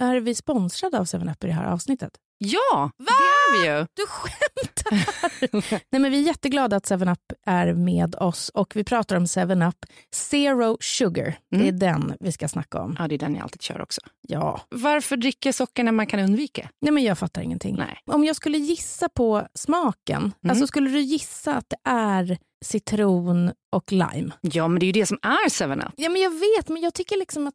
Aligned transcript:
Är 0.00 0.20
vi 0.20 0.34
sponsrade 0.34 0.98
av 0.98 1.04
7up 1.04 1.44
i 1.44 1.46
det 1.46 1.52
här 1.52 1.64
avsnittet? 1.66 2.10
Ja, 2.38 2.90
Va? 2.98 3.04
det 3.06 3.12
är 3.12 3.62
vi 3.62 3.66
ju. 3.80 3.86
Du 3.94 4.02
skämtar! 4.08 5.82
Nej, 5.90 6.00
men 6.02 6.10
vi 6.10 6.18
är 6.18 6.26
jätteglada 6.26 6.76
att 6.76 6.84
7up 6.90 7.18
är 7.46 7.74
med 7.74 8.14
oss 8.14 8.48
och 8.48 8.76
vi 8.76 8.84
pratar 8.84 9.16
om 9.16 9.24
7up 9.26 9.74
Zero 10.14 10.76
Sugar. 10.80 11.34
Det 11.50 11.56
är 11.56 11.60
Mm. 11.62 11.78
den 11.78 12.16
vi 12.20 12.32
ska 12.32 12.48
snacka 12.48 12.80
om. 12.80 12.96
Ja, 12.98 13.08
det 13.08 13.14
är 13.14 13.18
den 13.18 13.34
jag 13.34 13.42
alltid 13.42 13.62
kör 13.62 13.80
också. 13.80 14.00
Ja. 14.20 14.60
Varför 14.70 15.16
dricka 15.16 15.52
socker 15.52 15.84
när 15.84 15.92
man 15.92 16.06
kan 16.06 16.20
undvika? 16.20 16.68
Nej, 16.80 16.92
men 16.92 17.02
jag 17.02 17.18
fattar 17.18 17.42
ingenting. 17.42 17.76
Nej. 17.76 17.98
Om 18.06 18.24
jag 18.24 18.36
skulle 18.36 18.58
gissa 18.58 19.08
på 19.08 19.48
smaken, 19.54 20.22
Mm. 20.22 20.32
alltså 20.50 20.66
skulle 20.66 20.90
du 20.90 21.00
gissa 21.00 21.54
att 21.54 21.66
det 21.70 21.90
är 21.90 22.38
citron 22.62 23.52
och 23.72 23.92
lime? 23.92 24.30
Ja, 24.40 24.68
men 24.68 24.80
det 24.80 24.84
är 24.84 24.86
ju 24.86 24.92
det 24.92 25.06
som 25.06 25.18
är 25.22 25.48
7up. 25.48 25.92
Ja, 25.96 26.08
men 26.08 26.22
jag 26.22 26.30
vet, 26.30 26.68
men 26.68 26.82
jag 26.82 26.94
tycker 26.94 27.16
liksom 27.18 27.46
att 27.46 27.54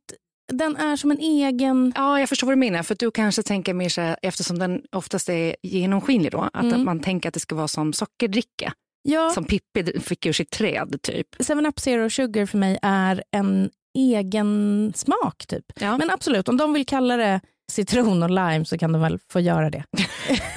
den 0.54 0.76
är 0.78 0.96
som 0.96 1.12
en 1.12 1.20
egen... 1.20 1.94
Ja, 1.96 2.20
jag 2.20 2.30
förstår 2.30 2.48
vad 2.48 2.52
du 2.52 2.60
menar. 2.60 2.84
För 2.84 2.94
att 2.94 3.00
du 3.00 3.12
kanske 3.12 3.44
tänker 3.44 3.74
mer 3.74 3.90
så 3.90 4.02
här, 4.02 4.18
eftersom 4.22 4.60
den 4.60 4.82
oftast 4.92 5.30
är 5.30 5.56
genomskinlig 5.64 6.32
då, 6.32 6.50
att 6.54 6.64
Mm. 6.64 6.86
man 6.86 7.00
tänker 7.00 7.30
att 7.30 7.34
det 7.34 7.40
ska 7.40 7.56
vara 7.56 7.68
som 7.68 7.94
sockerdricka. 7.94 8.74
Ja, 9.02 9.30
Som 9.30 9.44
Pippi 9.46 10.00
fick 10.00 10.26
ur 10.26 10.34
sitt 10.34 10.50
träd 10.52 11.00
typ. 11.02 11.28
7up 11.40 11.80
Zero 11.80 12.10
Sugar 12.10 12.46
för 12.46 12.58
mig 12.58 12.78
är 12.82 13.24
en 13.32 13.70
egen 13.98 14.94
smak 14.96 15.46
typ. 15.48 15.66
Ja. 15.80 15.98
Men 15.98 16.10
absolut, 16.12 16.50
om 16.50 16.58
de 16.58 16.74
vill 16.74 16.86
kalla 16.86 17.18
det 17.18 17.42
citron 17.72 18.24
och 18.24 18.30
lime 18.30 18.66
så 18.66 18.78
kan 18.78 18.92
de 18.92 19.02
väl 19.02 19.20
få 19.32 19.40
göra 19.40 19.70
det. 19.70 19.84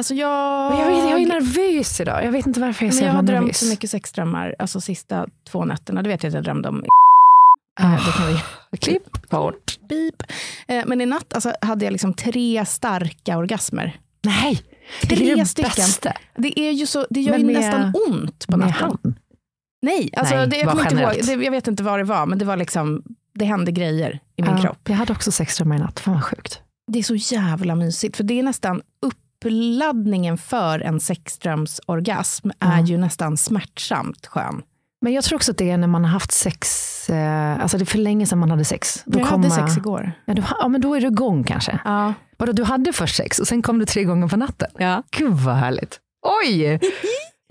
Alltså 0.00 0.14
jag... 0.14 0.72
Jag, 0.80 0.86
vet, 0.86 1.10
jag 1.10 1.20
är 1.22 1.26
nervös 1.26 2.00
idag. 2.00 2.24
Jag 2.24 2.32
vet 2.32 2.46
inte 2.46 2.60
varför 2.60 2.84
jag 2.84 2.92
är 2.94 2.96
så 2.98 3.04
jag 3.04 3.08
har 3.08 3.14
jävla 3.16 3.32
drömt 3.32 3.44
nervös. 3.44 3.58
så 3.58 3.66
mycket 3.66 3.90
sexdrömmar, 3.90 4.54
alltså 4.58 4.80
sista 4.80 5.26
två 5.50 5.64
nätterna. 5.64 6.02
Det 6.02 6.08
vet 6.08 6.24
att 6.24 6.32
jag 6.34 6.44
drömde 6.44 6.68
om. 6.68 6.84
Ah. 7.80 7.84
Eh, 7.94 8.06
Det 8.06 8.12
kan 8.12 8.26
vi 8.70 8.78
Klipp 8.78 9.28
bort. 9.30 9.78
beep. 9.88 10.22
Eh, 10.68 10.82
Men 10.86 11.00
i 11.00 11.06
natt 11.06 11.34
alltså, 11.34 11.52
hade 11.60 11.84
jag 11.84 11.92
liksom 11.92 12.14
tre 12.14 12.66
starka 12.66 13.36
orgasmer. 13.38 14.00
Nej, 14.24 14.62
Tre 15.02 15.16
det 15.16 15.30
är 15.30 15.36
det 15.36 15.46
stycken. 15.46 15.70
bästa. 15.76 16.12
Det, 16.36 16.60
är 16.60 16.70
ju 16.70 16.86
så, 16.86 17.06
det 17.10 17.20
gör 17.20 17.32
Men 17.32 17.40
ju 17.40 17.46
med- 17.46 17.54
nästan 17.54 17.94
ont 18.08 18.46
på 18.46 18.56
Med 18.56 18.66
natten. 18.68 18.98
han. 19.02 19.14
Nej, 19.82 20.10
alltså, 20.16 20.34
Nej, 20.34 20.46
det, 20.46 20.56
jag, 20.56 20.72
inte 20.80 20.94
ihåg, 20.94 21.12
det, 21.38 21.44
jag 21.44 21.50
vet 21.50 21.68
inte 21.68 21.82
vad 21.82 21.98
det 22.00 22.04
var, 22.04 22.26
men 22.26 22.38
det 22.38 22.44
var 22.44 22.56
liksom, 22.56 23.02
det 23.34 23.44
hände 23.44 23.72
grejer 23.72 24.20
i 24.36 24.42
min 24.42 24.50
Ja, 24.56 24.62
kropp. 24.62 24.88
Jag 24.88 24.94
hade 24.96 25.12
också 25.12 25.32
sexdrömmar 25.32 25.76
i 25.76 25.78
natt. 25.78 26.00
Fan 26.00 26.14
vad 26.14 26.24
sjukt. 26.24 26.60
Det 26.86 26.98
är 26.98 27.02
så 27.02 27.14
jävla 27.14 27.74
mysigt, 27.74 28.16
för 28.16 28.24
det 28.24 28.38
är 28.38 28.42
nästan 28.42 28.82
uppladdningen 29.44 30.38
för 30.38 30.80
en 30.80 31.00
sexdrömsorgasm 31.00 32.50
är 32.60 32.78
Ja. 32.78 32.84
ju 32.86 32.98
nästan 32.98 33.36
smärtsamt 33.36 34.26
skön. 34.26 34.62
Men 35.02 35.12
jag 35.12 35.24
tror 35.24 35.36
också 35.36 35.50
att 35.50 35.58
det 35.58 35.70
är 35.70 35.76
när 35.76 35.86
man 35.86 36.04
har 36.04 36.10
haft 36.10 36.32
sex, 36.32 37.10
eh, 37.10 37.60
alltså 37.62 37.78
det 37.78 37.84
är 37.84 37.86
för 37.86 37.98
länge 37.98 38.26
sedan 38.26 38.38
man 38.38 38.50
hade 38.50 38.64
sex. 38.64 39.02
Då 39.06 39.18
jag 39.18 39.28
kommer- 39.28 39.48
hade 39.50 39.62
sex 39.68 39.76
igår. 39.76 40.12
Ja, 40.24 40.34
du, 40.34 40.42
ja, 40.60 40.68
men 40.68 40.80
då 40.80 40.94
är 40.94 41.00
du 41.00 41.06
igång 41.06 41.44
kanske. 41.44 41.78
Ja. 41.84 42.14
Vadå, 42.36 42.52
du 42.52 42.64
hade 42.64 42.92
först 42.92 43.16
sex 43.16 43.38
och 43.38 43.46
sen 43.48 43.62
kom 43.62 43.78
du 43.78 43.84
tre 43.84 44.04
gånger 44.04 44.28
på 44.28 44.36
natten? 44.36 44.68
Ja. 44.78 45.02
Gud 45.10 45.32
vad 45.32 45.54
härligt. 45.54 45.98
Oj! 46.44 46.80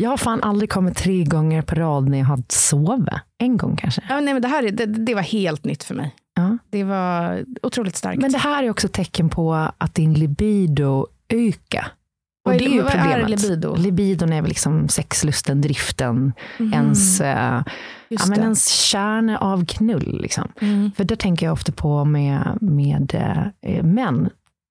Jag 0.01 0.09
har 0.09 0.17
fan 0.17 0.43
aldrig 0.43 0.69
kommit 0.69 0.97
tre 0.97 1.23
gånger 1.23 1.61
på 1.61 1.75
rad 1.75 2.09
när 2.09 2.17
jag 2.17 2.25
har 2.25 2.43
sovit. 2.49 3.09
En 3.37 3.57
gång 3.57 3.75
kanske. 3.77 4.01
Ja, 4.09 4.19
nej, 4.19 4.33
men 4.33 4.41
det, 4.41 4.47
här 4.47 4.63
är, 4.63 4.71
det, 4.71 4.85
det 4.85 5.15
var 5.15 5.21
helt 5.21 5.63
nytt 5.65 5.83
för 5.83 5.95
mig. 5.95 6.15
Ja. 6.35 6.57
Det 6.69 6.83
var 6.83 7.43
otroligt 7.63 7.95
starkt. 7.95 8.21
Men 8.21 8.31
det 8.31 8.37
här 8.37 8.63
är 8.63 8.69
också 8.69 8.87
tecken 8.87 9.29
på 9.29 9.67
att 9.77 9.95
din 9.95 10.13
libido 10.13 11.07
ökar. 11.29 11.87
Och 12.45 12.51
det 12.51 12.65
är 12.65 12.69
ju 12.69 12.81
vad 12.81 12.93
är 12.95 12.99
problemet. 13.19 13.41
libido? 13.41 13.75
Libidon 13.75 14.33
är 14.33 14.41
väl 14.41 14.49
liksom 14.49 14.89
sexlusten, 14.89 15.61
driften, 15.61 16.33
Mhm, 16.57 16.73
ens, 16.73 17.21
eh, 17.21 17.63
ja, 18.07 18.19
men 18.27 18.37
det. 18.37 18.43
ens 18.43 18.67
kärna 18.67 19.37
av 19.37 19.65
knull. 19.65 20.19
Liksom. 20.21 20.51
Mm. 20.61 20.91
För 20.97 21.03
det 21.03 21.15
tänker 21.15 21.45
jag 21.45 21.53
ofta 21.53 21.71
på 21.71 22.05
med, 22.05 22.57
med 22.61 23.15
eh, 23.61 23.83
män 23.83 24.29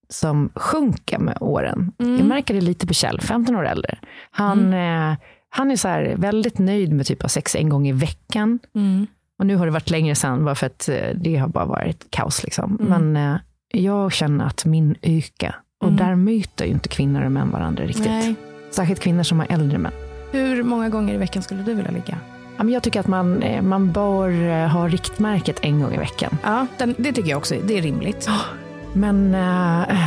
som 0.08 0.50
sjunker 0.54 1.18
med 1.18 1.38
åren. 1.40 1.92
Mm. 1.98 2.16
Jag 2.18 2.26
märker 2.26 2.54
det 2.54 2.60
lite 2.60 2.86
på 2.86 2.94
Kjell, 2.94 3.20
15 3.20 3.56
år 3.56 3.66
äldre. 3.66 3.98
Han, 4.30 4.72
eh, 4.72 5.16
han 5.48 5.70
är 5.70 5.76
så 5.76 5.88
här 5.88 6.14
väldigt 6.16 6.58
nöjd 6.58 6.92
med 6.92 7.06
typ 7.06 7.24
av 7.24 7.28
sex 7.28 7.54
en 7.56 7.68
gång 7.68 7.88
i 7.88 7.92
veckan. 7.92 8.58
Mm. 8.74 9.06
Och 9.38 9.46
nu 9.46 9.56
har 9.56 9.66
det 9.66 9.72
varit 9.72 9.90
längre 9.90 10.14
sedan, 10.14 10.44
bara 10.44 10.54
för 10.54 10.66
att 10.66 10.88
det 11.14 11.36
har 11.36 11.48
bara 11.48 11.64
varit 11.64 12.06
kaos. 12.10 12.44
Liksom. 12.44 12.78
Mm. 12.80 13.12
Men 13.12 13.38
jag 13.72 14.12
känner 14.12 14.44
att 14.46 14.64
min 14.64 14.94
ökar. 15.02 15.56
Och 15.80 15.88
Mm. 15.88 15.96
där 15.96 16.14
myter 16.14 16.64
ju 16.64 16.70
inte 16.70 16.88
kvinnor 16.88 17.22
och 17.24 17.32
män 17.32 17.50
varandra 17.50 17.84
riktigt. 17.84 18.06
Nej. 18.06 18.34
Särskilt 18.70 19.00
kvinnor 19.00 19.22
som 19.22 19.38
har 19.38 19.46
äldre 19.50 19.78
män. 19.78 19.92
Hur 20.32 20.62
många 20.62 20.88
gånger 20.88 21.14
i 21.14 21.16
veckan 21.16 21.42
skulle 21.42 21.62
du 21.62 21.74
vilja 21.74 21.90
ligga? 21.90 22.18
Jag 22.72 22.82
tycker 22.82 23.00
att 23.00 23.06
man, 23.06 23.42
eh, 23.42 23.62
man 23.62 23.92
bör 23.92 24.48
eh, 24.48 24.68
ha 24.68 24.88
riktmärket 24.88 25.58
en 25.62 25.80
gång 25.80 25.94
i 25.94 25.98
veckan. 25.98 26.38
Ja, 26.44 26.66
den, 26.78 26.94
det 26.98 27.12
tycker 27.12 27.30
jag 27.30 27.38
också. 27.38 27.54
Det 27.64 27.78
är 27.78 27.82
rimligt. 27.82 28.28
Men 28.92 29.34
eh, 29.34 29.98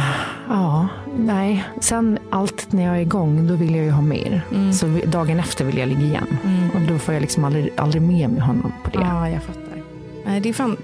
ja, 0.50 0.88
nej. 1.18 1.64
Sen 1.80 2.20
allt 2.30 2.72
när 2.72 2.84
jag 2.86 2.96
är 2.98 3.02
igång, 3.02 3.48
då 3.48 3.56
vill 3.56 3.76
jag 3.76 3.86
ju 3.86 3.92
ha 3.92 4.02
mer. 4.02 4.42
Mm. 4.52 4.74
Så 4.74 5.00
dagen 5.06 5.40
efter 5.40 5.66
vill 5.66 5.78
jag 5.78 5.88
ligga 5.90 6.02
igen. 6.02 6.38
Mm. 6.44 6.70
Och 6.72 6.82
då 6.82 7.00
får 7.00 7.14
jag 7.14 7.22
liksom 7.22 7.44
aldrig, 7.46 7.70
aldrig 7.78 8.02
med 8.02 8.30
mig 8.30 8.42
honom 8.42 8.74
på 8.84 8.90
det. 9.00 9.06
Ja, 9.06 9.30
jag 9.30 9.44
fattar. 9.44 9.82
Nej, 10.26 10.40
det 10.42 10.50
är 10.50 10.54
fan, 10.54 10.78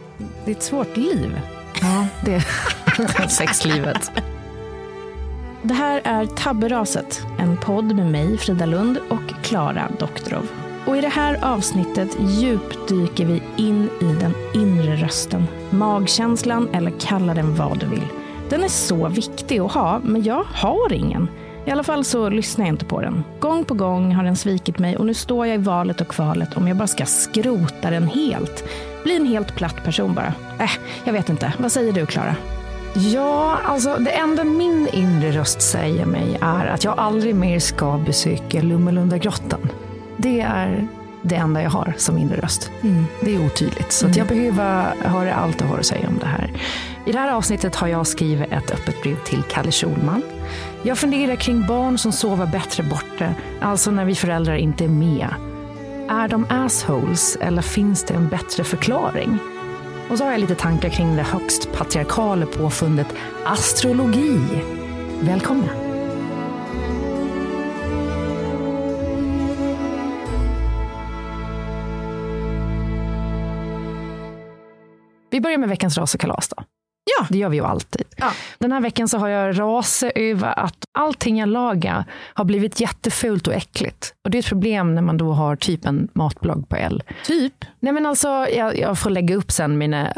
det 0.45 0.51
är 0.51 0.55
ett 0.55 0.63
svårt 0.63 0.97
liv. 0.97 1.39
Ja, 1.81 2.07
det 2.25 2.33
är 2.35 3.27
sexlivet. 3.27 4.11
Det 5.61 5.73
här 5.73 6.01
är 6.03 6.25
Tabberaset, 6.25 7.21
en 7.39 7.57
podd 7.57 7.95
med 7.95 8.11
mig, 8.11 8.37
Frida 8.37 8.65
Lund 8.65 8.97
och 9.09 9.43
Klara 9.43 9.87
Doktorov. 9.99 10.47
Och 10.85 10.97
i 10.97 11.01
det 11.01 11.07
här 11.07 11.45
avsnittet 11.45 12.17
djupdyker 12.19 13.25
vi 13.25 13.41
in 13.57 13.89
i 14.01 14.05
den 14.21 14.33
inre 14.53 14.95
rösten. 14.95 15.47
Magkänslan, 15.69 16.69
eller 16.73 16.91
kalla 16.99 17.33
den 17.33 17.55
vad 17.55 17.79
du 17.79 17.85
vill. 17.85 18.07
Den 18.49 18.63
är 18.63 18.67
så 18.67 19.07
viktig 19.07 19.59
att 19.59 19.71
ha, 19.71 19.99
men 20.03 20.23
jag 20.23 20.43
har 20.43 20.93
ingen. 20.93 21.27
I 21.65 21.71
alla 21.71 21.83
fall 21.83 22.05
så 22.05 22.29
lyssnar 22.29 22.65
jag 22.65 22.73
inte 22.73 22.85
på 22.85 23.01
den. 23.01 23.23
Gång 23.39 23.65
på 23.65 23.73
gång 23.73 24.15
har 24.15 24.23
den 24.23 24.35
svikit 24.35 24.79
mig 24.79 24.97
och 24.97 25.05
nu 25.05 25.13
står 25.13 25.47
jag 25.47 25.55
i 25.55 25.63
valet 25.63 26.01
och 26.01 26.07
kvalet 26.07 26.57
om 26.57 26.67
jag 26.67 26.77
bara 26.77 26.87
ska 26.87 27.05
skrota 27.05 27.89
den 27.89 28.07
helt. 28.07 28.63
Bli 29.03 29.15
en 29.15 29.27
helt 29.27 29.55
platt 29.55 29.83
person 29.83 30.13
bara. 30.13 30.33
Äh, 30.59 30.71
jag 31.03 31.13
vet 31.13 31.29
inte. 31.29 31.53
Vad 31.57 31.71
säger 31.71 31.93
du, 31.93 32.05
Klara? 32.05 32.35
Ja, 32.99 33.57
alltså 33.65 33.95
det 33.95 34.11
enda 34.11 34.43
min 34.43 34.87
inre 34.93 35.31
röst 35.31 35.61
säger 35.61 36.05
mig 36.05 36.37
är 36.41 36.65
att 36.65 36.83
jag 36.83 36.99
aldrig 36.99 37.35
mer 37.35 37.59
ska 37.59 37.97
besöka 37.97 38.61
Lummelundagrottan. 38.61 39.69
Det 40.17 40.41
är 40.41 40.87
det 41.21 41.35
enda 41.35 41.61
jag 41.61 41.69
har 41.69 41.93
som 41.97 42.17
inre 42.17 42.41
röst. 42.41 42.71
Det 43.21 43.35
är 43.35 43.45
otydligt, 43.45 43.91
så 43.91 44.07
att 44.07 44.15
jag 44.15 44.27
behöver 44.27 44.95
höra 45.03 45.33
allt 45.33 45.59
du 45.59 45.65
har 45.65 45.77
att 45.77 45.85
säga 45.85 46.07
om 46.07 46.17
det 46.19 46.25
här. 46.25 46.51
I 47.05 47.11
det 47.11 47.19
här 47.19 47.31
avsnittet 47.31 47.75
har 47.75 47.87
jag 47.87 48.07
skrivit 48.07 48.51
ett 48.51 48.71
öppet 48.71 49.01
brev 49.01 49.15
till 49.23 49.43
Kalle 49.43 49.71
Schulman. 49.71 50.21
Jag 50.83 50.97
funderar 50.97 51.35
kring 51.35 51.67
barn 51.67 51.97
som 51.97 52.11
sover 52.11 52.45
bättre 52.45 52.83
borta, 52.83 53.33
alltså 53.61 53.91
när 53.91 54.05
vi 54.05 54.15
föräldrar 54.15 54.55
inte 54.55 54.83
är 54.83 54.89
med. 54.89 55.27
Är 56.09 56.27
de 56.27 56.45
assholes 56.49 57.35
eller 57.41 57.61
finns 57.61 58.03
det 58.03 58.13
en 58.13 58.29
bättre 58.29 58.63
förklaring? 58.63 59.39
Och 60.09 60.17
så 60.17 60.23
har 60.23 60.31
jag 60.31 60.41
lite 60.41 60.55
tankar 60.55 60.89
kring 60.89 61.15
det 61.15 61.23
högst 61.23 61.71
patriarkala 61.73 62.45
påfundet 62.45 63.07
astrologi. 63.45 64.39
Välkomna! 65.21 65.67
Vi 75.29 75.41
börjar 75.41 75.57
med 75.57 75.69
veckans 75.69 75.97
ras 75.97 76.13
och 76.13 76.19
kalas 76.19 76.49
då. 76.49 76.63
Ja. 77.19 77.27
Det 77.29 77.37
gör 77.37 77.49
vi 77.49 77.57
ju 77.57 77.65
alltid. 77.65 78.07
Ja. 78.17 78.31
Den 78.59 78.71
här 78.71 78.81
veckan 78.81 79.07
så 79.07 79.17
har 79.17 79.27
jag 79.27 79.59
rasat 79.59 80.11
över 80.15 80.59
att 80.59 80.77
allting 80.91 81.39
jag 81.39 81.49
lagar 81.49 82.05
har 82.33 82.45
blivit 82.45 82.79
jättefult 82.79 83.47
och 83.47 83.53
äckligt. 83.53 84.13
Och 84.23 84.31
det 84.31 84.37
är 84.37 84.39
ett 84.39 84.49
problem 84.49 84.95
när 84.95 85.01
man 85.01 85.17
då 85.17 85.33
har 85.33 85.55
typ 85.55 85.85
en 85.85 86.07
matblogg 86.13 86.69
på 86.69 86.75
L. 86.75 87.03
Typ. 87.25 87.53
Nej 87.79 87.93
men 87.93 88.05
alltså, 88.05 88.27
jag, 88.27 88.77
jag 88.77 88.99
får 88.99 89.09
lägga 89.09 89.35
upp 89.35 89.51
sen 89.51 89.77
mina 89.77 90.13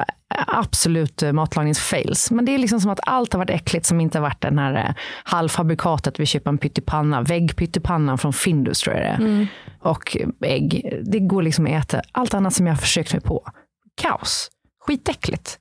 absolut 0.48 1.24
matlagningsfails. 1.34 2.32
Men 2.32 2.46
det 2.46 2.54
är 2.54 2.58
liksom 2.58 2.82
som 2.82 2.92
att 2.92 3.00
allt 3.04 3.34
har 3.34 3.38
varit 3.38 3.50
äckligt 3.50 3.86
som 3.86 4.02
inte 4.02 4.18
har 4.18 4.24
varit 4.24 4.42
den 4.42 4.60
här 4.60 4.94
halvfabrikatet 5.24 6.20
vi 6.20 6.26
köper 6.26 6.50
en 6.50 6.58
pyttipanna, 6.58 7.22
väggpyttipanna 7.22 8.18
från 8.18 8.34
Findus 8.34 8.82
tror 8.82 8.96
jag 8.96 9.04
det 9.06 9.10
är. 9.10 9.48
Och 9.80 10.18
ägg. 10.42 11.00
Det 11.04 11.20
går 11.20 11.42
liksom 11.42 11.66
att 11.66 11.72
äta. 11.72 12.02
Allt 12.12 12.34
annat 12.34 12.54
som 12.54 12.68
jag 12.68 12.74
har 12.74 12.82
försökt 12.82 13.14
mig 13.14 13.22
på. 13.22 13.44
Kaos. 14.02 14.50
Skitäckligt. 14.88 15.58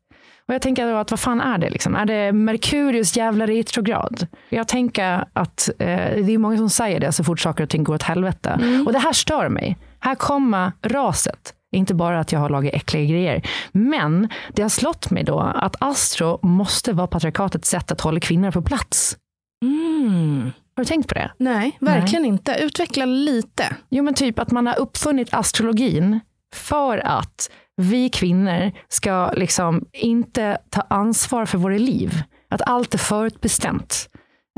Och 0.49 0.55
jag 0.55 0.63
tänker 0.63 0.93
då 0.93 0.97
att 0.97 1.11
vad 1.11 1.21
fan 1.21 1.41
är 1.41 1.59
det? 1.59 1.71
Liksom? 1.71 1.97
Är 1.97 2.07
det 2.07 2.33
Merkurius 2.33 3.17
jävla 3.17 3.47
retrograd? 3.47 4.27
Jag 4.49 4.69
tänker 4.69 5.25
att 5.33 5.69
eh, 5.79 5.87
det 6.25 6.35
är 6.35 6.39
många 6.39 6.57
som 6.57 6.71
säger 6.71 7.01
det 7.01 7.13
så 7.13 7.25
fort 7.25 7.41
saker 7.41 7.65
och 7.65 7.71
ting 7.71 7.85
går 7.85 7.95
åt 7.95 8.03
helvete. 8.03 8.83
Och 8.87 8.93
det 8.93 8.99
här 8.99 9.13
stör 9.13 9.49
mig. 9.49 9.77
Här 9.99 10.15
kommer 10.15 10.73
raset. 10.83 11.55
Inte 11.73 11.95
bara 11.95 12.21
att 12.21 12.33
jag 12.33 12.41
har 12.41 12.51
lagat 12.51 12.75
äckliga 12.75 13.05
grejer. 13.05 13.43
Men 13.73 14.29
det 14.53 14.63
har 14.63 14.69
slått 14.69 15.11
mig 15.11 15.25
då 15.25 15.41
att 15.41 15.77
astro 15.81 16.39
måste 16.43 16.93
vara 16.93 17.07
patriarkatets 17.07 17.69
sätt 17.71 17.93
att 17.93 18.01
hålla 18.01 18.21
kvinnor 18.21 18.51
på 18.51 18.63
plats. 18.63 19.17
Mm. 19.65 20.51
Har 20.77 20.85
du 20.85 20.89
tänkt 20.89 21.09
på 21.09 21.15
det? 21.15 21.33
Nej, 21.39 21.77
verkligen 21.81 22.25
inte. 22.25 22.57
Utveckla 22.61 23.05
lite. 23.05 23.77
Jo, 23.89 24.05
men 24.05 24.15
typ 24.15 24.39
att 24.39 24.51
man 24.51 24.67
har 24.67 24.79
uppfunnit 24.79 25.35
astrologin 25.35 26.21
för 26.55 26.99
att 26.99 27.51
vi 27.79 28.09
kvinnor 28.09 28.73
ska 28.89 29.31
liksom 29.37 29.85
inte 29.93 30.59
ta 30.71 30.81
ansvar 30.81 31.47
för 31.47 31.59
våra 31.59 31.79
liv. 31.79 32.23
Att 32.51 32.63
allt 32.67 32.95
är 32.95 32.99
förutbestämt. 32.99 34.09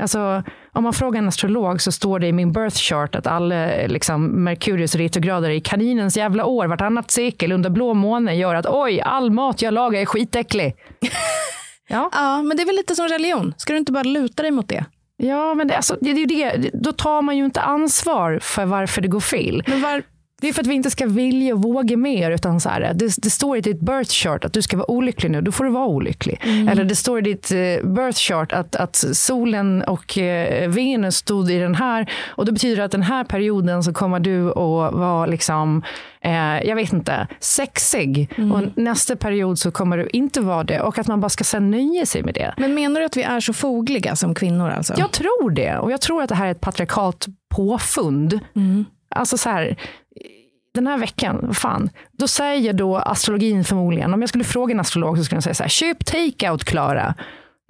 Alltså, 0.01 0.43
om 0.73 0.83
man 0.83 0.93
frågar 0.93 1.19
en 1.19 1.27
astrolog 1.27 1.81
så 1.81 1.91
står 1.91 2.19
det 2.19 2.27
i 2.27 2.31
min 2.31 2.51
birth 2.51 2.77
chart 2.77 3.15
att 3.15 3.27
alla 3.27 3.65
liksom, 3.87 4.43
Merkurius 4.43 4.95
retrograder 4.95 5.49
i 5.49 5.61
kaninens 5.61 6.17
jävla 6.17 6.45
år 6.45 6.67
vartannat 6.67 7.11
sekel 7.11 7.51
under 7.51 7.69
blå 7.69 7.93
måne 7.93 8.35
gör 8.35 8.55
att 8.55 8.65
oj, 8.69 9.01
all 9.01 9.31
mat 9.31 9.61
jag 9.61 9.73
lagar 9.73 10.01
är 10.01 10.05
skitäcklig. 10.05 10.75
ja. 11.87 12.09
Ja, 12.13 12.41
men 12.41 12.57
det 12.57 12.63
är 12.63 12.65
väl 12.65 12.75
lite 12.75 12.95
som 12.95 13.07
religion. 13.07 13.53
Ska 13.57 13.73
du 13.73 13.79
inte 13.79 13.91
bara 13.91 14.03
luta 14.03 14.43
dig 14.43 14.51
mot 14.51 14.69
det? 14.69 14.85
ja, 15.21 15.53
men 15.53 15.67
det, 15.67 15.75
alltså, 15.75 15.97
det, 16.01 16.13
det 16.13 16.25
det. 16.25 16.69
Då 16.73 16.91
tar 16.91 17.21
man 17.21 17.37
ju 17.37 17.45
inte 17.45 17.61
ansvar 17.61 18.39
för 18.41 18.65
varför 18.65 19.01
det 19.01 19.07
går 19.07 19.19
fel. 19.19 19.63
Men 19.67 19.81
var... 19.81 20.03
Det 20.41 20.49
är 20.49 20.53
för 20.53 20.61
att 20.61 20.67
vi 20.67 20.73
inte 20.73 20.89
ska 20.89 21.05
vilja 21.05 21.53
och 21.53 21.61
våga 21.61 21.97
mer. 21.97 22.31
Utan 22.31 22.59
så 22.59 22.69
här, 22.69 22.93
det, 22.93 23.15
det 23.17 23.29
står 23.29 23.57
i 23.57 23.61
ditt 23.61 23.79
birth 23.79 24.11
chart 24.11 24.45
att 24.45 24.53
du 24.53 24.61
ska 24.61 24.77
vara 24.77 24.91
olycklig 24.91 25.31
nu. 25.31 25.41
Då 25.41 25.51
får 25.51 25.63
du 25.63 25.69
vara 25.71 25.85
olycklig. 25.85 26.41
Eller 26.69 26.83
det 26.83 26.95
står 26.95 27.19
i 27.19 27.21
ditt 27.21 27.51
eh, 27.51 27.89
birth 27.89 28.19
chart 28.19 28.53
att, 28.53 28.75
att 28.75 28.95
solen 29.13 29.81
och 29.81 30.17
eh, 30.17 30.69
Venus 30.69 31.15
stod 31.15 31.51
i 31.51 31.57
den 31.57 31.75
här. 31.75 32.11
Och 32.27 32.45
det 32.45 32.51
betyder 32.51 32.83
att 32.83 32.91
den 32.91 33.01
här 33.01 33.23
perioden 33.23 33.83
så 33.83 33.93
kommer 33.93 34.19
du 34.19 34.49
att 34.49 34.93
vara 34.93 35.25
liksom, 35.25 35.83
eh, 36.21 36.61
jag 36.63 36.75
vet 36.75 36.93
inte, 36.93 37.27
sexig. 37.39 38.29
Och 38.53 38.61
nästa 38.75 39.15
period 39.15 39.59
så 39.59 39.71
kommer 39.71 39.97
du 39.97 40.07
inte 40.13 40.41
vara 40.41 40.63
det. 40.63 40.81
Och 40.81 40.99
att 40.99 41.07
man 41.07 41.21
bara 41.21 41.29
ska 41.29 41.43
sen 41.43 41.71
nöja 41.71 42.05
sig 42.05 42.23
med 42.23 42.33
det. 42.33 42.53
Men 42.57 42.73
menar 42.73 42.99
du 42.99 43.05
att 43.05 43.17
vi 43.17 43.23
är 43.23 43.39
så 43.39 43.53
fogliga 43.53 44.15
som 44.15 44.35
kvinnor? 44.35 44.69
Alltså? 44.69 44.93
Jag 44.97 45.11
tror 45.11 45.51
det. 45.51 45.77
Och 45.77 45.91
jag 45.91 46.01
tror 46.01 46.23
att 46.23 46.29
det 46.29 46.35
här 46.35 46.47
är 46.47 46.51
ett 46.51 46.61
patriarkalt 46.61 47.25
påfund. 47.55 48.39
Alltså 49.15 49.37
så 49.37 49.49
här, 49.49 49.77
den 50.73 50.87
här 50.87 50.97
veckan, 50.97 51.53
fan, 51.53 51.89
då 52.11 52.27
säger 52.27 52.73
då 52.73 52.97
astrologin 52.97 53.63
förmodligen, 53.63 54.13
om 54.13 54.21
jag 54.21 54.29
skulle 54.29 54.43
fråga 54.43 54.73
en 54.73 54.79
astrolog 54.79 55.17
så 55.17 55.23
skulle 55.23 55.35
den 55.35 55.41
säga 55.41 55.53
så 55.53 55.63
här, 55.63 55.69
köp 55.69 56.05
take-out 56.05 56.63
Klara. 56.63 57.15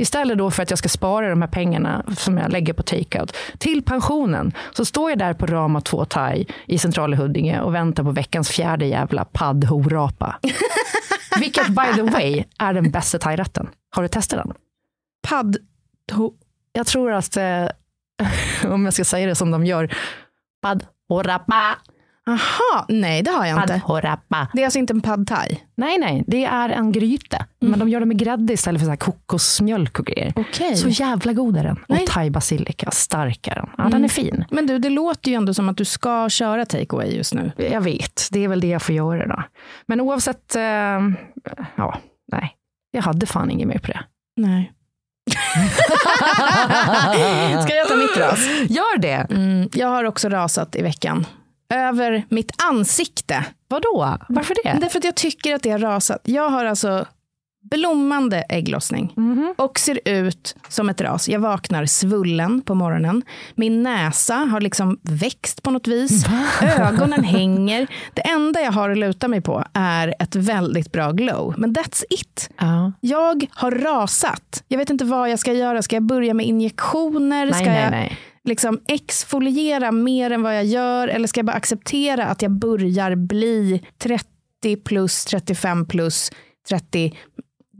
Istället 0.01 0.37
då 0.37 0.51
för 0.51 0.63
att 0.63 0.69
jag 0.69 0.79
ska 0.79 0.89
spara 0.89 1.29
de 1.29 1.41
här 1.41 1.49
pengarna 1.49 2.03
som 2.17 2.37
jag 2.37 2.51
lägger 2.51 2.73
på 2.73 2.83
takeout 2.83 3.37
till 3.57 3.83
pensionen 3.83 4.51
så 4.73 4.85
står 4.85 5.09
jag 5.09 5.19
där 5.19 5.33
på 5.33 5.45
Rama 5.45 5.81
2 5.81 6.05
Thai 6.05 6.45
i 6.67 6.77
centrala 6.77 7.17
Huddinge 7.17 7.61
och 7.61 7.75
väntar 7.75 8.03
på 8.03 8.11
veckans 8.11 8.49
fjärde 8.49 8.85
jävla 8.85 9.25
paddhorapa. 9.25 10.39
Vilket 11.39 11.67
by 11.67 11.95
the 11.95 12.01
way 12.01 12.43
är 12.59 12.73
den 12.73 12.91
bästa 12.91 13.19
thairätten. 13.19 13.69
Har 13.89 14.03
du 14.03 14.09
testat 14.09 14.39
den? 14.45 14.53
Padd... 15.27 15.57
Jag 16.73 16.87
tror 16.87 17.11
att, 17.11 17.37
eh, 17.37 17.67
om 18.71 18.85
jag 18.85 18.93
ska 18.93 19.05
säga 19.05 19.27
det 19.27 19.35
som 19.35 19.51
de 19.51 19.65
gör, 19.65 19.93
paddhorapa. 20.61 21.77
Aha, 22.27 22.85
nej 22.89 23.21
det 23.23 23.31
har 23.31 23.45
jag 23.45 23.61
inte. 23.61 23.73
Paddhorapa. 23.73 24.47
Det 24.53 24.61
är 24.61 24.65
alltså 24.65 24.79
inte 24.79 24.93
en 24.93 25.01
pad 25.01 25.27
thai? 25.27 25.57
Nej, 25.77 25.97
nej, 25.99 26.23
det 26.27 26.45
är 26.45 26.69
en 26.69 26.91
gryta. 26.91 27.45
Men 27.59 27.79
de 27.79 27.89
gör 27.89 27.99
det 27.99 28.05
med 28.05 28.17
grädde 28.17 28.53
istället 28.53 28.81
för 28.81 28.85
så 28.85 28.89
här 28.89 28.97
kokosmjölk 28.97 29.99
och 29.99 30.05
grejer. 30.05 30.33
Okej. 30.35 30.75
Så 30.75 30.89
jävla 30.89 31.33
god 31.33 31.57
är 31.57 31.63
den. 31.63 31.79
Nej. 31.87 32.03
Och 32.03 32.09
thai 32.09 32.29
basilika, 32.29 32.91
stark 32.91 33.47
är 33.47 33.55
den. 33.55 33.69
Ja, 33.77 33.83
den 33.83 34.03
är 34.03 34.07
fin. 34.09 34.45
Men 34.51 34.67
du, 34.67 34.79
det 34.79 34.89
låter 34.89 35.31
ju 35.31 35.35
ändå 35.35 35.53
som 35.53 35.69
att 35.69 35.77
du 35.77 35.85
ska 35.85 36.29
köra 36.29 36.65
takeaway 36.65 37.15
just 37.15 37.33
nu. 37.33 37.51
Jag 37.57 37.81
vet, 37.81 38.27
det 38.31 38.43
är 38.43 38.47
väl 38.47 38.59
det 38.59 38.67
jag 38.67 38.81
får 38.81 38.95
göra 38.95 39.27
då. 39.27 39.43
Men 39.85 40.01
oavsett, 40.01 40.55
eh, 40.55 40.61
ja, 41.75 41.97
nej. 42.31 42.55
Jag 42.91 43.01
hade 43.01 43.25
fan 43.25 43.51
inget 43.51 43.67
mer 43.67 43.79
på 43.79 43.87
det. 43.87 44.03
Nej. 44.35 44.71
Ska 47.63 47.75
jag 47.75 47.87
ta 47.87 47.95
mitt 47.95 48.17
ras? 48.17 48.39
Gör 48.69 48.97
det! 48.97 49.27
Mm, 49.29 49.69
jag 49.73 49.87
har 49.87 50.03
också 50.03 50.29
rasat 50.29 50.75
i 50.75 50.81
veckan. 50.81 51.25
Över 51.71 52.23
mitt 52.29 52.51
ansikte. 52.63 53.45
Vadå? 53.67 54.17
Varför 54.29 54.55
det? 54.63 54.77
Därför 54.81 54.97
att 54.97 55.03
jag 55.03 55.15
tycker 55.15 55.55
att 55.55 55.63
det 55.63 55.69
har 55.69 55.79
rasat. 55.79 56.21
Jag 56.23 56.49
har 56.49 56.65
alltså 56.65 57.05
blommande 57.61 58.37
ägglossning 58.49 59.13
och 59.57 59.79
ser 59.79 59.99
ut 60.05 60.55
som 60.67 60.89
ett 60.89 61.01
ras. 61.01 61.29
Jag 61.29 61.39
vaknar 61.39 61.85
svullen 61.85 62.61
på 62.61 62.75
morgonen. 62.75 63.23
Min 63.55 63.83
näsa 63.83 64.35
har 64.35 64.61
liksom 64.61 64.99
växt 65.01 65.63
på 65.63 65.71
något 65.71 65.87
vis. 65.87 66.25
Ögonen 66.61 67.23
hänger. 67.23 67.87
Det 68.13 68.21
enda 68.21 68.61
jag 68.61 68.71
har 68.71 68.89
att 68.89 68.97
luta 68.97 69.27
mig 69.27 69.41
på 69.41 69.63
är 69.73 70.15
ett 70.19 70.35
väldigt 70.35 70.91
bra 70.91 71.11
glow. 71.11 71.53
Men 71.57 71.75
that's 71.75 72.03
it. 72.09 72.49
Ja. 72.57 72.91
Jag 72.99 73.45
har 73.51 73.71
rasat. 73.71 74.63
Jag 74.67 74.77
vet 74.77 74.89
inte 74.89 75.05
vad 75.05 75.29
jag 75.29 75.39
ska 75.39 75.53
göra. 75.53 75.81
Ska 75.81 75.95
jag 75.95 76.03
börja 76.03 76.33
med 76.33 76.45
injektioner? 76.45 77.45
Nej, 77.45 77.53
ska 77.53 77.65
nej, 77.65 77.81
jag 77.81 77.91
nej. 77.91 78.17
Liksom 78.43 78.79
exfoliera 78.87 79.91
mer 79.91 80.31
än 80.31 80.41
vad 80.41 80.57
jag 80.57 80.65
gör? 80.65 81.07
Eller 81.07 81.27
ska 81.27 81.39
jag 81.39 81.45
bara 81.45 81.57
acceptera 81.57 82.25
att 82.25 82.41
jag 82.41 82.51
börjar 82.51 83.15
bli 83.15 83.83
30 83.97 84.27
plus, 84.83 85.25
35 85.25 85.85
plus, 85.85 86.31
30 86.69 87.13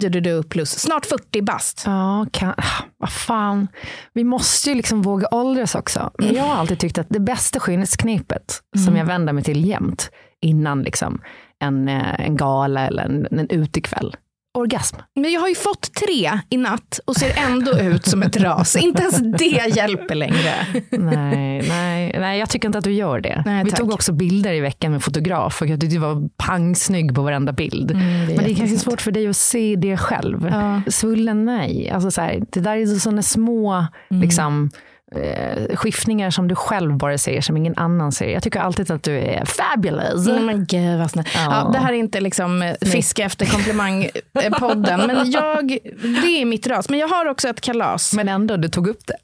du, 0.01 0.09
du, 0.09 0.21
du, 0.21 0.43
plus, 0.43 0.79
snart 0.79 1.05
40 1.05 1.41
bast. 1.41 1.83
Ja, 1.85 2.25
kan, 2.31 2.49
ah, 2.57 2.83
vad 2.97 3.11
fan. 3.11 3.67
Vi 4.13 4.23
måste 4.23 4.69
ju 4.69 4.75
liksom 4.75 5.01
våga 5.01 5.27
åldras 5.31 5.75
också. 5.75 6.11
Men 6.17 6.35
jag 6.35 6.43
har 6.43 6.55
alltid 6.55 6.79
tyckt 6.79 6.97
att 6.97 7.09
det 7.09 7.19
bästa 7.19 7.59
skönhetsknepet 7.59 8.61
som 8.85 8.95
jag 8.95 9.05
vänder 9.05 9.33
mig 9.33 9.43
till 9.43 9.65
jämt 9.65 10.11
innan 10.41 10.81
liksom 10.81 11.21
en, 11.59 11.87
eh, 11.87 12.19
en 12.19 12.37
gala 12.37 12.87
eller 12.87 13.03
en, 13.03 13.27
en 13.31 13.49
utekväll, 13.49 14.15
orgasm. 14.53 14.97
Men 15.15 15.31
jag 15.31 15.41
har 15.41 15.47
ju 15.47 15.55
fått 15.55 15.93
tre 15.93 16.31
i 16.49 16.57
natt 16.57 16.99
och 17.05 17.15
ser 17.15 17.37
ändå 17.37 17.79
ut 17.79 18.05
som 18.05 18.23
ett 18.23 18.37
ras. 18.37 18.75
Inte 18.75 19.01
ens 19.01 19.19
det 19.39 19.75
hjälper 19.75 20.15
längre. 20.15 20.53
Nej, 20.91 21.61
nej, 21.69 22.15
nej, 22.19 22.39
jag 22.39 22.49
tycker 22.49 22.67
inte 22.67 22.77
att 22.77 22.83
du 22.83 22.93
gör 22.93 23.19
det. 23.19 23.43
Nej, 23.45 23.63
Vi 23.63 23.69
tack. 23.69 23.79
tog 23.79 23.93
också 23.93 24.13
bilder 24.13 24.53
i 24.53 24.59
veckan 24.59 24.91
med 24.91 25.03
fotograf 25.03 25.61
och 25.61 25.67
jag 25.67 25.79
tyckte 25.81 25.95
du 25.95 25.99
var 25.99 26.29
pangsnygg 26.37 27.15
på 27.15 27.21
varenda 27.21 27.51
bild. 27.53 27.91
Mm, 27.91 28.03
det 28.03 28.09
är 28.11 28.17
Men 28.17 28.27
det 28.27 28.33
är 28.33 28.35
kanske 28.37 28.51
jättefint. 28.51 28.81
svårt 28.81 29.01
för 29.01 29.11
dig 29.11 29.27
att 29.27 29.37
se 29.37 29.75
det 29.75 29.97
själv. 29.97 30.47
Ja. 30.51 30.81
Svullen, 30.91 31.45
nej. 31.45 31.89
Alltså 31.89 32.11
så 32.11 32.21
här, 32.21 32.43
det 32.51 32.59
där 32.59 32.75
är 32.77 32.85
sådana 32.85 33.21
små 33.21 33.85
Mm. 34.11 34.21
liksom, 34.21 34.69
eh, 35.15 35.75
skiftningar 35.75 36.29
som 36.29 36.47
du 36.47 36.55
själv 36.55 36.97
bara 36.97 37.17
ser, 37.17 37.41
som 37.41 37.57
ingen 37.57 37.77
annan 37.77 38.11
ser. 38.11 38.29
Jag 38.29 38.43
tycker 38.43 38.59
alltid 38.59 38.91
att 38.91 39.03
du 39.03 39.17
är 39.19 39.45
fabulous. 39.45 40.27
Mm, 40.27 40.45
men 40.45 40.65
gud 40.65 40.99
vad 40.99 41.11
snällt. 41.11 41.27
Ja. 41.35 41.41
Ja, 41.65 41.69
det 41.73 41.79
här 41.79 41.93
är 41.93 41.97
inte 41.97 42.19
liksom 42.21 42.61
eh, 42.61 42.75
fiska 42.81 43.23
efter 43.23 43.45
komplimang-podden. 43.45 45.07
Men 45.07 45.31
jag, 45.31 45.77
det 46.21 46.41
är 46.41 46.45
mitt 46.45 46.67
ras. 46.67 46.89
Men 46.89 46.99
jag 46.99 47.07
har 47.07 47.25
också 47.25 47.47
ett 47.49 47.61
kalas. 47.61 48.13
Men 48.13 48.29
ändå, 48.29 48.57
du 48.57 48.69
tog 48.69 48.87
upp 48.87 49.07
det. 49.07 49.15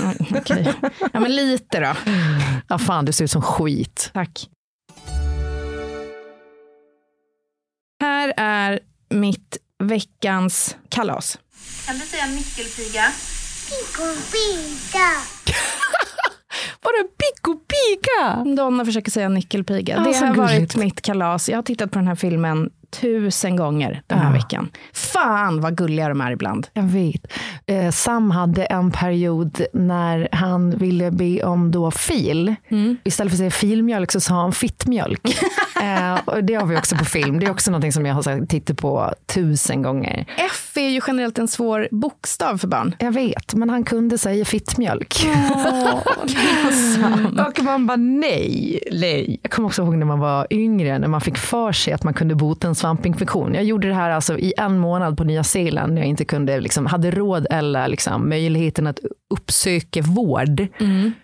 Mm, 0.00 0.14
okej. 0.36 0.74
Ja, 1.12 1.20
men 1.20 1.36
lite 1.36 1.80
då. 1.80 1.92
Ja, 2.68 2.78
fan, 2.78 3.04
du 3.04 3.12
ser 3.12 3.24
ut 3.24 3.30
som 3.30 3.42
skit. 3.42 4.10
Tack. 4.14 4.48
Här 8.00 8.32
är 8.36 8.80
mitt 9.10 9.56
veckans 9.78 10.76
kalas. 10.88 11.38
Kan 11.86 11.98
du 11.98 12.06
säga 12.06 12.26
nyckelpiga? 12.26 13.04
Vadå 16.82 17.08
Pico 17.18 17.54
Pica? 17.54 18.44
Donna 18.56 18.84
försöker 18.84 19.10
säga 19.10 19.28
nyckelpiga. 19.28 20.00
Ah, 20.00 20.04
det 20.04 20.16
har 20.16 20.34
varit 20.34 20.76
mitt 20.76 21.00
kalas. 21.00 21.48
Jag 21.48 21.58
har 21.58 21.62
tittat 21.62 21.90
på 21.90 21.98
den 21.98 22.08
här 22.08 22.14
filmen 22.14 22.70
tusen 22.90 23.56
gånger 23.56 24.02
den 24.06 24.18
här 24.18 24.30
Ah. 24.30 24.32
veckan. 24.32 24.68
Fan 24.92 25.60
vad 25.60 25.76
gulliga 25.76 26.08
de 26.08 26.20
är 26.20 26.30
ibland. 26.30 26.66
Jag 26.72 26.82
vet. 26.82 27.26
Eh, 27.66 27.90
Sam 27.90 28.30
hade 28.30 28.64
en 28.64 28.90
period 28.90 29.60
när 29.72 30.28
han 30.32 30.70
ville 30.70 31.10
be 31.10 31.42
om 31.44 31.70
då 31.70 31.90
fil. 31.90 32.54
Istället 33.04 33.30
för 33.30 33.34
att 33.34 33.38
säga 33.38 33.50
filmjölk 33.50 34.12
så 34.12 34.20
sa 34.20 34.34
han 34.34 34.52
fittmjölk. 34.52 35.26
eh, 35.82 36.18
det 36.42 36.54
har 36.54 36.66
vi 36.66 36.76
också 36.76 36.96
på 36.96 37.04
film. 37.04 37.38
Det 37.40 37.46
är 37.46 37.50
också 37.50 37.70
något 37.70 37.94
som 37.94 38.06
jag 38.06 38.14
har 38.14 38.46
tittat 38.46 38.76
på 38.76 39.12
tusen 39.26 39.82
gånger. 39.82 40.26
F 40.36 40.76
är 40.76 40.88
ju 40.88 41.00
generellt 41.06 41.38
en 41.38 41.48
svår 41.48 41.88
bokstav 41.90 42.58
för 42.58 42.68
barn. 42.68 42.94
Jag 42.98 43.12
vet, 43.12 43.54
men 43.54 43.70
han 43.70 43.84
kunde 43.84 44.18
säga 44.18 44.44
fittmjölk. 44.44 45.14
och 47.58 47.64
man 47.64 47.86
bara 47.86 47.96
nej, 47.96 48.80
nej. 48.92 49.38
Jag 49.42 49.52
kommer 49.52 49.66
också 49.68 49.82
ihåg 49.82 49.96
när 49.96 50.06
man 50.06 50.18
var 50.18 50.46
yngre, 50.50 50.98
när 50.98 51.08
man 51.08 51.20
fick 51.20 51.38
för 51.38 51.72
sig 51.72 51.92
att 51.92 52.04
man 52.04 52.14
kunde 52.14 52.34
bota 52.34 52.68
en 52.68 52.74
svampinfektion. 52.78 53.54
Jag 53.54 53.64
gjorde 53.64 53.88
det 53.88 53.94
här 53.94 54.10
alltså 54.10 54.38
i 54.38 54.52
en 54.56 54.78
månad 54.78 55.16
på 55.16 55.24
Nya 55.24 55.44
Zeeland 55.44 55.92
när 55.92 56.00
jag 56.00 56.08
inte 56.08 56.24
kunde, 56.24 56.60
liksom, 56.60 56.86
hade 56.86 57.10
råd 57.10 57.46
eller 57.50 57.88
liksom, 57.88 58.28
möjligheten 58.28 58.86
att 58.86 58.98
uppsöka 59.30 60.02
vård. 60.02 60.66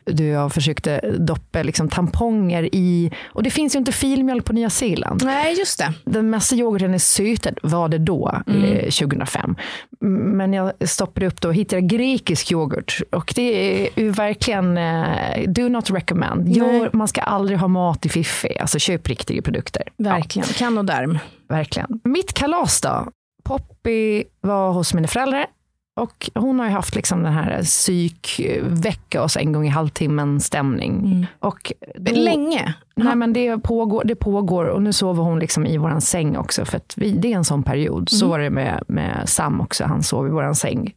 Du, 0.04 0.25
jag 0.26 0.52
försökte 0.52 1.00
doppa 1.18 1.62
liksom, 1.62 1.88
tamponger 1.88 2.68
i, 2.75 3.12
och 3.32 3.42
det 3.42 3.50
finns 3.50 3.75
ju 3.75 3.78
inte 3.78 3.92
filmjölk 3.92 4.44
på 4.44 4.52
Nya 4.52 4.70
Zeeland. 4.70 5.25
Nej, 5.25 5.54
just 5.58 5.78
det. 5.78 5.92
Den 6.04 6.30
mesta 6.30 6.56
yoghurten 6.56 6.94
är 6.94 6.99
sötad, 6.99 7.58
var 7.62 7.88
det 7.88 7.99
då, 7.99 8.40
eh, 8.46 8.90
2005. 8.90 9.56
M- 10.02 10.14
Men 10.37 10.52
jag 10.52 10.73
stoppade 10.88 11.26
upp 11.26 11.40
då 11.40 11.49
och 11.49 11.54
hittade 11.54 11.82
grekisk 11.82 12.52
yoghurt. 12.52 13.00
Och 13.12 13.32
det 13.37 13.82
är 13.84 13.88
ju 14.00 14.11
verkligen, 14.11 14.78
eh, 14.78 15.04
do 15.46 15.68
not 15.68 15.90
recommend. 15.90 16.49
Gör, 16.56 16.90
man 16.92 17.08
ska 17.08 17.20
aldrig 17.20 17.58
ha 17.58 17.68
mat 17.68 18.06
i 18.06 18.08
fiffi, 18.08 18.58
alltså 18.61 18.78
köp 18.78 19.08
riktiga 19.08 19.42
produkter. 19.42 19.82
Verkligen. 19.96 20.49
Kanoderm. 20.49 21.18
Verkligen. 21.48 22.00
Mitt 22.04 22.32
kalas 22.32 22.80
då? 22.80 23.08
Poppy 23.44 24.24
var 24.40 24.72
hos 24.72 24.94
mina 24.94 25.08
föräldrar. 25.08 25.46
Och 25.96 26.30
hon 26.34 26.58
har 26.58 26.66
ju 26.66 26.72
haft 26.72 26.94
liksom 26.94 27.22
den 27.22 27.32
här 27.32 27.62
psykvecka 27.62 29.22
oss 29.22 29.36
en 29.36 29.52
gång 29.52 29.66
i 29.66 29.68
halvtimmen 29.68 30.40
stämning. 30.40 31.26
Och 31.40 31.72
då, 31.94 32.12
Länge. 32.12 32.74
Nej, 32.96 33.16
men 33.16 33.32
det 33.32 33.58
pågår, 33.58 34.02
det 34.04 34.14
pågår 34.14 34.64
och 34.64 34.82
nu 34.82 34.92
sover 34.92 35.22
hon 35.22 35.38
liksom 35.38 35.66
i 35.66 35.78
våran 35.78 36.00
säng 36.00 36.36
också. 36.36 36.64
För 36.64 36.76
att 36.76 36.94
vi, 36.96 37.10
det 37.10 37.32
är 37.32 37.36
en 37.36 37.44
sån 37.44 37.62
period. 37.62 38.08
Så 38.08 38.28
var 38.28 38.38
det 38.38 38.50
med, 38.50 38.82
med 38.88 39.28
Sam 39.28 39.60
också. 39.60 39.84
Han 39.84 40.02
sov 40.02 40.26
i 40.26 40.30
våran 40.30 40.54
säng 40.54 40.92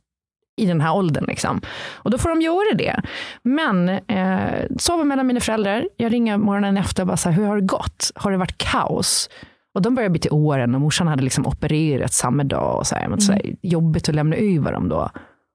i 0.61 0.65
den 0.65 0.81
här 0.81 0.95
åldern. 0.95 1.25
Liksom. 1.27 1.61
Och 1.91 2.11
då 2.11 2.17
får 2.17 2.29
de 2.29 2.41
göra 2.41 2.77
det. 2.77 3.01
Men 3.43 3.89
eh, 3.89 4.65
sover 4.77 5.03
mellan 5.03 5.27
mina 5.27 5.39
föräldrar. 5.39 5.87
Jag 5.97 6.13
ringer 6.13 6.37
morgonen 6.37 6.77
efter 6.77 7.03
och 7.03 7.07
bara 7.07 7.17
så 7.17 7.29
här, 7.29 7.35
hur 7.35 7.45
har 7.47 7.55
det 7.55 7.65
gått? 7.65 8.11
Har 8.15 8.31
det 8.31 8.37
varit 8.37 8.57
kaos? 8.57 9.29
Och 9.75 9.81
de 9.81 9.95
börjar 9.95 10.09
bli 10.09 10.19
till 10.19 10.31
åren 10.31 10.75
och 10.75 10.81
morsan 10.81 11.07
hade 11.07 11.23
liksom 11.23 11.47
opererat 11.47 12.13
samma 12.13 12.43
dag. 12.43 12.77
Och 12.77 12.87
så 12.87 12.95
här, 12.95 13.07
men 13.07 13.21
så 13.21 13.31
här, 13.31 13.55
jobbigt 13.61 14.09
att 14.09 14.15
lämna 14.15 14.35
över 14.35 14.71
dem 14.71 14.89
då. 14.89 15.09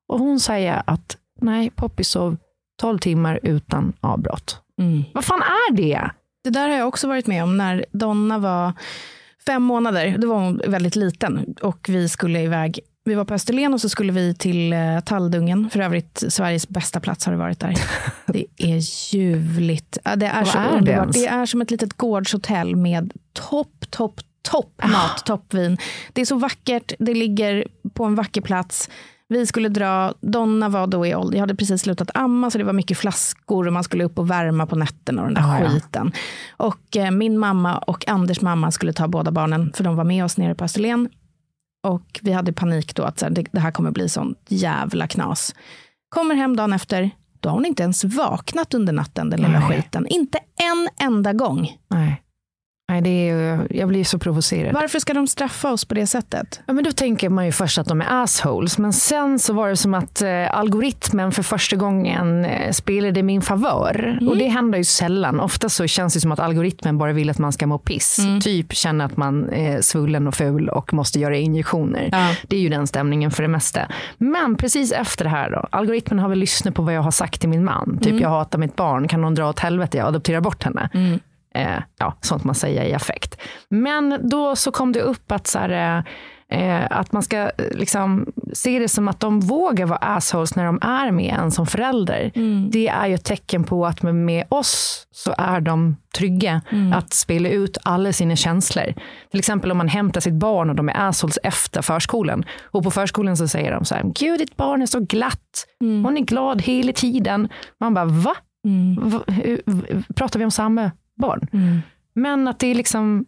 Och 0.08 0.18
hon 0.18 0.40
säger 0.40 0.82
att 0.86 1.16
nej, 1.40 1.70
Poppy 1.70 2.04
sov 2.04 2.36
12 2.80 2.98
timmar 2.98 3.40
utan 3.42 3.92
avbrott. 4.00 4.60
Mm. 4.78 5.04
Vad 5.14 5.24
fan 5.24 5.42
är 5.42 5.72
det? 5.76 6.10
Det 6.44 6.50
där 6.50 6.68
har 6.68 6.76
jag 6.76 6.88
också 6.88 7.08
varit 7.08 7.26
med 7.26 7.42
om 7.42 7.56
när 7.56 7.84
Donna 7.92 8.38
var 8.38 8.72
fem 9.46 9.62
månader. 9.62 10.18
Då 10.18 10.28
var 10.28 10.40
hon 10.40 10.60
väldigt 10.66 10.96
liten 10.96 11.54
och 11.62 11.86
vi 11.88 12.08
skulle 12.08 12.42
iväg. 12.42 12.80
Vi 13.04 13.14
var 13.14 13.24
på 13.24 13.34
Österlen 13.34 13.74
och 13.74 13.80
så 13.80 13.88
skulle 13.88 14.12
vi 14.12 14.34
till 14.34 14.72
eh, 14.72 15.00
Talldungen. 15.04 15.70
För 15.70 15.80
övrigt 15.80 16.22
Sveriges 16.28 16.68
bästa 16.68 17.00
plats 17.00 17.24
har 17.26 17.32
det 17.32 17.38
varit 17.38 17.60
där. 17.60 17.74
Det 18.26 18.44
är 18.58 19.14
ljuvligt. 19.14 19.98
Ja, 20.04 20.16
Det 20.16 20.26
är 20.26 20.38
Vad 20.38 20.48
så 20.48 20.58
är 20.58 20.70
det 20.70 20.76
underbart. 20.78 21.12
Det 21.12 21.26
är 21.26 21.46
som 21.46 21.62
ett 21.62 21.70
litet 21.70 21.92
gårdshotell 21.96 22.76
med 22.76 23.12
topp, 23.32 23.90
topp, 23.90 24.20
topp 24.42 24.72
Ah. 24.82 24.86
mat, 24.88 25.26
toppvin. 25.26 25.78
Det 26.12 26.20
är 26.20 26.24
så 26.24 26.36
vackert. 26.36 26.92
Det 26.98 27.14
ligger 27.14 27.66
på 27.94 28.04
en 28.04 28.14
vacker 28.14 28.40
plats. 28.40 28.90
Vi 29.28 29.46
skulle 29.46 29.68
dra, 29.68 30.14
Donna 30.20 30.68
var 30.68 30.86
då 30.86 31.06
i 31.06 31.14
ålder, 31.14 31.36
jag 31.36 31.40
hade 31.42 31.54
precis 31.54 31.82
slutat 31.82 32.10
amma 32.14 32.50
så 32.50 32.58
det 32.58 32.64
var 32.64 32.72
mycket 32.72 32.98
flaskor 32.98 33.66
och 33.66 33.72
man 33.72 33.84
skulle 33.84 34.04
upp 34.04 34.18
och 34.18 34.30
värma 34.30 34.66
på 34.66 34.76
nätterna 34.76 35.22
och 35.22 35.28
den 35.28 35.34
där 35.34 35.42
Ah, 35.54 35.60
ja. 35.60 35.68
skiten. 35.70 36.12
Och 36.56 36.96
eh, 36.96 37.10
min 37.10 37.38
mamma 37.38 37.78
och 37.78 38.08
Anders 38.08 38.40
mamma 38.40 38.70
skulle 38.70 38.92
ta 38.92 39.08
båda 39.08 39.30
barnen 39.30 39.72
för 39.74 39.84
de 39.84 39.96
var 39.96 40.04
med 40.04 40.24
oss 40.24 40.36
nere 40.36 40.54
på 40.54 40.64
Österlen. 40.64 41.08
Och 41.82 42.20
vi 42.22 42.32
hade 42.32 42.52
panik 42.52 42.94
då 42.94 43.02
att 43.02 43.18
så 43.18 43.24
här, 43.24 43.32
det, 43.32 43.46
det 43.52 43.60
här 43.60 43.70
kommer 43.70 43.90
bli 43.90 44.08
sånt 44.08 44.38
jävla 44.48 45.06
knas. 45.06 45.54
Kommer 46.08 46.34
hem 46.34 46.56
dagen 46.56 46.72
efter, 46.72 47.10
då 47.40 47.48
har 47.48 47.54
hon 47.54 47.66
inte 47.66 47.82
ens 47.82 48.04
vaknat 48.04 48.74
under 48.74 48.92
natten, 48.92 49.30
den 49.30 49.40
lilla 49.40 49.60
Nej. 49.60 49.82
skiten. 49.82 50.06
Inte 50.06 50.38
en 50.38 51.06
enda 51.06 51.32
gång. 51.32 51.76
Nej. 51.88 52.22
Nej, 52.92 53.02
det 53.02 53.28
är, 53.30 53.66
jag 53.70 53.88
blir 53.88 54.04
så 54.04 54.18
provocerad. 54.18 54.74
Varför 54.74 54.98
ska 54.98 55.14
de 55.14 55.26
straffa 55.26 55.72
oss 55.72 55.84
på 55.84 55.94
det 55.94 56.06
sättet? 56.06 56.60
Ja, 56.66 56.72
men 56.72 56.84
då 56.84 56.92
tänker 56.92 57.28
man 57.28 57.46
ju 57.46 57.52
först 57.52 57.78
att 57.78 57.86
de 57.86 58.00
är 58.00 58.22
assholes, 58.22 58.78
men 58.78 58.92
sen 58.92 59.38
så 59.38 59.52
var 59.52 59.68
det 59.68 59.76
som 59.76 59.94
att 59.94 60.22
eh, 60.22 60.58
algoritmen 60.58 61.32
för 61.32 61.42
första 61.42 61.76
gången 61.76 62.44
eh, 62.44 62.72
spelade 62.72 63.20
i 63.20 63.22
min 63.22 63.42
favör. 63.42 64.18
Och 64.28 64.36
det 64.36 64.48
händer 64.48 64.78
ju 64.78 64.84
sällan. 64.84 65.40
Ofta 65.40 65.68
så 65.68 65.86
känns 65.86 66.14
det 66.14 66.20
som 66.20 66.32
att 66.32 66.40
algoritmen 66.40 66.98
bara 66.98 67.12
vill 67.12 67.30
att 67.30 67.38
man 67.38 67.52
ska 67.52 67.66
må 67.66 67.78
piss. 67.78 68.20
Typ 68.42 68.72
känna 68.72 69.04
att 69.04 69.16
man 69.16 69.50
är 69.52 69.80
svullen 69.80 70.26
och 70.26 70.34
ful 70.34 70.68
och 70.68 70.94
måste 70.94 71.20
göra 71.20 71.36
injektioner. 71.36 72.08
Ja. 72.12 72.34
Det 72.48 72.56
är 72.56 72.60
ju 72.60 72.68
den 72.68 72.86
stämningen 72.86 73.30
för 73.30 73.42
det 73.42 73.48
mesta. 73.48 73.80
Men 74.18 74.56
precis 74.56 74.92
efter 74.92 75.24
det 75.24 75.30
här 75.30 75.50
då, 75.50 75.66
algoritmen 75.70 76.18
har 76.18 76.28
väl 76.28 76.38
lyssnat 76.38 76.74
på 76.74 76.82
vad 76.82 76.94
jag 76.94 77.02
har 77.02 77.10
sagt 77.10 77.40
till 77.40 77.48
min 77.48 77.64
man. 77.64 77.98
Typ 78.02 78.20
jag 78.20 78.28
hatar 78.28 78.58
mitt 78.58 78.76
barn, 78.76 79.08
kan 79.08 79.24
hon 79.24 79.34
dra 79.34 79.48
åt 79.48 79.58
helvete, 79.58 79.98
jag 79.98 80.08
adopterar 80.08 80.40
bort 80.40 80.62
henne. 80.64 80.88
Eh, 81.54 81.78
ja, 81.98 82.16
sånt 82.20 82.44
man 82.44 82.54
säger 82.54 82.84
i 82.84 82.94
affekt. 82.94 83.40
Men 83.68 84.28
då 84.28 84.56
så 84.56 84.72
kom 84.72 84.92
det 84.92 85.00
upp 85.00 85.32
att, 85.32 85.46
så 85.46 85.58
här, 85.58 86.04
eh, 86.48 86.86
att 86.90 87.12
man 87.12 87.22
ska 87.22 87.36
eh, 87.38 87.50
liksom, 87.70 88.26
se 88.52 88.78
det 88.78 88.88
som 88.88 89.08
att 89.08 89.20
de 89.20 89.40
vågar 89.40 89.86
vara 89.86 89.98
assholes 89.98 90.56
när 90.56 90.64
de 90.64 90.78
är 90.82 91.10
med 91.10 91.34
en 91.38 91.50
som 91.50 91.66
förälder. 91.66 92.30
Det 92.70 92.88
är 92.88 93.06
ju 93.06 93.14
ett 93.14 93.24
tecken 93.24 93.64
på 93.64 93.86
att 93.86 94.02
med, 94.02 94.14
med 94.14 94.44
oss 94.48 95.06
så 95.10 95.34
är 95.38 95.60
de 95.60 95.96
trygga 96.16 96.60
att 96.94 97.12
spela 97.12 97.48
ut 97.48 97.78
alla 97.82 98.12
sina 98.12 98.36
känslor. 98.36 98.94
Till 99.30 99.38
exempel 99.38 99.70
om 99.70 99.78
man 99.78 99.88
hämtar 99.88 100.20
sitt 100.20 100.34
barn 100.34 100.70
och 100.70 100.76
de 100.76 100.88
är 100.88 101.08
assholes 101.08 101.38
efter 101.42 101.82
förskolan. 101.82 102.44
Och 102.62 102.82
på 102.82 102.90
förskolan 102.90 103.36
så 103.36 103.48
säger 103.48 103.72
de 103.72 103.84
så 103.84 103.94
här, 103.94 104.02
gud 104.14 104.38
ditt 104.40 104.56
barn 104.56 104.82
är 104.82 104.86
så 104.86 105.00
glatt, 105.00 105.66
hon 105.80 106.16
är 106.16 106.20
glad 106.22 106.62
hela 106.62 106.92
tiden. 106.92 107.48
Man 107.80 107.94
bara, 107.94 108.04
va? 108.04 108.34
V- 109.66 110.02
Pratar 110.14 110.38
vi 110.38 110.44
om 110.44 110.50
samma 110.50 110.90
barn? 111.20 111.48
Men 112.14 112.48
att 112.48 112.58
det 112.58 112.66
är 112.66 112.74
liksom, 112.74 113.24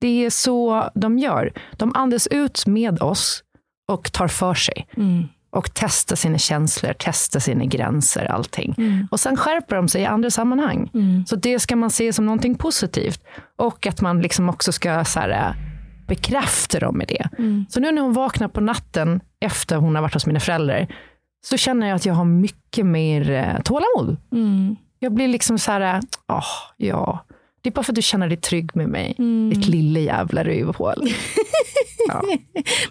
det 0.00 0.24
är 0.24 0.30
så 0.30 0.90
de 0.94 1.18
gör. 1.18 1.52
De 1.76 1.92
andas 1.94 2.26
ut 2.26 2.66
med 2.66 3.02
oss 3.02 3.42
och 3.88 4.12
tar 4.12 4.28
för 4.28 4.54
sig. 4.54 4.86
Och 5.50 5.70
testar 5.74 6.16
sina 6.16 6.38
känslor, 6.38 6.94
testar 6.98 7.40
sina 7.40 7.64
gränser, 7.64 8.24
allting. 8.24 8.74
Och 9.10 9.20
sen 9.20 9.36
skärper 9.36 9.76
de 9.76 9.88
sig 9.88 10.02
i 10.02 10.06
andra 10.06 10.30
sammanhang. 10.30 10.90
Så 11.26 11.36
det 11.36 11.58
ska 11.58 11.76
man 11.76 11.90
se 11.90 12.12
som 12.12 12.26
någonting 12.26 12.54
positivt. 12.54 13.24
Och 13.56 13.86
att 13.86 14.00
man 14.00 14.20
liksom 14.20 14.48
också 14.48 14.72
ska 14.72 15.04
så 15.04 15.20
här, 15.20 15.30
äh, 15.30 15.54
bekräfta 16.06 16.78
dem 16.80 16.98
med 16.98 17.08
det. 17.08 17.28
Så 17.68 17.80
nu 17.80 17.92
när 17.92 18.02
hon 18.02 18.12
vaknar 18.12 18.48
på 18.48 18.60
natten 18.60 19.20
efter 19.40 19.76
hon 19.76 19.94
har 19.94 20.02
varit 20.02 20.14
hos 20.14 20.26
mina 20.26 20.40
föräldrar, 20.40 20.86
så 21.44 21.56
känner 21.56 21.86
jag 21.88 21.96
att 21.96 22.06
jag 22.06 22.14
har 22.14 22.24
mycket 22.24 22.86
mer 22.86 23.30
eh, 23.30 23.60
tålamod. 23.62 24.16
Jag 25.02 25.12
blir 25.12 25.28
liksom 25.28 25.58
så 25.58 25.72
här, 25.72 26.00
åh, 26.28 26.44
ja. 26.76 27.24
Det 27.60 27.68
är 27.68 27.72
bara 27.72 27.82
för 27.82 27.92
att 27.92 27.96
du 27.96 28.02
känner 28.02 28.28
dig 28.28 28.36
trygg 28.36 28.76
med 28.76 28.88
mig, 28.88 29.14
ditt 29.50 29.68
lilla 29.68 30.00
jävla 30.00 30.44
rövhål. 30.44 30.94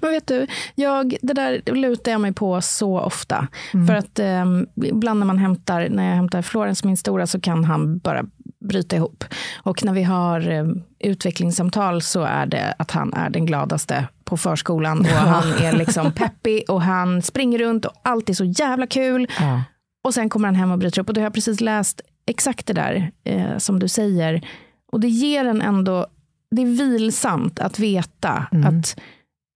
Men 0.01 0.11
vet 0.11 0.27
du, 0.27 0.47
jag, 0.75 1.15
det 1.21 1.33
där 1.33 1.61
lutar 1.75 2.11
jag 2.11 2.21
mig 2.21 2.33
på 2.33 2.61
så 2.61 2.99
ofta. 2.99 3.47
För 3.87 3.95
att 3.95 4.19
eh, 4.19 4.45
ibland 4.85 5.19
när 5.19 5.27
man 5.27 5.37
hämtar, 5.37 5.89
när 5.89 6.09
jag 6.09 6.15
hämtar 6.15 6.41
Florens, 6.41 6.83
min 6.83 6.97
stora, 6.97 7.27
så 7.27 7.41
kan 7.41 7.63
han 7.63 7.97
bara 7.97 8.25
bryta 8.59 8.95
ihop. 8.95 9.23
Och 9.63 9.85
när 9.85 9.93
vi 9.93 10.03
har 10.03 10.49
eh, 10.51 10.65
utvecklingssamtal 10.99 12.01
så 12.01 12.21
är 12.21 12.45
det 12.45 12.75
att 12.79 12.91
han 12.91 13.13
är 13.13 13.29
den 13.29 13.45
gladaste 13.45 14.07
på 14.23 14.37
förskolan 14.37 14.99
och 14.99 15.05
han 15.07 15.53
är 15.53 15.73
liksom 15.73 16.11
peppig 16.11 16.63
och 16.69 16.81
han 16.81 17.21
springer 17.21 17.59
runt 17.59 17.85
och 17.85 17.93
allt 18.03 18.29
är 18.29 18.33
så 18.33 18.45
jävla 18.45 18.87
kul. 18.87 19.27
Ja. 19.39 19.61
Och 20.03 20.13
sen 20.13 20.29
kommer 20.29 20.47
han 20.47 20.55
hem 20.55 20.71
och 20.71 20.77
bryter 20.77 21.01
upp. 21.01 21.07
Och 21.07 21.13
då 21.13 21.21
har 21.21 21.25
jag 21.25 21.33
precis 21.33 21.61
läst 21.61 22.01
exakt 22.25 22.67
det 22.67 22.73
där 22.73 23.11
eh, 23.23 23.57
som 23.57 23.79
du 23.79 23.87
säger. 23.87 24.47
Och 24.91 24.99
det 24.99 25.07
ger 25.07 25.45
en 25.45 25.61
ändå, 25.61 26.07
det 26.51 26.61
är 26.61 26.65
vilsamt 26.65 27.59
att 27.59 27.79
veta 27.79 28.45
att 28.65 28.99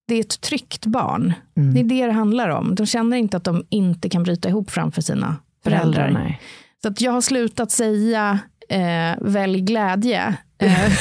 det 0.08 0.14
är 0.14 0.20
ett 0.20 0.40
tryggt 0.40 0.86
barn. 0.86 1.32
Det 1.54 1.80
är 1.80 1.84
det 1.84 2.06
det 2.06 2.12
handlar 2.12 2.48
om. 2.48 2.74
De 2.74 2.86
känner 2.86 3.16
inte 3.16 3.36
att 3.36 3.44
de 3.44 3.64
inte 3.68 4.08
kan 4.08 4.22
bryta 4.22 4.48
ihop 4.48 4.70
framför 4.70 5.02
sina 5.02 5.36
föräldrar. 5.64 6.10
nej. 6.10 6.40
Så 6.82 6.88
att 6.88 7.00
jag 7.00 7.12
har 7.12 7.20
slutat 7.20 7.70
säga 7.70 8.38
eh, 8.68 9.14
välj 9.20 9.60
glädje. 9.60 10.36
Eh, 10.58 10.92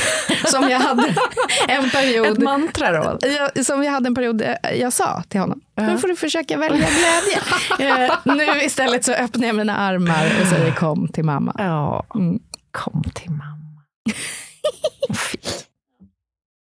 som 0.45 0.69
jag 0.69 0.80
hade 0.80 1.15
en 1.67 1.89
period. 1.89 2.28
Ett 2.28 2.38
mantra 2.38 2.91
då? 2.91 3.28
Jag, 3.28 3.65
som 3.65 3.84
jag 3.84 3.91
hade 3.91 4.08
en 4.08 4.15
period 4.15 4.41
eh, 4.41 4.56
jag 4.75 4.93
sa 4.93 5.23
till 5.30 5.39
honom. 5.39 5.62
Nu 5.75 5.97
får 5.97 6.08
du 6.08 6.15
försöka 6.15 6.58
välja 6.58 6.78
glädje. 6.88 8.06
eh, 8.06 8.12
nu 8.25 8.63
istället 8.63 9.06
så 9.06 9.12
öppnar 9.13 9.47
jag 9.47 9.56
mina 9.56 9.78
armar 9.78 10.32
och 10.41 10.47
säger 10.47 10.71
kom 10.71 11.08
till 11.08 11.23
mamma. 11.25 11.56
Ja, 11.58 12.06
Mm. 12.15 12.39
kom 12.71 13.04
till 13.13 13.30
mamma. 13.32 13.82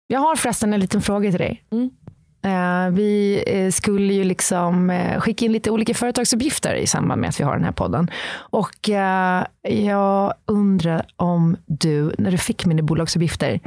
Jag 0.08 0.20
har 0.20 0.36
förresten 0.36 0.74
en 0.74 0.80
liten 0.80 1.02
fråga 1.02 1.30
till 1.32 1.40
dig. 1.40 1.64
Mm. 1.72 1.90
Eh, 2.46 2.90
vi 2.92 3.44
eh, 3.48 3.72
skulle 3.72 4.14
ju 4.14 4.24
liksom 4.24 4.90
eh, 4.90 5.20
skicka 5.20 5.46
in 5.46 5.52
lite 5.52 5.72
olika 5.72 5.94
företagsuppgifter 5.94 6.76
i 6.76 6.88
samband 6.88 7.22
med 7.22 7.30
att 7.30 7.40
vi 7.40 7.44
har 7.44 7.54
den 7.56 7.64
här 7.64 7.72
podden. 7.72 8.12
Och 8.36 8.90
jag 9.62 10.34
undrar 10.46 11.06
om 11.16 11.58
du, 11.66 12.12
när 12.18 12.32
du 12.32 12.38
fick 12.38 12.66
mina 12.66 12.84
bolagsuppgifter, 12.84 13.60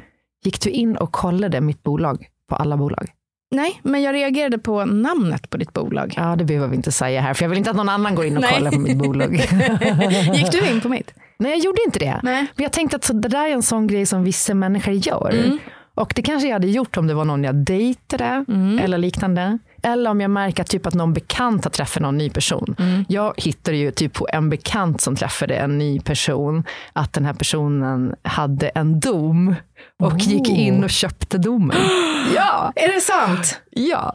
gick 0.44 0.60
du 0.60 0.70
in 0.70 0.96
och 0.96 1.12
kollade 1.12 1.60
mitt 1.60 1.82
bolag 1.82 2.26
på 2.48 2.56
alla 2.56 2.76
bolag? 2.76 3.08
Nej, 3.50 3.80
men 3.82 4.02
jag 4.02 4.14
reagerade 4.14 4.58
på 4.58 4.84
namnet 4.84 5.50
på 5.50 5.56
ditt 5.56 5.72
bolag. 5.72 6.14
Ja, 6.16 6.36
det 6.36 6.44
behöver 6.44 6.68
vi 6.68 6.76
inte 6.76 6.92
säga 6.92 7.20
här, 7.20 7.34
för 7.34 7.44
jag 7.44 7.48
vill 7.48 7.58
inte 7.58 7.70
att 7.70 7.76
någon 7.76 7.88
annan 7.88 8.14
går 8.14 8.24
in 8.26 8.36
och 8.36 8.40
Nej. 8.42 8.54
kollar 8.54 8.70
på 8.70 8.78
mitt 8.78 8.96
bolag. 8.98 9.34
Gick 10.34 10.52
du 10.52 10.70
in 10.70 10.80
på 10.80 10.88
mitt? 10.88 11.14
Nej, 11.38 11.50
jag 11.52 11.58
gjorde 11.58 11.78
inte 11.86 11.98
det. 11.98 12.20
Nej. 12.22 12.46
Men 12.56 12.62
jag 12.62 12.72
tänkte 12.72 12.96
att 12.96 13.04
så- 13.04 13.12
det 13.12 13.28
där 13.28 13.46
är 13.46 13.52
en 13.52 13.62
sån 13.62 13.86
grej 13.86 14.06
som 14.06 14.24
vissa 14.24 14.54
människor 14.54 14.94
gör. 14.94 15.30
Mm. 15.44 15.58
Och 15.98 16.12
det 16.16 16.22
kanske 16.22 16.48
jag 16.48 16.54
hade 16.54 16.66
gjort 16.70 16.96
om 16.96 17.06
det 17.06 17.14
var 17.14 17.24
någon 17.24 17.44
jag 17.44 17.54
dejtade 17.54 18.44
Mm. 18.48 18.78
eller 18.78 18.98
liknande. 18.98 19.58
Eller 19.82 20.10
om 20.10 20.20
jag 20.20 20.30
märker 20.30 20.64
typ 20.64 20.86
att 20.86 20.94
någon 20.94 21.12
bekant 21.12 21.64
har 21.64 21.70
träffat 21.70 22.02
någon 22.02 22.18
ny 22.18 22.30
person. 22.30 22.74
Mm. 22.78 23.04
Jag 23.08 23.34
hittade 23.36 23.76
ju 23.76 23.90
typ 23.90 24.12
på 24.14 24.28
en 24.32 24.50
bekant 24.50 25.00
som 25.00 25.16
träffade 25.16 25.54
en 25.56 25.78
ny 25.78 26.00
person 26.00 26.64
att 26.92 27.12
den 27.12 27.24
här 27.24 27.32
personen 27.32 28.14
hade 28.22 28.68
en 28.68 29.00
dom 29.00 29.54
och 30.02 30.18
gick 30.18 30.48
Oh. 30.48 30.60
in 30.60 30.84
och 30.84 30.90
köpte 30.90 31.38
domen. 31.38 31.76
ja, 32.34 32.72
Är 32.76 32.94
det 32.94 33.00
sant? 33.00 33.60
ja. 33.70 34.14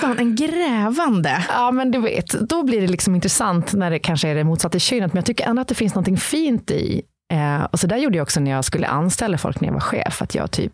Fan, 0.00 0.18
en 0.18 0.36
grävande. 0.36 1.44
Ja, 1.48 1.70
men 1.70 1.90
du 1.90 1.98
vet, 2.00 2.30
då 2.48 2.62
blir 2.62 2.80
det 2.80 2.86
liksom 2.86 3.14
intressant 3.14 3.72
när 3.72 3.90
det 3.90 3.98
kanske 3.98 4.28
är 4.28 4.34
det 4.34 4.44
motsatta 4.44 4.78
könet. 4.78 5.12
Men 5.12 5.18
jag 5.18 5.26
tycker 5.26 5.46
ändå 5.46 5.62
att 5.62 5.68
det 5.68 5.74
finns 5.74 5.94
något 5.94 6.20
fint 6.22 6.70
i. 6.70 7.02
Eh, 7.32 7.62
och 7.64 7.80
så 7.80 7.86
där 7.86 7.96
gjorde 7.96 8.16
jag 8.16 8.22
också 8.22 8.40
när 8.40 8.50
jag 8.50 8.64
skulle 8.64 8.86
anställa 8.86 9.38
folk 9.38 9.60
när 9.60 9.68
jag 9.68 9.72
var 9.72 9.80
chef. 9.80 10.22
Att 10.22 10.34
jag 10.34 10.50
typ 10.50 10.72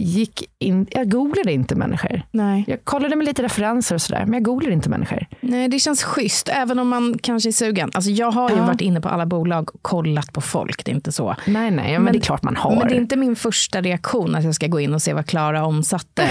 gick 0.00 0.44
in, 0.58 0.86
jag 0.90 1.10
googlade 1.10 1.52
inte 1.52 1.74
människor. 1.74 2.22
Nej. 2.30 2.64
Jag 2.66 2.84
kollade 2.84 3.16
med 3.16 3.24
lite 3.26 3.42
referenser 3.42 3.94
och 3.94 4.02
sådär, 4.02 4.24
men 4.24 4.32
jag 4.34 4.42
googlade 4.42 4.72
inte 4.74 4.88
människor. 4.88 5.26
Nej, 5.40 5.68
det 5.68 5.78
känns 5.78 6.02
schysst, 6.02 6.48
även 6.48 6.78
om 6.78 6.88
man 6.88 7.18
kanske 7.22 7.48
är 7.48 7.52
sugen. 7.52 7.90
Alltså, 7.94 8.10
jag 8.10 8.30
har 8.30 8.50
ju 8.50 8.56
Ja. 8.56 8.66
varit 8.66 8.80
inne 8.80 9.00
på 9.00 9.08
alla 9.08 9.26
bolag 9.26 9.70
och 9.74 9.82
kollat 9.82 10.32
på 10.32 10.40
folk, 10.40 10.84
det 10.84 10.90
är 10.90 10.94
inte 10.94 11.12
så. 11.12 11.36
Nej, 11.46 11.70
nej, 11.70 11.98
men, 11.98 12.12
det 12.12 12.18
är 12.18 12.20
klart 12.20 12.42
man 12.42 12.56
har. 12.56 12.76
Men 12.76 12.88
det 12.88 12.94
är 12.94 13.00
inte 13.00 13.16
min 13.16 13.36
första 13.36 13.80
reaktion 13.80 14.34
att 14.34 14.44
jag 14.44 14.54
ska 14.54 14.66
gå 14.66 14.80
in 14.80 14.94
och 14.94 15.02
se 15.02 15.12
vad 15.14 15.26
Klara 15.26 15.64
omsatte 15.64 16.22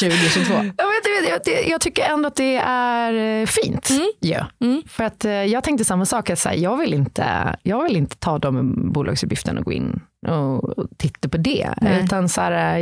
2022. 0.00 0.54
Jag, 0.54 0.62
vet, 0.62 1.28
jag, 1.28 1.32
vet, 1.32 1.68
jag, 1.70 1.80
tycker 1.80 2.02
ändå 2.02 2.26
att 2.26 2.36
det 2.36 2.56
är 2.66 3.40
eh, 3.40 3.46
fint. 3.46 3.90
Ja. 4.20 4.46
För 4.86 5.04
att 5.04 5.24
eh, 5.24 5.32
jag 5.32 5.64
tänkte 5.64 5.84
samma 5.84 6.04
sak, 6.06 6.30
att 6.30 6.38
så 6.38 6.48
här, 6.48 6.56
jag, 6.56 6.76
vill 6.76 6.94
inte, 6.94 7.56
jag 7.62 7.82
vill 7.82 7.96
inte 7.96 8.16
ta 8.16 8.38
de 8.38 8.74
bolagsuppgifterna 8.92 9.58
och 9.60 9.64
gå 9.64 9.72
in 9.72 10.00
och, 10.26 10.74
titta 10.96 11.28
på 11.28 11.36
det. 11.36 11.74
Nej. 11.80 12.04
Utan 12.04 12.28
så 12.28 12.40
här, 12.40 12.78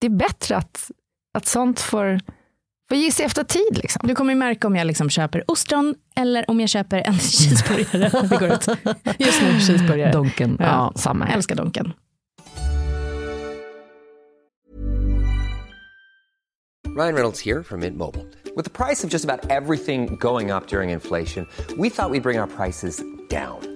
det 0.00 0.06
är 0.06 0.10
bättre 0.10 0.56
att, 0.56 0.90
att 1.34 1.46
sånt 1.46 1.80
får, 1.80 2.20
får 2.88 2.96
ge 2.96 3.10
sig 3.10 3.26
efter 3.26 3.44
tid. 3.44 3.78
Liksom. 3.82 4.08
Du 4.08 4.14
kommer 4.14 4.32
ju 4.32 4.38
märka 4.38 4.66
om 4.66 4.76
jag 4.76 4.86
liksom 4.86 5.10
köper 5.10 5.50
ostron 5.50 5.94
eller 6.16 6.50
om 6.50 6.60
jag 6.60 6.68
köper 6.68 6.98
en 7.06 7.14
cheeseburgare. 7.18 8.22
vi 8.30 8.36
går 8.36 8.52
ut. 8.52 8.66
Just 9.18 9.42
nu 9.42 9.60
cheeseburgare. 9.60 10.12
Donken, 10.12 10.56
ja. 10.60 10.64
Ja. 10.66 10.92
samma 10.96 11.24
Jag 11.24 11.28
här. 11.28 11.36
älskar 11.36 11.54
Donken. 11.54 11.92
Ryan 16.96 17.14
Reynolds 17.14 17.40
here 17.40 17.62
from 17.62 17.80
Mint 17.80 17.98
Mobile. 17.98 18.24
With 18.56 18.64
the 18.64 18.70
price 18.70 19.04
of 19.04 19.10
just 19.10 19.22
about 19.22 19.50
everything 19.50 20.16
going 20.16 20.50
up 20.50 20.66
during 20.66 20.88
inflation, 20.88 21.46
we 21.76 21.90
thought 21.90 22.10
we'd 22.10 22.22
bring 22.22 22.38
our 22.38 22.46
prices 22.46 23.02
down. 23.28 23.75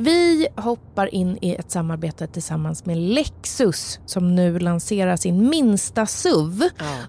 Vi 0.00 0.48
hoppar 0.56 1.14
in 1.14 1.38
i 1.42 1.54
ett 1.54 1.70
samarbete 1.70 2.26
tillsammans 2.26 2.86
med 2.86 2.96
Lexus 2.96 4.00
som 4.06 4.34
nu 4.34 4.58
lanserar 4.58 5.16
sin 5.16 5.48
minsta 5.50 6.06
SUV. 6.06 6.62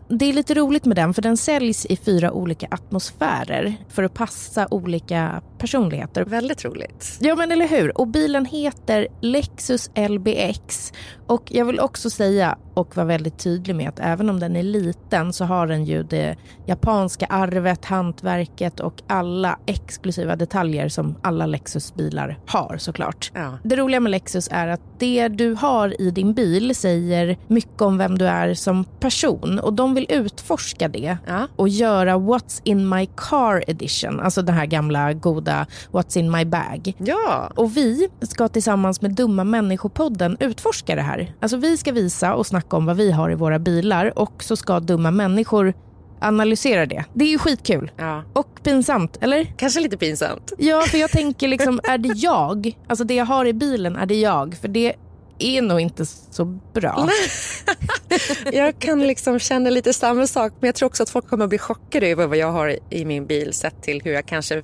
Det 0.07 0.25
är 0.25 0.33
lite 0.33 0.53
roligt 0.53 0.85
med 0.85 0.97
den 0.97 1.13
för 1.13 1.21
den 1.21 1.37
säljs 1.37 1.85
i 1.85 1.95
fyra 1.95 2.31
olika 2.31 2.67
atmosfärer 2.71 3.75
för 3.89 4.03
att 4.03 4.13
passa 4.13 4.67
olika 4.71 5.41
personligheter. 5.61 6.25
Väldigt 6.25 6.65
roligt. 6.65 7.17
Ja 7.19 7.35
men 7.35 7.51
eller 7.51 7.67
hur. 7.67 7.97
Och 7.97 8.07
bilen 8.07 8.45
heter 8.45 9.07
Lexus 9.21 9.89
LBX. 10.09 10.93
Och 11.27 11.43
jag 11.51 11.65
vill 11.65 11.79
också 11.79 12.09
säga 12.09 12.57
och 12.73 12.95
vara 12.97 13.05
väldigt 13.07 13.37
tydlig 13.39 13.75
med 13.75 13.89
att 13.89 13.99
även 13.99 14.29
om 14.29 14.39
den 14.39 14.55
är 14.55 14.63
liten 14.63 15.33
så 15.33 15.45
har 15.45 15.67
den 15.67 15.85
ju 15.85 16.03
det 16.03 16.35
japanska 16.65 17.25
arvet, 17.25 17.85
hantverket 17.85 18.79
och 18.79 19.01
alla 19.07 19.59
exklusiva 19.65 20.35
detaljer 20.35 20.89
som 20.89 21.15
alla 21.21 21.45
Lexus-bilar 21.45 22.39
har 22.47 22.77
såklart. 22.77 23.31
Ja. 23.33 23.57
Det 23.63 23.75
roliga 23.75 23.99
med 23.99 24.11
Lexus 24.11 24.47
är 24.51 24.67
att 24.67 24.81
det 24.99 25.27
du 25.27 25.53
har 25.53 26.01
i 26.01 26.11
din 26.11 26.33
bil 26.33 26.75
säger 26.75 27.37
mycket 27.47 27.81
om 27.81 27.97
vem 27.97 28.17
du 28.17 28.27
är 28.27 28.53
som 28.53 28.83
person 28.83 29.59
och 29.59 29.73
de 29.73 29.93
vill 29.93 30.05
utforska 30.09 30.87
det 30.87 31.17
Ja. 31.27 31.47
och 31.55 31.69
göra 31.69 32.17
What's 32.17 32.61
in 32.63 32.89
my 32.89 33.05
car 33.15 33.63
edition, 33.67 34.19
alltså 34.19 34.41
den 34.41 34.55
här 34.55 34.65
gamla 34.65 35.13
goda 35.13 35.50
What's 35.91 36.17
in 36.17 36.31
my 36.31 36.45
bag. 36.45 36.93
Ja. 36.97 37.51
Och 37.55 37.77
vi 37.77 38.09
ska 38.21 38.47
tillsammans 38.47 39.01
med 39.01 39.11
Dumma 39.15 39.43
människopodden 39.43 40.37
utforska 40.39 40.95
det 40.95 41.01
här. 41.01 41.33
Alltså 41.39 41.57
vi 41.57 41.77
ska 41.77 41.91
visa 41.91 42.33
och 42.33 42.47
snacka 42.47 42.77
om 42.77 42.85
vad 42.85 42.97
vi 42.97 43.11
har 43.11 43.31
i 43.31 43.35
våra 43.35 43.59
bilar 43.59 44.19
och 44.19 44.43
så 44.43 44.55
ska 44.55 44.79
dumma 44.79 45.11
människor 45.11 45.73
analysera 46.19 46.85
det. 46.85 47.05
Det 47.13 47.25
är 47.25 47.29
ju 47.29 47.37
skitkul. 47.39 47.91
ja. 47.97 48.23
Och 48.33 48.63
pinsamt, 48.63 49.17
eller? 49.21 49.53
Kanske 49.57 49.79
lite 49.79 49.97
pinsamt. 49.97 50.53
Ja, 50.57 50.81
för 50.81 50.97
jag 50.97 51.11
tänker 51.11 51.47
liksom, 51.47 51.79
är 51.83 51.97
det 51.97 52.13
jag? 52.15 52.77
Alltså 52.87 53.03
det 53.03 53.13
jag 53.13 53.25
har 53.25 53.45
i 53.45 53.53
bilen, 53.53 53.95
är 53.95 54.05
det 54.05 54.19
jag? 54.19 54.55
För 54.61 54.67
det 54.67 54.93
är 55.39 55.61
nog 55.61 55.79
inte 55.79 56.05
så 56.05 56.45
bra. 56.73 57.09
Jag 58.53 58.79
kan 58.79 59.07
liksom 59.07 59.39
känna 59.39 59.69
lite 59.69 59.93
samma 59.93 60.27
sak 60.27 60.53
men 60.59 60.67
jag 60.67 60.75
tror 60.75 60.87
också 60.87 61.03
att 61.03 61.09
folk 61.09 61.27
kommer 61.27 61.43
att 61.43 61.49
bli 61.49 61.57
chockade 61.57 62.07
över 62.07 62.27
vad 62.27 62.37
jag 62.37 62.51
har 62.51 62.77
i 62.89 63.05
min 63.05 63.25
bil 63.25 63.53
sett 63.53 63.83
till 63.83 64.01
hur 64.03 64.11
jag 64.13 64.25
kanske 64.25 64.63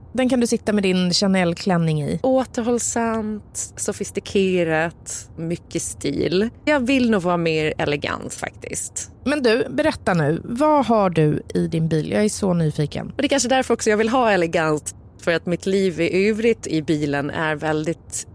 Den 0.13 0.29
kan 0.29 0.39
du 0.39 0.47
sitta 0.47 0.73
med 0.73 0.83
din 0.83 1.13
Chanel-klänning 1.13 2.03
i. 2.03 2.19
Återhållsamt, 2.23 3.73
sofistikerat, 3.75 5.29
mycket 5.37 5.81
stil. 5.81 6.49
Jag 6.65 6.79
vill 6.79 7.11
nog 7.11 7.21
vara 7.21 7.37
mer 7.37 7.73
elegant 7.77 8.33
faktiskt. 8.33 9.11
Men 9.25 9.43
du, 9.43 9.67
berätta 9.69 10.13
nu. 10.13 10.41
Vad 10.43 10.85
har 10.85 11.09
du 11.09 11.41
i 11.53 11.67
din 11.67 11.87
bil? 11.87 12.11
Jag 12.11 12.25
är 12.25 12.29
så 12.29 12.53
nyfiken. 12.53 13.07
Och 13.07 13.17
det 13.17 13.25
är 13.25 13.29
kanske 13.29 13.49
därför 13.49 13.73
också 13.73 13.89
jag 13.89 13.97
vill 13.97 14.09
ha 14.09 14.31
elegant. 14.31 14.95
För 15.21 15.33
att 15.33 15.45
mitt 15.45 15.65
liv 15.65 16.01
i 16.01 16.29
övrigt 16.29 16.67
i 16.67 16.81
bilen 16.81 17.29
är 17.29 17.55
väldigt 17.55 18.27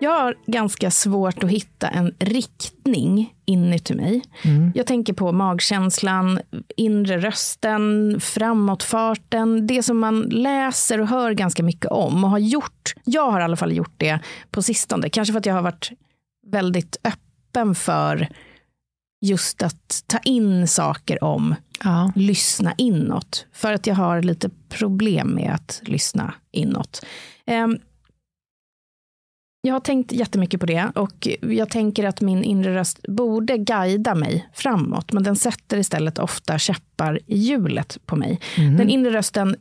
Jag 0.00 0.10
har 0.10 0.34
ganska 0.46 0.90
svårt 0.90 1.44
att 1.44 1.50
hitta 1.50 1.88
en 1.88 2.14
riktning 2.18 3.34
inuti 3.44 3.94
mig. 3.94 4.22
Jag 4.74 4.86
tänker 4.86 5.12
på 5.12 5.32
magkänslan, 5.32 6.40
inre 6.76 7.18
rösten, 7.18 8.16
framåtfarten. 8.20 9.66
Det 9.66 9.82
som 9.82 9.98
man 9.98 10.20
läser 10.20 11.00
och 11.00 11.08
hör 11.08 11.32
ganska 11.32 11.62
mycket 11.62 11.90
om 11.90 12.24
och 12.24 12.30
har 12.30 12.38
gjort. 12.38 12.94
Jag 13.04 13.30
har 13.30 13.40
i 13.40 13.44
alla 13.44 13.56
fall 13.56 13.72
gjort 13.72 13.94
det 13.96 14.18
på 14.50 14.62
sistone. 14.62 15.08
Kanske 15.08 15.32
för 15.32 15.38
att 15.38 15.46
jag 15.46 15.54
har 15.54 15.62
varit 15.62 15.90
väldigt 16.46 16.96
öppen 17.04 17.22
öppen 17.48 17.74
för 17.74 18.28
just 19.20 19.62
att 19.62 20.04
ta 20.06 20.18
in 20.18 20.68
saker 20.68 21.24
om, 21.24 21.54
Ja. 21.84 22.12
lyssna 22.14 22.74
inåt. 22.78 23.46
För 23.52 23.72
att 23.72 23.86
jag 23.86 23.94
har 23.94 24.22
lite 24.22 24.50
problem 24.68 25.28
med 25.28 25.54
att 25.54 25.80
lyssna 25.84 26.34
inåt. 26.52 27.04
Jag 29.68 29.74
har 29.74 29.80
tänkt 29.80 30.12
jättemycket 30.12 30.60
på 30.60 30.66
det 30.66 30.90
och 30.94 31.28
jag 31.40 31.70
tänker 31.70 32.04
att 32.04 32.20
min 32.20 32.44
inre 32.44 32.74
röst 32.74 33.02
borde 33.08 33.58
guida 33.58 34.14
mig 34.14 34.48
framåt, 34.54 35.12
men 35.12 35.22
den 35.22 35.36
sätter 35.36 35.76
istället 35.78 36.18
ofta 36.18 36.58
käppar 36.58 37.20
i 37.26 37.38
hjulet 37.38 37.98
på 38.06 38.16
mig. 38.16 38.40
Den 38.56 38.88
inre 38.90 39.10
rösten 39.10 39.56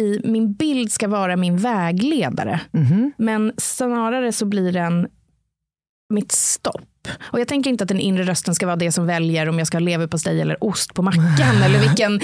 i 0.00 0.20
min 0.24 0.52
bild 0.52 0.92
ska 0.92 1.08
vara 1.08 1.36
min 1.36 1.56
vägledare, 1.56 2.60
Mhm. 2.70 3.12
men 3.18 3.52
snarare 3.56 4.32
så 4.32 4.46
blir 4.46 4.72
den 4.72 5.08
mitt 6.14 6.32
stopp. 6.32 7.08
Och 7.20 7.40
jag 7.40 7.48
tänker 7.48 7.70
inte 7.70 7.84
att 7.84 7.88
den 7.88 8.00
inre 8.00 8.22
rösten 8.24 8.54
ska 8.54 8.66
vara 8.66 8.76
det 8.76 8.92
som 8.92 9.06
väljer 9.06 9.48
om 9.48 9.58
jag 9.58 9.66
ska 9.66 9.76
ha 9.76 9.80
leverpastej 9.84 10.40
eller 10.40 10.64
ost 10.64 10.94
på 10.94 11.02
mackan 11.02 11.56
eller 11.64 11.80
vilken 11.80 12.20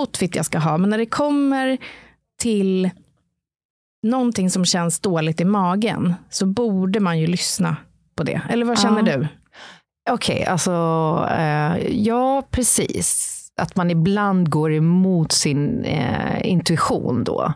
outfit 0.00 0.36
jag 0.36 0.46
ska 0.46 0.58
ha. 0.58 0.78
Men 0.78 0.90
när 0.90 0.98
det 0.98 1.06
kommer 1.06 1.78
till 2.40 2.90
någonting 4.10 4.50
som 4.50 4.64
känns 4.64 5.00
dåligt 5.00 5.40
i 5.40 5.44
magen 5.44 6.14
så 6.30 6.46
borde 6.46 7.00
man 7.00 7.18
ju 7.18 7.26
lyssna 7.26 7.76
på 8.16 8.22
det. 8.22 8.40
Eller 8.50 8.66
vad 8.66 8.78
känner 8.80 9.10
Ja. 9.10 9.16
du? 9.16 9.26
Okej, 10.10 10.44
alltså 10.44 10.70
eh, 11.38 11.76
ja 12.06 12.42
precis. 12.50 13.32
Att 13.60 13.76
man 13.76 13.90
ibland 13.90 14.50
går 14.50 14.72
emot 14.72 15.32
sin 15.32 15.84
eh, 15.84 16.46
intuition 16.50 17.24
då. 17.24 17.52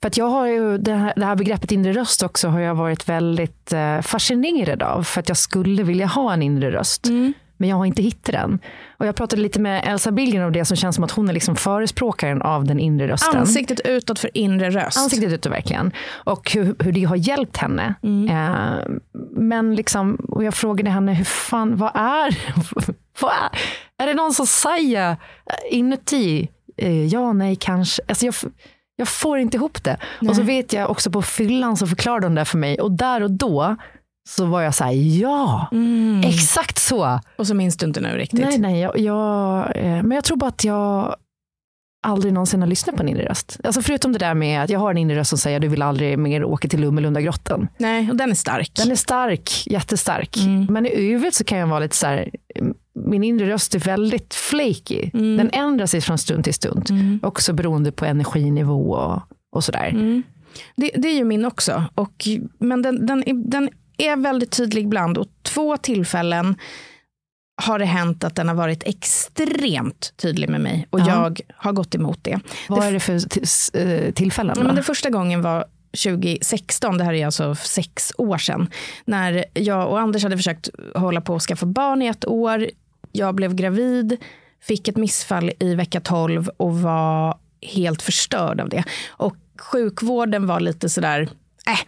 För 0.00 0.06
att 0.08 0.16
jag 0.16 0.28
har 0.28 0.46
ju, 0.46 0.78
det 0.78 0.94
här, 0.94 1.12
det 1.16 1.24
här 1.24 1.36
begreppet 1.36 1.72
inre 1.72 1.92
röst 1.92 2.22
också 2.22 2.48
har 2.48 2.60
jag 2.60 2.74
varit 2.74 3.08
väldigt 3.08 3.72
eh, 3.72 4.00
fascinerad 4.00 4.82
av. 4.82 5.02
För 5.02 5.20
att 5.20 5.28
jag 5.28 5.38
skulle 5.38 5.82
vilja 5.82 6.06
ha 6.06 6.32
en 6.32 6.42
inre 6.42 6.70
röst. 6.70 7.06
Men 7.58 7.68
jag 7.68 7.76
har 7.76 7.86
inte 7.86 8.02
hittat 8.02 8.32
den. 8.32 8.58
Och 8.98 9.06
jag 9.06 9.14
pratade 9.14 9.42
lite 9.42 9.60
med 9.60 9.84
Elsa 9.86 10.10
Billgren 10.10 10.44
om 10.44 10.52
det 10.52 10.64
som 10.64 10.76
känns 10.76 10.94
som 10.94 11.04
att 11.04 11.10
hon 11.10 11.28
är 11.28 11.32
liksom 11.32 11.56
förespråkaren 11.56 12.42
av 12.42 12.64
den 12.64 12.80
inre 12.80 13.08
rösten. 13.08 13.40
Ansiktet 13.40 13.80
utåt 13.80 14.18
för 14.18 14.30
inre 14.34 14.70
röst. 14.70 14.98
Ansiktet 14.98 15.32
utåt 15.32 15.52
verkligen. 15.52 15.92
Och 16.08 16.50
hur, 16.50 16.76
hur 16.78 16.92
det 16.92 17.04
har 17.04 17.16
hjälpt 17.16 17.56
henne. 17.56 17.94
Eh, 18.30 18.92
men 19.32 19.74
liksom, 19.74 20.14
och 20.14 20.44
jag 20.44 20.54
frågade 20.54 20.90
henne, 20.90 21.14
hur 21.14 21.24
fan, 21.24 21.76
vad 21.76 21.90
är, 21.94 22.38
vad 23.20 23.32
är, 23.32 23.58
är 24.02 24.06
det 24.06 24.14
någon 24.14 24.32
som 24.32 24.46
säger 24.46 25.16
inuti, 25.70 26.48
eh, 26.76 27.06
ja, 27.06 27.32
nej, 27.32 27.56
kanske. 27.56 28.02
Alltså 28.08 28.26
jag, 28.26 28.34
jag 28.96 29.08
får 29.08 29.38
inte 29.38 29.56
ihop 29.56 29.84
det. 29.84 29.96
Och 30.28 30.36
så 30.36 30.42
vet 30.42 30.72
jag 30.72 30.90
också 30.90 31.10
på 31.10 31.22
fyllan 31.22 31.76
så 31.76 31.86
förklarade 31.86 32.26
hon 32.26 32.34
det 32.34 32.44
för 32.44 32.58
mig. 32.58 32.80
Och 32.80 32.92
där 32.92 33.22
och 33.22 33.30
då 33.30 33.76
så 34.36 34.46
var 34.46 34.62
jag 34.62 34.74
så 34.74 34.84
här, 34.84 35.20
ja, 35.20 35.68
exakt 36.24 36.78
så. 36.78 37.20
Och 37.36 37.46
så 37.46 37.54
minns 37.54 37.76
du 37.76 37.86
inte 37.86 38.00
nu 38.00 38.08
riktigt. 38.08 38.40
Nej, 38.40 38.58
nej, 38.58 38.80
jag, 38.80 38.98
jag, 38.98 39.76
eh, 39.76 40.02
men 40.02 40.10
jag 40.10 40.24
tror 40.24 40.36
bara 40.36 40.48
att 40.48 40.64
jag 40.64 41.16
aldrig 42.06 42.32
någonsin 42.32 42.60
har 42.60 42.68
lyssnat 42.68 42.96
på 42.96 43.02
en 43.02 43.08
inre 43.08 43.28
röst. 43.28 43.60
Alltså 43.64 43.82
förutom 43.82 44.12
det 44.12 44.18
där 44.18 44.34
med 44.34 44.62
att 44.62 44.70
jag 44.70 44.80
har 44.80 44.90
en 44.90 44.98
inre 44.98 45.16
röst 45.16 45.28
som 45.28 45.38
säger 45.38 45.60
du 45.60 45.68
vill 45.68 45.82
aldrig 45.82 46.18
mer 46.18 46.44
åka 46.44 46.68
till 46.68 46.80
Lummelundagrottan. 46.80 47.68
nej, 47.78 48.10
och 48.10 48.16
den 48.16 48.30
är 48.30 48.34
stark. 48.34 48.72
Den 48.76 48.90
är 48.90 48.96
stark, 48.96 49.66
jättestark. 49.66 50.36
Mm. 50.36 50.66
Men 50.70 50.86
i 50.86 51.12
övrigt 51.14 51.34
så 51.34 51.44
kan 51.44 51.58
jag 51.58 51.66
vara 51.66 51.80
lite 51.80 51.96
så 51.96 52.06
här, 52.06 52.30
min 52.94 53.24
inre 53.24 53.48
röst 53.48 53.74
är 53.74 53.78
väldigt 53.78 54.34
flaky. 54.34 55.10
Mm. 55.14 55.36
Den 55.36 55.50
ändrar 55.52 55.86
sig 55.86 56.00
från 56.00 56.18
stund 56.18 56.44
till 56.44 56.54
stund. 56.54 56.90
Också 57.22 57.52
beroende 57.52 57.92
på 57.92 58.04
energinivå 58.04 58.90
och, 58.92 59.22
och 59.52 59.64
sådär. 59.64 59.88
Mm. 59.88 60.22
Det, 60.76 60.90
det 60.96 61.08
är 61.08 61.14
ju 61.14 61.24
min 61.24 61.44
också. 61.44 61.84
Och, 61.94 62.28
men 62.58 62.82
den, 62.82 63.06
den, 63.06 63.22
är- 63.28 63.50
den 63.50 63.68
är 63.98 64.16
väldigt 64.16 64.50
tydlig 64.50 64.84
ibland. 64.84 65.18
Och 65.18 65.26
två 65.42 65.76
tillfällen 65.76 66.56
har 67.62 67.78
det 67.78 67.84
hänt 67.84 68.24
att 68.24 68.34
den 68.36 68.48
har 68.48 68.54
varit 68.54 68.82
extremt 68.86 70.12
tydlig 70.16 70.48
med 70.48 70.60
mig. 70.60 70.86
Och 70.90 71.00
Ja. 71.00 71.06
jag 71.08 71.40
har 71.56 71.72
gått 71.72 71.94
emot 71.94 72.18
det. 72.22 72.40
Vad 72.68 72.80
det, 72.82 72.86
är 72.86 72.92
det 72.92 73.00
för 73.00 73.14
eh, 73.78 74.12
tillfällen? 74.12 74.56
Då? 74.56 74.62
men 74.62 74.74
det 74.74 74.82
första 74.82 75.10
gången 75.10 75.42
var 75.42 75.64
2016, 76.04 76.98
det 76.98 77.04
här 77.04 77.12
är 77.12 77.26
alltså 77.26 77.54
sex 77.54 78.12
år 78.18 78.38
sedan, 78.38 78.70
när 79.04 79.44
jag 79.54 79.88
och 79.90 80.00
Anders 80.00 80.22
hade 80.22 80.36
försökt 80.36 80.68
hålla 80.94 81.20
på 81.20 81.34
att 81.34 81.42
skaffa 81.42 81.66
barn 81.66 82.02
i 82.02 82.06
ett 82.06 82.26
år. 82.26 82.68
Jag 83.12 83.34
blev 83.34 83.54
gravid, 83.54 84.16
fick 84.62 84.88
ett 84.88 84.96
missfall 84.96 85.52
i 85.60 85.74
vecka 85.74 86.00
12 86.00 86.50
och 86.56 86.80
var 86.80 87.38
helt 87.62 88.02
förstörd 88.02 88.60
av 88.60 88.68
det. 88.68 88.84
Och 89.08 89.36
sjukvården 89.72 90.46
var 90.46 90.60
lite 90.60 90.88
sådär, 90.88 91.28
äh, 91.66 91.78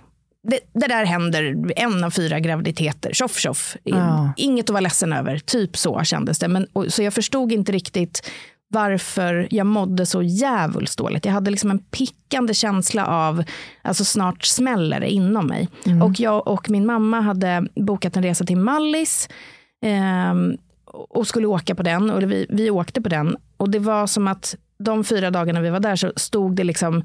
det, 0.42 0.60
det 0.72 0.86
där 0.86 1.04
händer 1.04 1.72
en 1.76 2.04
av 2.04 2.10
fyra 2.10 2.40
graviditeter, 2.40 3.12
tjoff 3.12 3.38
tjoff. 3.38 3.76
Ja. 3.82 4.32
Inget 4.36 4.64
att 4.64 4.70
vara 4.70 4.80
ledsen 4.80 5.12
över, 5.12 5.38
typ 5.38 5.76
så 5.76 6.04
kändes 6.04 6.38
det. 6.38 6.48
Men, 6.48 6.66
och, 6.72 6.92
så 6.92 7.02
jag 7.02 7.14
förstod 7.14 7.52
inte 7.52 7.72
riktigt 7.72 8.30
varför 8.72 9.48
jag 9.50 9.66
mådde 9.66 10.06
så 10.06 10.22
jävulst 10.22 10.98
dåligt. 10.98 11.24
Jag 11.24 11.32
hade 11.32 11.50
liksom 11.50 11.70
en 11.70 11.78
pickande 11.78 12.54
känsla 12.54 13.06
av, 13.06 13.44
alltså 13.82 14.04
snart 14.04 14.44
smäller 14.44 15.00
det 15.00 15.10
inom 15.10 15.46
mig. 15.46 15.68
Och 16.02 16.20
jag 16.20 16.48
och 16.48 16.70
min 16.70 16.86
mamma 16.86 17.20
hade 17.20 17.66
bokat 17.74 18.16
en 18.16 18.22
resa 18.22 18.44
till 18.44 18.56
Mallis 18.56 19.28
ehm, 19.82 20.56
och 20.84 21.26
skulle 21.26 21.46
åka 21.46 21.74
på 21.74 21.82
den. 21.82 22.10
Och 22.10 22.22
vi, 22.22 22.46
vi 22.48 22.70
åkte 22.70 23.02
på 23.02 23.08
den. 23.08 23.36
Och 23.56 23.70
det 23.70 23.78
var 23.78 24.06
som 24.06 24.28
att 24.28 24.56
de 24.78 25.04
fyra 25.04 25.30
dagarna 25.30 25.60
vi 25.60 25.70
var 25.70 25.80
där 25.80 25.96
så 25.96 26.12
stod 26.16 26.56
det 26.56 26.64
liksom 26.64 27.04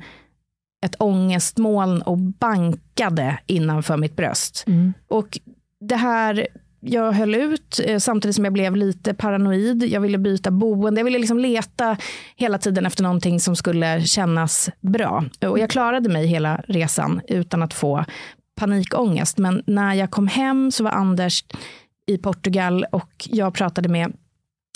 ett 0.86 0.96
ångestmoln 1.00 2.02
och 2.02 2.18
bankade 2.18 3.40
innanför 3.46 3.98
mitt 3.98 4.16
bröst. 4.16 4.66
Och 5.08 5.40
det 5.80 5.96
här, 5.96 6.48
jag 6.80 7.12
höll 7.12 7.36
ut 7.36 7.80
eh, 7.86 7.98
samtidigt 7.98 8.36
som 8.36 8.44
jag 8.44 8.54
blev 8.54 8.76
lite 8.76 9.14
paranoid. 9.14 9.84
Jag 9.84 10.02
ville 10.02 10.18
byta 10.18 10.52
boende. 10.52 11.00
Jag 11.00 11.06
ville 11.06 11.20
liksom 11.20 11.40
leta 11.40 11.98
hela 12.36 12.58
tiden 12.58 12.86
efter 12.86 13.04
någonting 13.04 13.40
som 13.40 13.56
skulle 13.56 14.02
kännas 14.02 14.70
bra. 14.82 15.24
Och 15.48 15.60
jag 15.60 15.70
klarade 15.70 16.10
mig 16.10 16.28
hela 16.28 16.62
resan 16.68 17.22
utan 17.28 17.64
att 17.64 17.74
få 17.74 18.06
panikångest. 18.56 19.38
Men 19.38 19.64
när 19.68 19.94
jag 19.94 20.12
kom 20.12 20.28
hem 20.28 20.72
så 20.72 20.84
var 20.84 20.92
Anders 20.92 21.44
i 22.08 22.18
Portugal 22.18 22.86
och 22.92 23.28
jag 23.30 23.54
pratade 23.54 23.90
med 23.90 24.14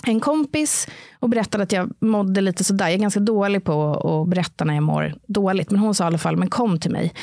en 0.06 0.20
kompis 0.20 0.88
och 1.20 1.30
berättade 1.30 1.64
att 1.64 1.72
jag 1.72 1.94
mådde 2.00 2.42
lite 2.42 2.64
sådär. 2.64 2.86
Jag 2.86 2.94
är 2.94 3.00
ganska 3.00 3.20
dålig 3.20 3.64
på 3.64 3.94
att 3.94 4.30
berätta 4.30 4.66
när 4.66 4.74
jag 4.74 4.84
mår 4.84 5.16
dåligt. 5.28 5.72
Men 5.72 5.80
hon 5.80 5.96
sa 5.96 6.04
i 6.04 6.08
alla 6.08 6.18
fall, 6.18 6.38
men 6.38 6.50
kom 6.50 6.80
till 6.80 6.92
mig. 6.92 7.14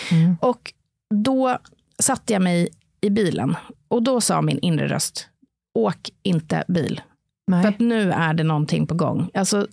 Och 0.40 0.72
då 1.14 1.58
satte 1.98 2.32
jag 2.32 2.42
mig 2.42 2.68
i 3.00 3.10
bilen. 3.10 3.56
Och 3.88 4.02
då 4.02 4.20
sa 4.20 4.42
min 4.42 4.58
inre 4.58 4.88
röst, 4.88 5.28
åk 5.74 6.10
inte 6.22 6.64
bil. 6.68 7.00
Nej. 7.46 7.62
För 7.62 7.68
att 7.68 7.78
nu 7.78 8.12
är 8.12 8.34
det 8.34 8.44
någonting 8.44 8.86
på 8.86 8.94
gång. 8.94 9.30
Alltså, 9.34 9.66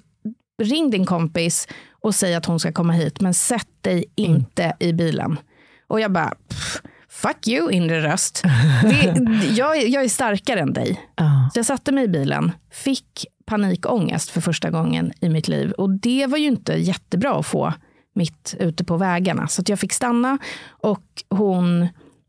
ring 0.61 0.89
din 0.89 1.05
kompis 1.05 1.67
och 1.91 2.15
säg 2.15 2.35
att 2.35 2.45
hon 2.45 2.59
ska 2.59 2.71
komma 2.71 2.93
hit. 2.93 3.21
Men 3.21 3.33
sätt 3.33 3.67
dig 3.81 4.05
inte 4.15 4.75
i 4.79 4.93
bilen. 4.93 5.39
Och 5.87 5.99
jag 5.99 6.11
bara, 6.11 6.33
pff, 6.47 6.81
fuck 7.13 7.47
you 7.47 7.71
inre 7.71 8.01
röst. 8.01 8.43
Det, 8.83 9.47
jag, 9.55 9.87
jag 9.87 10.03
är 10.03 10.09
starkare 10.09 10.59
än 10.59 10.73
dig. 10.73 11.01
Ja. 11.15 11.49
Så 11.53 11.59
jag 11.59 11.65
satte 11.65 11.91
mig 11.91 12.03
i 12.03 12.07
bilen, 12.07 12.51
fick 12.71 13.25
panikångest 13.45 14.29
för 14.29 14.41
första 14.41 14.69
gången 14.69 15.13
i 15.21 15.29
mitt 15.29 15.47
liv. 15.47 15.71
Och 15.71 15.89
det 15.89 16.27
var 16.27 16.37
ju 16.37 16.47
inte 16.47 16.73
jättebra 16.73 17.39
att 17.39 17.45
få 17.45 17.73
mitt 18.15 18.55
ute 18.59 18.83
på 18.83 18.97
vägarna. 18.97 19.47
Så 19.47 19.63
jag 19.65 19.79
fick 19.79 19.93
stanna 19.93 20.37
och 20.69 21.05
hon 21.29 21.87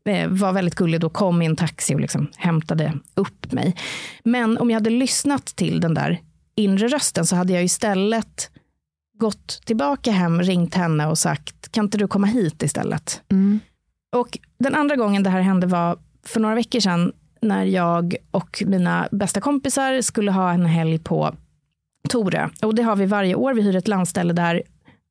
eh, 0.09 0.29
var 0.29 0.53
väldigt 0.53 0.75
gullig 0.75 1.03
och 1.03 1.13
kom 1.13 1.41
i 1.41 1.45
en 1.45 1.55
taxi 1.55 1.95
och 1.95 1.99
liksom 1.99 2.27
hämtade 2.37 2.93
upp 3.13 3.51
mig. 3.51 3.75
Men 4.23 4.57
om 4.57 4.69
jag 4.69 4.75
hade 4.75 4.89
lyssnat 4.89 5.45
till 5.45 5.79
den 5.79 5.93
där 5.93 6.21
inre 6.55 6.87
rösten 6.87 7.25
så 7.25 7.35
hade 7.35 7.53
jag 7.53 7.63
istället 7.63 8.49
gått 9.17 9.61
tillbaka 9.65 10.11
hem, 10.11 10.41
ringt 10.41 10.75
henne 10.75 11.07
och 11.07 11.17
sagt 11.17 11.71
kan 11.71 11.85
inte 11.85 11.97
du 11.97 12.07
komma 12.07 12.27
hit 12.27 12.63
istället? 12.63 13.21
Mm. 13.31 13.59
Och 14.15 14.37
den 14.57 14.75
andra 14.75 14.95
gången 14.95 15.23
det 15.23 15.29
här 15.29 15.41
hände 15.41 15.67
var 15.67 15.97
för 16.25 16.39
några 16.39 16.55
veckor 16.55 16.79
sedan 16.79 17.13
när 17.41 17.65
jag 17.65 18.15
och 18.31 18.63
mina 18.65 19.07
bästa 19.11 19.41
kompisar 19.41 20.01
skulle 20.01 20.31
ha 20.31 20.51
en 20.51 20.65
helg 20.65 20.99
på 20.99 21.35
Torö. 22.09 22.49
Och 22.61 22.75
det 22.75 22.83
har 22.83 22.95
vi 22.95 23.05
varje 23.05 23.35
år. 23.35 23.53
Vi 23.53 23.61
hyr 23.61 23.75
ett 23.75 23.87
landställe 23.87 24.33
där 24.33 24.63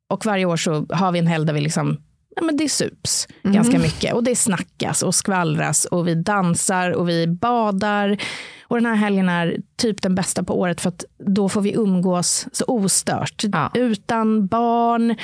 och 0.09 0.27
varje 0.27 0.45
år 0.45 0.57
så 0.57 0.87
har 0.90 1.12
vi 1.12 1.19
en 1.19 1.27
helg 1.27 1.47
där 1.47 1.53
vi 1.53 1.61
liksom 1.61 1.99
Ja, 2.37 2.43
men 2.43 2.57
det 2.57 2.69
sups 2.69 3.29
ganska 3.43 3.79
mycket 3.79 4.14
och 4.14 4.25
det 4.25 4.37
snackas 4.37 5.03
och 5.03 5.14
skvallras 5.14 5.85
och 5.85 6.09
vi 6.09 6.14
dansar 6.14 6.90
och 6.90 7.09
vi 7.09 7.27
badar. 7.27 8.23
Och 8.62 8.77
den 8.77 8.87
här 8.87 8.95
helgen 8.95 9.29
är 9.29 9.57
typ 9.77 10.03
den 10.03 10.14
bästa 10.14 10.43
på 10.43 10.61
året 10.61 10.81
för 10.81 10.88
att 10.88 11.05
då 11.19 11.49
får 11.49 11.61
vi 11.61 11.75
umgås 11.75 12.47
så 12.53 12.64
ostört. 12.69 13.45
Ja. 13.53 13.71
Utan 13.75 14.47
barn, 14.47 15.17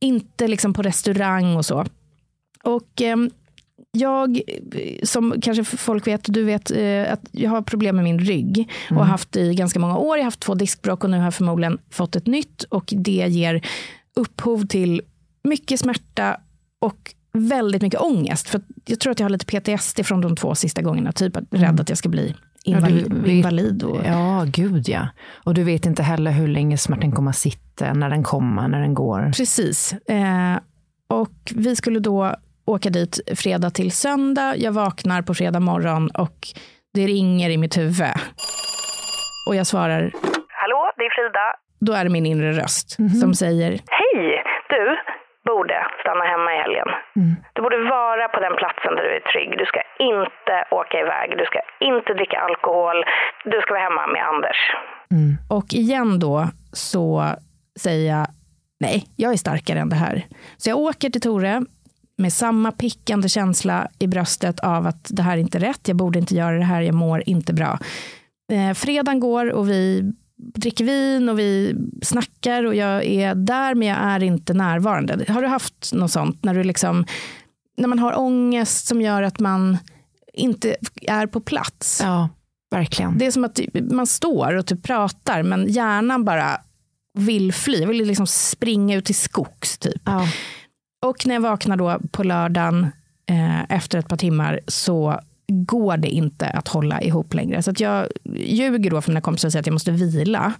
inte 0.00 0.48
liksom 0.48 0.72
på 0.74 0.82
restaurang 0.82 1.56
och 1.56 1.66
så. 1.66 1.84
Och 2.66 3.02
ehm, 3.02 3.30
jag, 3.92 4.40
som 5.02 5.34
kanske 5.42 5.64
folk 5.64 6.06
vet, 6.06 6.20
du 6.28 6.44
vet, 6.44 6.70
eh, 6.70 7.12
att 7.12 7.20
jag 7.32 7.50
har 7.50 7.62
problem 7.62 7.96
med 7.96 8.04
min 8.04 8.18
rygg 8.18 8.70
och 8.90 8.96
har 8.96 9.04
haft 9.04 9.32
det 9.32 9.40
i 9.40 9.54
ganska 9.54 9.78
många 9.78 9.96
år. 9.96 10.16
Jag 10.16 10.22
har 10.22 10.26
haft 10.26 10.40
två 10.40 10.54
diskbråck 10.54 11.04
och 11.04 11.10
nu 11.10 11.16
har 11.16 11.24
jag 11.24 11.34
förmodligen 11.34 11.78
fått 11.90 12.16
ett 12.16 12.26
nytt 12.26 12.62
och 12.62 12.84
det 12.96 13.26
ger 13.28 13.66
upphov 14.16 14.66
till 14.66 15.02
mycket 15.44 15.80
smärta 15.80 16.36
och 16.78 17.14
väldigt 17.32 17.82
mycket 17.82 18.00
ångest. 18.00 18.48
För 18.48 18.60
jag 18.84 19.00
tror 19.00 19.10
att 19.10 19.20
jag 19.20 19.24
har 19.24 19.30
lite 19.30 19.46
PTSD 19.46 20.04
från 20.06 20.20
de 20.20 20.36
två 20.36 20.54
sista 20.54 20.82
gångerna. 20.82 21.12
Typ 21.12 21.36
att 21.36 21.44
rädd 21.50 21.80
att 21.80 21.88
jag 21.88 21.98
ska 21.98 22.08
bli 22.08 22.34
invalid. 22.64 23.06
Ja, 23.10 23.14
du- 23.24 23.32
invalid 23.32 23.82
och, 23.82 24.00
Ja, 24.06 24.44
gud 24.48 24.88
ja. 24.88 25.08
Och 25.44 25.54
du 25.54 25.64
vet 25.64 25.86
inte 25.86 26.02
heller 26.02 26.30
hur 26.30 26.48
länge 26.48 26.78
smärtan 26.78 27.12
kommer 27.12 27.30
att 27.30 27.36
sitta, 27.36 27.92
när 27.92 28.10
den 28.10 28.22
kommer, 28.22 28.68
när 28.68 28.80
den 28.80 28.94
går. 28.94 29.32
Precis. 29.36 29.92
Eh, 29.92 30.58
och 31.08 31.52
vi 31.54 31.76
skulle 31.76 32.00
då 32.00 32.36
åka 32.66 32.90
dit 32.90 33.20
fredag 33.38 33.70
till 33.70 33.92
söndag. 33.92 34.54
Jag 34.56 34.72
vaknar 34.72 35.22
på 35.22 35.34
fredag 35.34 35.60
morgon 35.60 36.10
och 36.10 36.38
det 36.94 37.06
ringer 37.06 37.50
i 37.50 37.56
mitt 37.58 37.76
huvud. 37.78 38.14
Och 39.48 39.56
jag 39.56 39.66
svarar, 39.66 40.12
Hallå, 40.48 40.92
det 40.96 41.04
är 41.04 41.10
Frida. 41.16 41.46
då 41.80 41.92
är 41.92 42.04
det 42.04 42.10
min 42.10 42.26
inre 42.26 42.52
röst 42.52 42.96
som 43.20 43.34
säger, 43.34 43.70
Hej! 43.70 44.42
Du 44.68 44.96
borde 45.52 45.86
stanna 46.02 46.24
hemma 46.24 46.54
i 46.54 46.58
helgen. 46.64 46.88
Du 47.54 47.62
borde 47.62 47.78
vara 47.78 48.28
på 48.28 48.40
den 48.40 48.56
platsen 48.60 48.92
där 48.96 49.02
du 49.02 49.12
är 49.16 49.20
trygg. 49.32 49.58
Du 49.58 49.64
ska 49.66 49.80
inte 50.12 50.54
åka 50.70 50.96
iväg. 51.00 51.28
Du 51.38 51.44
ska 51.44 51.60
inte 51.80 52.14
dricka 52.14 52.38
alkohol. 52.48 52.96
Du 53.44 53.60
ska 53.60 53.70
vara 53.74 53.82
hemma 53.88 54.06
med 54.06 54.22
Anders. 54.32 54.60
och 55.50 55.68
igen 55.74 56.18
då 56.18 56.48
så 56.72 57.24
säger 57.80 58.16
jag, 58.16 58.26
nej, 58.80 59.04
jag 59.16 59.32
är 59.32 59.36
starkare 59.36 59.78
än 59.78 59.88
det 59.88 59.96
här. 59.96 60.22
Så 60.56 60.70
jag 60.70 60.78
åker 60.78 61.10
till 61.10 61.20
Tore 61.20 61.62
med 62.18 62.32
samma 62.32 62.72
pickande 62.72 63.28
känsla 63.28 63.88
i 63.98 64.06
bröstet 64.06 64.60
av 64.60 64.86
att 64.86 65.06
det 65.10 65.22
här 65.22 65.32
är 65.36 65.40
inte 65.40 65.58
rätt, 65.58 65.88
jag 65.88 65.96
borde 65.96 66.18
inte 66.18 66.34
göra 66.34 66.58
det 66.58 66.64
här, 66.64 66.82
jag 66.82 66.94
mår 66.94 67.22
inte 67.26 67.52
bra. 67.52 67.78
Eh, 68.52 68.74
fredagen 68.74 69.20
går 69.20 69.50
och 69.50 69.70
vi 69.70 70.12
dricker 70.36 70.84
vin 70.84 71.28
och 71.28 71.38
vi 71.38 71.76
snackar 72.02 72.64
och 72.64 72.74
jag 72.74 73.04
är 73.04 73.34
där 73.34 73.74
men 73.74 73.88
jag 73.88 73.98
är 73.98 74.22
inte 74.22 74.54
närvarande. 74.54 75.24
Har 75.28 75.42
du 75.42 75.48
haft 75.48 75.92
något 75.92 76.10
sånt 76.10 76.44
när 76.44 76.54
du 76.54 76.64
liksom, 76.64 77.04
när 77.76 77.88
man 77.88 77.98
har 77.98 78.18
ångest 78.18 78.86
som 78.86 79.02
gör 79.02 79.22
att 79.22 79.38
man 79.38 79.78
inte 80.32 80.76
är 81.02 81.26
på 81.26 81.40
plats? 81.40 82.00
Ja, 82.02 82.28
verkligen. 82.70 83.18
Det 83.18 83.26
är 83.26 83.30
som 83.30 83.44
att 83.44 83.60
man 83.90 84.06
står 84.06 84.54
och 84.54 84.66
typ 84.66 84.82
pratar 84.82 85.42
men 85.42 85.66
hjärnan 85.68 86.24
bara 86.24 86.60
vill 87.18 87.52
fly. 87.52 87.86
Vill 87.86 88.06
liksom 88.06 88.26
springa 88.26 88.96
ut 88.96 89.04
till 89.04 89.14
skogs 89.14 89.78
typ. 89.78 90.02
Ja. 90.04 90.28
Och 91.08 91.26
när 91.26 91.34
jag 91.34 91.40
vaknar 91.40 91.76
då 91.76 91.98
på 92.10 92.22
lördagen 92.22 92.86
eh, 93.26 93.62
efter 93.72 93.98
ett 93.98 94.08
par 94.08 94.16
timmar 94.16 94.60
så 94.68 95.20
går 95.48 95.96
det 95.96 96.08
inte 96.08 96.46
att 96.46 96.68
hålla 96.68 97.02
ihop 97.02 97.34
längre. 97.34 97.62
Så 97.62 97.70
att 97.70 97.80
jag 97.80 98.06
ljuger 98.34 98.90
då 98.90 99.00
för 99.00 99.10
mina 99.10 99.20
kompisar 99.20 99.48
och 99.48 99.52
säger 99.52 99.60
att 99.60 99.66
jag 99.66 99.72
måste 99.72 99.90
vila 99.90 100.52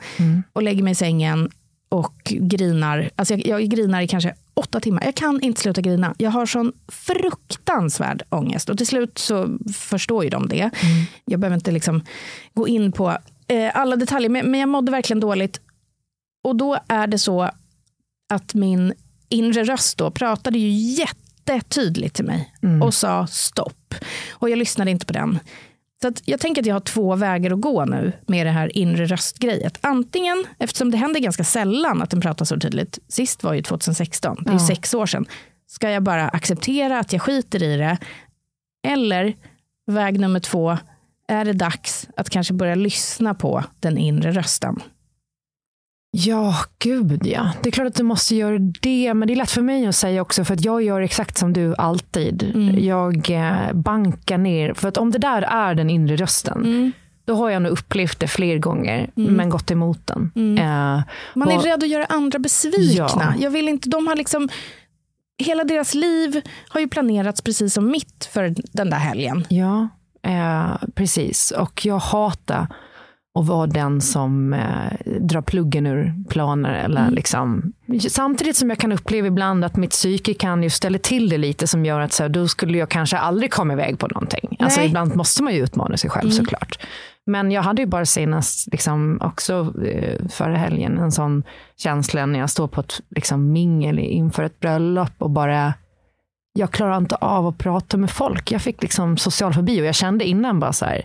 och 0.53 0.63
lägger 0.63 0.83
mig 0.83 0.91
i 0.91 0.95
sängen 0.95 1.51
och 1.89 2.33
grinar. 2.41 3.11
Alltså 3.17 3.35
jag, 3.35 3.63
jag 3.63 3.71
grinar 3.71 4.03
i 4.03 4.09
kanske 4.09 4.35
åtta 4.55 4.81
timmar. 4.81 5.05
Jag 5.05 5.15
kan 5.15 5.41
inte 5.41 5.61
sluta 5.61 5.81
grina. 5.81 6.15
Jag 6.19 6.31
har 6.31 6.47
sån 6.47 6.73
fruktansvärd 6.89 8.23
ångest. 8.29 8.69
Och 8.69 8.79
till 8.79 8.87
slut 8.87 9.19
så 9.19 9.59
förstår 9.75 10.25
ju 10.25 10.31
de 10.31 10.49
det. 10.49 10.71
Jag 11.25 11.41
behöver 11.41 11.55
inte 11.55 11.71
liksom 11.71 12.03
gå 12.55 12.69
in 12.69 12.93
på 12.93 13.19
eh, 13.49 13.71
alla 13.77 13.97
detaljer, 13.97 14.31
men, 14.31 14.51
men 14.51 14.61
jag 14.61 14.69
mådde 14.69 14.93
verkligen 14.93 15.21
dåligt. 15.21 15.61
Och 16.45 16.57
då 16.57 16.79
är 16.89 17.07
det 17.07 17.19
så 17.19 17.51
att 18.35 18.55
min 18.55 18.93
inre 19.29 19.65
röst 19.65 19.99
då 19.99 20.11
pratade 20.11 20.59
ju 20.59 20.69
jättetydligt 20.71 22.17
till 22.17 22.25
mig 22.25 22.53
och 22.83 22.95
sa 22.95 23.27
stopp. 23.27 23.95
Och 24.31 24.51
jag 24.51 24.59
lyssnade 24.59 24.91
inte 24.91 25.07
på 25.07 25.13
den. 25.13 25.39
Så 26.03 26.13
jag 26.25 26.41
tänker 26.41 26.63
att 26.63 26.67
jag 26.67 26.75
har 26.75 26.81
två 26.81 27.15
vägar 27.17 27.51
att 27.51 27.61
gå 27.61 27.85
nu 27.85 28.13
med 28.27 28.47
det 28.47 28.51
här 28.51 28.79
inre 28.79 29.07
röstgrejet. 29.07 29.79
Antingen, 29.81 30.45
eftersom 30.59 30.91
det 30.91 30.97
händer 30.97 31.21
ganska 31.21 31.45
sällan 31.45 32.03
att 32.03 32.11
den 32.11 32.21
pratar 32.21 32.45
så 32.45 32.61
tydligt, 32.61 32.99
sist 33.09 33.43
var 33.43 33.55
ju 33.55 33.63
2016, 33.63 34.37
det 34.45 34.51
är 34.51 34.53
ju 34.53 34.59
sex 34.59 34.95
år 34.95 35.07
sedan, 35.07 35.27
ska 35.67 35.91
jag 35.91 36.03
bara 36.03 36.29
acceptera 36.29 36.99
att 36.99 37.13
jag 37.13 37.23
skiter 37.23 37.63
i 37.63 37.77
det? 37.77 37.99
Eller 38.87 39.35
väg 39.87 40.21
nummer 40.21 40.41
två, 40.41 40.79
är 41.29 41.45
det 41.45 41.53
dags 41.53 42.09
att 42.17 42.31
kanske 42.31 42.55
börja 42.55 42.75
lyssna 42.75 43.35
på 43.35 43.65
den 43.81 43.99
inre 43.99 44.33
rösten? 44.33 44.83
Ja, 46.11 46.55
gud 46.79 47.27
ja. 47.27 47.51
Det 47.63 47.69
är 47.69 47.71
klart 47.71 47.87
att 47.87 47.95
du 47.95 48.03
måste 48.03 48.35
göra 48.37 48.59
det, 48.59 49.15
men 49.15 49.29
det 49.29 49.35
är 49.35 49.37
lätt 49.37 49.51
för 49.51 49.63
mig 49.63 49.87
att 49.87 49.97
säga 49.97 50.23
också, 50.23 50.45
för 50.45 50.55
att 50.55 50.65
jag 50.65 50.83
gör 50.83 51.01
exakt 51.01 51.39
som 51.39 51.53
du 51.53 51.75
alltid. 51.79 52.53
Jag 52.79 53.31
eh, 53.31 53.73
bankar 53.73 54.39
ner, 54.39 54.75
för 54.75 54.89
att 54.89 54.97
om 54.97 55.11
det 55.11 55.19
där 55.19 55.43
är 55.43 55.75
den 55.75 55.91
inre 55.91 56.17
rösten, 56.17 56.93
då 57.25 57.35
har 57.35 57.51
jag 57.51 57.63
nog 57.63 57.73
upplevt 57.73 58.21
det 58.21 58.29
fler 58.29 58.59
gånger, 58.59 59.11
men 59.15 59.49
gått 59.51 59.71
emot 59.71 60.07
den. 60.07 60.57
Eh, 60.59 61.03
Man 61.35 61.49
är 61.51 61.57
och- 61.59 61.65
rädd 61.65 61.83
att 61.83 61.89
göra 61.89 62.05
andra 62.05 62.39
besvikna. 62.39 63.09
Ja. 63.21 63.35
Jag 63.39 63.51
vill 63.51 63.69
inte, 63.69 63.89
de 63.89 64.07
har 64.07 64.17
liksom, 64.17 64.49
hela 65.45 65.65
deras 65.65 65.95
liv 65.95 66.41
har 66.69 66.81
ju 66.81 66.89
planerats 66.89 67.43
precis 67.43 67.75
som 67.75 67.91
mitt 67.91 68.29
för 68.33 68.55
den 68.73 68.91
där 68.91 68.99
helgen. 68.99 69.45
Ja, 69.49 69.89
eh, 70.23 70.89
precis. 70.95 71.51
Och 71.51 71.87
jag 71.87 71.99
hatar 71.99 72.67
att 73.37 73.47
vara 73.47 73.67
den 73.67 74.01
som 74.01 74.53
eh, 74.53 75.17
drar 75.21 75.41
pluggen 75.43 75.87
ur 75.87 76.15
planer. 76.29 76.73
Eller 76.75 77.11
liksom. 77.11 77.73
Samtidigt 78.09 78.57
som 78.57 78.71
jag 78.71 78.79
kan 78.79 78.93
uppleva 78.93 79.27
ibland 79.27 79.65
att 79.65 79.77
mitt 79.77 79.91
psyke 79.91 80.35
kan 80.35 80.63
ju 80.63 80.71
ställa 80.71 80.99
till 80.99 81.29
det 81.29 81.39
lite 81.39 81.67
som 81.67 81.85
gör 81.85 82.01
att 82.01 82.13
så 82.13 82.23
här, 82.23 82.29
då 82.29 82.49
skulle 82.49 82.79
jag 82.79 82.89
kanske 82.89 83.19
aldrig 83.19 83.53
komma 83.53 83.73
iväg 83.73 83.99
på 83.99 84.07
någonting. 84.07 84.57
Alltså, 84.59 84.81
ibland 84.81 85.17
måste 85.17 85.43
man 85.43 85.55
ju 85.55 85.65
utmana 85.65 85.97
sig 85.97 86.11
själv 86.11 86.31
såklart. 86.31 86.79
Men 87.27 87.51
jag 87.51 87.63
hade 87.63 87.83
ju 87.83 87.87
bara 87.87 88.07
senast, 88.07 88.73
liksom, 88.73 89.21
också 89.23 89.75
eh, 89.85 90.29
förra 90.29 90.57
helgen, 90.57 90.99
en 90.99 91.13
sån 91.13 91.43
känsla 91.77 92.27
när 92.27 92.39
jag 92.39 92.51
står 92.51 92.69
på 92.69 92.81
ett 92.81 93.01
liksom, 93.09 93.53
mingel 93.53 93.99
inför 93.99 94.43
ett 94.43 94.61
bröllop 94.61 95.13
och 95.19 95.31
bara 95.31 95.75
jag 96.53 96.71
klarar 96.71 96.97
inte 96.97 97.15
av 97.15 97.47
att 97.47 97.59
prata 97.59 97.97
med 97.97 98.11
folk. 98.11 98.53
Jag 98.53 98.63
fick 98.63 98.83
liksom 98.83 99.17
social 99.17 99.55
fobi 99.55 99.81
och 99.81 99.85
jag 99.85 99.95
kände 99.95 100.25
innan 100.25 100.61
bara 100.61 100.73
så 100.73 100.85
här, 100.85 101.05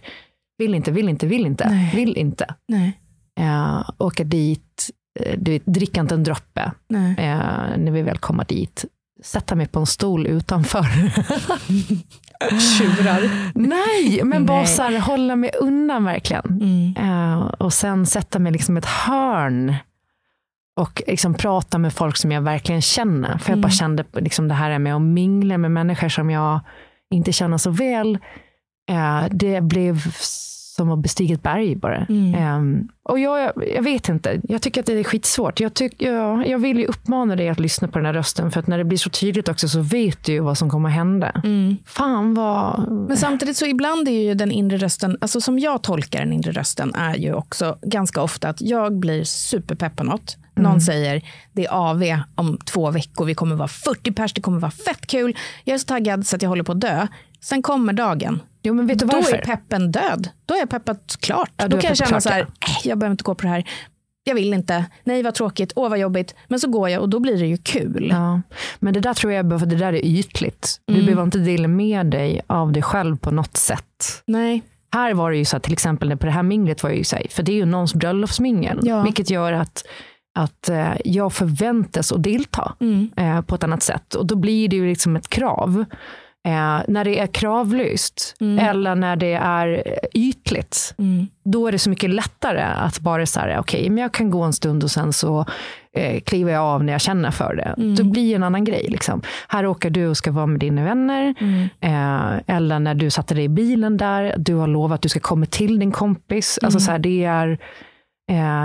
vill 0.61 0.75
inte, 0.75 0.91
vill 0.91 1.09
inte, 1.09 1.27
vill 1.27 1.45
inte, 1.45 1.69
Nej. 1.69 1.91
vill 1.95 2.17
inte. 2.17 2.45
Nej. 2.67 2.99
Eh, 3.39 3.89
åka 3.97 4.23
dit, 4.23 4.89
eh, 5.19 5.39
du 5.39 5.51
vet, 5.51 5.65
dricka 5.65 6.01
inte 6.01 6.15
en 6.15 6.23
droppe 6.23 6.71
eh, 7.17 7.77
när 7.77 7.91
vi 7.91 8.01
väl 8.01 8.17
kommer 8.17 8.45
dit. 8.45 8.85
Sätta 9.23 9.55
mig 9.55 9.67
på 9.67 9.79
en 9.79 9.85
stol 9.85 10.27
utanför. 10.27 10.83
Tjurar. 12.77 13.51
Nej, 13.55 14.23
men 14.23 14.45
bara 14.45 14.65
så 14.65 14.83
här, 14.83 14.99
hålla 14.99 15.35
mig 15.35 15.51
undan 15.59 16.03
verkligen. 16.03 16.45
Mm. 16.45 16.95
Eh, 16.97 17.39
och 17.41 17.73
sen 17.73 18.05
sätta 18.05 18.39
mig 18.39 18.51
liksom 18.51 18.77
ett 18.77 18.85
hörn 18.85 19.75
och 20.79 21.01
liksom 21.07 21.33
prata 21.33 21.77
med 21.77 21.93
folk 21.93 22.17
som 22.17 22.31
jag 22.31 22.41
verkligen 22.41 22.81
känner. 22.81 23.37
För 23.37 23.51
jag 23.51 23.59
bara 23.59 23.71
kände 23.71 24.05
liksom 24.13 24.47
det 24.47 24.53
här 24.53 24.79
med 24.79 24.95
att 24.95 25.01
mingla 25.01 25.57
med 25.57 25.71
människor 25.71 26.09
som 26.09 26.29
jag 26.29 26.59
inte 27.11 27.31
känner 27.31 27.57
så 27.57 27.69
väl. 27.71 28.19
Eh, 28.91 29.23
det 29.31 29.61
blev 29.61 30.13
som 30.75 30.91
att 30.91 30.99
bestiga 30.99 31.33
ett 31.33 31.43
berg 31.43 31.75
bara. 31.75 32.05
Eh, 32.35 32.61
och 33.03 33.19
jag, 33.19 33.51
jag 33.75 33.83
vet 33.83 34.09
inte, 34.09 34.41
jag 34.43 34.61
tycker 34.61 34.81
att 34.81 34.85
det 34.85 34.99
är 34.99 35.03
skitsvårt. 35.03 35.59
Jag, 35.59 35.73
tyck, 35.73 36.01
jag, 36.01 36.47
jag 36.47 36.59
vill 36.59 36.79
ju 36.79 36.85
uppmana 36.85 37.35
dig 37.35 37.49
att 37.49 37.59
lyssna 37.59 37.87
på 37.87 37.99
den 37.99 38.05
här 38.05 38.13
rösten, 38.13 38.51
för 38.51 38.59
att 38.59 38.67
när 38.67 38.77
det 38.77 38.83
blir 38.83 38.97
så 38.97 39.09
tydligt 39.09 39.49
också 39.49 39.67
så 39.69 39.81
vet 39.81 40.23
du 40.23 40.31
ju 40.31 40.39
vad 40.39 40.57
som 40.57 40.69
kommer 40.69 40.89
hända. 40.89 41.41
Fan 41.85 42.33
vad... 42.33 42.91
Men 43.07 43.17
samtidigt 43.17 43.57
så 43.57 43.65
ibland 43.65 44.07
är 44.07 44.21
ju 44.21 44.33
den 44.33 44.51
inre 44.51 44.77
rösten, 44.77 45.17
alltså 45.21 45.41
som 45.41 45.59
jag 45.59 45.81
tolkar 45.81 46.19
den 46.19 46.33
inre 46.33 46.51
rösten 46.51 46.95
är 46.95 47.15
ju 47.15 47.33
också 47.33 47.77
ganska 47.81 48.21
ofta 48.21 48.49
att 48.49 48.61
jag 48.61 48.99
blir 48.99 49.23
superpepp 49.23 49.95
på 49.95 50.03
något. 50.03 50.37
Någon 50.55 50.81
säger 50.81 51.21
det 51.51 51.65
är 51.65 51.71
AV 51.89 52.03
om 52.35 52.57
två 52.65 52.91
veckor, 52.91 53.25
vi 53.25 53.33
kommer 53.35 53.55
vara 53.55 53.67
40 53.67 54.11
pers, 54.11 54.33
det 54.33 54.41
kommer 54.41 54.59
vara 54.59 54.71
fett 54.71 55.07
kul. 55.07 55.37
Jag 55.63 55.73
är 55.73 55.77
så 55.77 55.85
taggad 55.85 56.27
så 56.27 56.35
att 56.35 56.41
jag 56.41 56.49
håller 56.49 56.63
på 56.63 56.71
att 56.71 56.81
dö. 56.81 57.07
Sen 57.41 57.61
kommer 57.61 57.93
dagen. 57.93 58.41
Jo, 58.63 58.73
men 58.73 58.87
vet 58.87 58.99
du 58.99 59.05
Då 59.05 59.15
varför? 59.15 59.33
är 59.37 59.41
peppen 59.41 59.91
död. 59.91 60.29
Då 60.45 60.53
är 60.53 60.59
jag 60.59 60.69
peppat 60.69 61.17
klart. 61.19 61.51
Ja, 61.57 61.67
Då 61.67 61.77
kan 61.77 61.87
jag 61.87 61.97
känna 61.97 62.07
klart, 62.09 62.23
så 62.23 62.29
här, 62.29 62.39
ja. 62.39 62.45
"Äh, 62.67 62.87
jag 62.87 62.97
behöver 62.97 63.11
inte 63.11 63.23
gå 63.23 63.35
på 63.35 63.41
det 63.41 63.49
här. 63.49 63.63
Jag 64.23 64.35
vill 64.35 64.53
inte. 64.53 64.85
Nej, 65.03 65.23
vad 65.23 65.33
tråkigt. 65.35 65.73
Åh, 65.75 65.89
vad 65.89 65.99
jobbigt. 65.99 66.35
Men 66.47 66.59
så 66.59 66.67
går 66.69 66.89
jag 66.89 67.01
och 67.01 67.09
då 67.09 67.19
blir 67.19 67.39
det 67.39 67.47
ju 67.47 67.57
kul. 67.57 68.07
Ja, 68.11 68.41
men 68.79 68.93
det 68.93 68.99
där 68.99 69.13
tror 69.13 69.33
jag, 69.33 69.59
för 69.59 69.65
det 69.67 69.75
där 69.75 69.93
är 69.93 70.05
ytligt. 70.05 70.81
Du 70.85 70.93
Mm. 70.93 71.05
behöver 71.05 71.23
inte 71.23 71.37
dela 71.37 71.67
med 71.67 72.05
dig 72.05 72.41
av 72.47 72.71
dig 72.71 72.83
själv 72.83 73.17
på 73.17 73.31
något 73.31 73.57
sätt. 73.57 74.21
Nej. 74.25 74.61
Här 74.93 75.13
var 75.13 75.31
det 75.31 75.37
ju 75.37 75.45
så 75.45 75.57
att 75.57 75.63
till 75.63 75.73
exempel 75.73 76.17
på 76.17 76.25
det 76.25 76.31
här 76.31 76.43
minglet 76.43 76.83
var 76.83 76.89
jag 76.89 76.97
ju 76.97 77.03
så 77.03 77.15
här, 77.15 77.27
för 77.29 77.43
det 77.43 77.51
är 77.51 77.55
ju 77.55 77.65
någons 77.65 77.93
bröllopsmingel, 77.95 78.79
Ja. 78.83 79.01
vilket 79.03 79.29
gör 79.29 79.53
att 79.53 79.83
att 80.39 80.69
eh, 80.69 80.91
jag 81.05 81.33
förväntas 81.33 82.11
att 82.11 82.23
delta 82.23 82.73
Mm. 82.79 83.09
eh, 83.17 83.41
på 83.41 83.55
ett 83.55 83.63
annat 83.63 83.83
sätt. 83.83 84.13
Och 84.15 84.25
då 84.25 84.35
blir 84.35 84.67
det 84.67 84.75
ju 84.75 84.87
liksom 84.87 85.15
ett 85.15 85.27
krav. 85.29 85.85
Eh, 86.47 86.79
när 86.87 87.03
det 87.05 87.19
är 87.19 87.27
kravlöst 87.27 88.35
eller 88.59 88.95
när 88.95 89.15
det 89.15 89.33
är 89.33 89.83
ytligt, 90.13 90.93
då 91.45 91.67
är 91.67 91.71
det 91.71 91.79
så 91.79 91.89
mycket 91.89 92.09
lättare 92.09 92.61
att 92.61 92.99
bara 92.99 93.25
säga, 93.25 93.59
okej, 93.59 93.89
men 93.89 93.97
jag 93.97 94.11
kan 94.13 94.29
gå 94.31 94.41
en 94.41 94.53
stund 94.53 94.83
och 94.83 94.91
sen 94.91 95.13
så 95.13 95.45
eh, 95.97 96.21
kliver 96.21 96.51
jag 96.53 96.61
av 96.63 96.83
när 96.83 96.93
jag 96.93 97.01
känner 97.01 97.31
för 97.31 97.55
det. 97.55 97.73
Det 97.95 98.03
blir 98.03 98.35
en 98.35 98.43
annan 98.43 98.63
grej. 98.63 98.85
Liksom. 98.89 99.21
Här 99.47 99.65
åker 99.65 99.89
du 99.89 100.07
och 100.07 100.17
ska 100.17 100.31
vara 100.31 100.45
med 100.45 100.59
dina 100.59 100.83
vänner. 100.83 101.35
Eh, 101.79 102.55
eller 102.55 102.79
när 102.79 102.95
du 102.95 103.09
satte 103.09 103.33
dig 103.33 103.43
i 103.43 103.49
bilen 103.49 103.97
där, 103.97 104.35
du 104.37 104.55
har 104.55 104.67
lovat 104.67 104.95
att 104.95 105.01
du 105.01 105.09
ska 105.09 105.19
komma 105.19 105.45
till 105.45 105.79
din 105.79 105.91
kompis. 105.91 106.59
Alltså 106.61 106.79
så 106.79 106.91
här, 106.91 106.99
det 106.99 107.23
är 107.23 107.57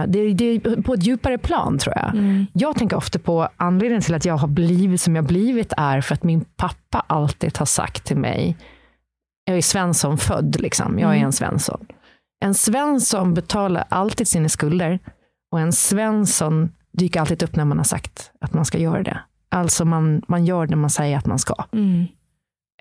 det, 0.07 0.33
det 0.35 0.45
är 0.45 0.83
på 0.83 0.95
ett 0.95 1.03
djupare 1.07 1.39
plan 1.39 1.79
tror 1.79 1.95
jag. 1.97 2.15
Mm. 2.15 2.47
Jag 2.53 2.77
tänker 2.77 2.97
ofta 2.97 3.19
på 3.19 3.49
anledningen 3.57 4.03
till 4.03 4.15
att 4.15 4.25
jag 4.25 4.37
har 4.37 4.49
blivit 4.49 5.01
som 5.01 5.17
jag 5.17 5.25
blivit 5.25 5.73
är 5.77 6.01
för 6.01 6.15
att 6.15 6.23
min 6.23 6.45
pappa 6.57 7.05
alltid 7.07 7.59
har 7.59 7.67
sagt 7.67 8.05
till 8.05 8.17
mig, 8.17 8.57
jag 9.45 9.57
är 9.57 9.63
Svensson 9.63 10.19
född, 10.19 10.61
liksom. 10.61 10.99
jag 10.99 11.11
är 11.11 11.15
Mm. 11.15 11.27
en 11.27 11.33
Svensson. 11.33 11.87
En 12.45 12.55
Svensson 12.55 13.35
betalar 13.35 13.85
alltid 13.89 14.29
sina 14.29 14.49
skulder 14.49 14.99
och 15.53 15.61
en 15.61 15.73
Svensson 15.73 16.73
dyker 16.93 17.21
alltid 17.21 17.43
upp 17.43 17.57
när 17.57 17.65
man 17.65 17.79
har 17.79 17.85
sagt 17.85 18.31
att 18.41 18.55
man 18.55 18.65
ska 18.65 18.79
göra 18.79 19.03
det. 19.03 19.21
Alltså 19.49 19.85
man, 19.85 20.23
man 20.29 20.45
gör 20.45 20.67
det 20.67 20.77
man 20.77 20.91
säger 20.91 21.19
att 21.19 21.27
man 21.27 21.39
ska. 21.39 21.55
Mm. 21.73 22.07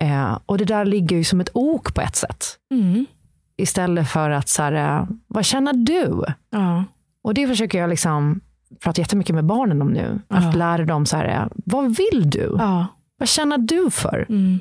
Eh, 0.02 0.38
och 0.46 0.58
det 0.58 0.64
där 0.64 0.84
ligger 0.84 1.16
ju 1.16 1.24
som 1.24 1.40
ett 1.40 1.50
ok 1.54 1.94
på 1.94 2.00
ett 2.00 2.16
sätt. 2.16 2.44
Mm. 2.74 3.06
Istället 3.56 4.08
för 4.08 4.30
att, 4.30 4.48
så 4.48 4.62
här, 4.62 5.06
vad 5.26 5.44
känner 5.44 5.72
du? 5.72 6.24
Ja. 6.50 6.84
Och 7.22 7.34
det 7.34 7.46
försöker 7.46 7.78
jag 7.78 7.90
liksom 7.90 8.40
prata 8.82 9.00
jättemycket 9.00 9.34
med 9.34 9.44
barnen 9.44 9.82
om 9.82 9.88
nu. 9.88 10.20
Att 10.28 10.54
lära 10.56 10.84
dem, 10.84 11.06
så 11.06 11.16
här, 11.16 11.48
vad 11.54 11.96
vill 11.96 12.30
du? 12.30 12.56
Vad 13.18 13.28
känner 13.28 13.58
du 13.58 13.90
för? 13.90 14.26
Mm. 14.28 14.58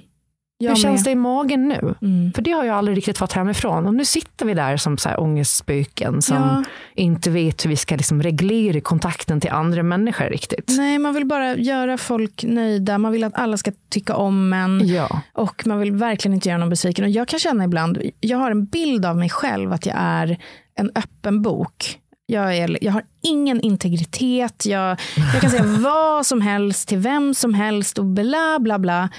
Jag 0.57 0.69
Hur 0.69 0.75
känns 0.75 1.01
med. 1.01 1.05
det 1.05 1.11
i 1.11 1.15
magen 1.15 1.67
nu? 1.67 1.95
Mm. 2.01 2.33
För 2.33 2.41
det 2.41 2.51
har 2.51 2.63
jag 2.63 2.75
aldrig 2.77 2.97
riktigt 2.97 3.17
fått 3.17 3.31
hemifrån. 3.33 3.85
Och 3.85 3.93
nu 3.93 4.05
sitter 4.05 4.45
vi 4.45 4.53
där 4.53 4.77
som 4.77 4.97
så 4.97 5.09
här 5.09 5.19
ångestspöken 5.19 6.21
som 6.21 6.35
Ja. 6.37 6.63
inte 6.95 7.29
vet 7.29 7.65
hur 7.65 7.69
vi 7.69 7.75
ska 7.75 7.95
liksom 7.95 8.23
reglera 8.23 8.81
kontakten 8.81 9.41
till 9.41 9.49
andra 9.51 9.83
människor 9.83 10.25
riktigt. 10.25 10.73
Nej, 10.77 10.99
man 10.99 11.13
vill 11.13 11.25
bara 11.25 11.55
göra 11.55 11.97
folk 11.97 12.43
nöjda. 12.43 12.97
Man 12.97 13.11
vill 13.11 13.23
att 13.23 13.35
alla 13.39 13.57
ska 13.57 13.71
tycka 13.89 14.15
om 14.15 14.53
en. 14.53 14.87
Ja. 14.87 15.21
Och 15.33 15.67
man 15.67 15.79
vill 15.79 15.91
verkligen 15.91 16.33
inte 16.35 16.49
göra 16.49 16.57
någon 16.59 16.69
besviken. 16.69 17.05
Och 17.05 17.11
jag 17.11 17.27
kan 17.27 17.39
känna 17.39 17.63
ibland, 17.63 18.01
jag 18.19 18.37
har 18.37 18.51
en 18.51 18.65
bild 18.65 19.05
av 19.05 19.17
mig 19.17 19.29
själv 19.29 19.73
att 19.73 19.85
jag 19.85 19.95
är 19.99 20.37
en 20.75 20.91
öppen 20.95 21.41
bok. 21.41 21.99
Jag, 22.25 22.57
är, 22.57 22.77
jag 22.81 22.91
har 22.91 23.03
ingen 23.23 23.61
integritet. 23.61 24.65
Jag, 24.65 24.99
jag 25.33 25.41
kan 25.41 25.49
säga 25.49 25.63
vad 25.79 26.25
som 26.25 26.41
helst 26.41 26.87
till 26.89 26.97
vem 26.97 27.33
som 27.33 27.53
helst 27.53 27.97
och 27.97 28.05
bla 28.05 28.57
bla 28.59 28.79
bla. 28.79 29.09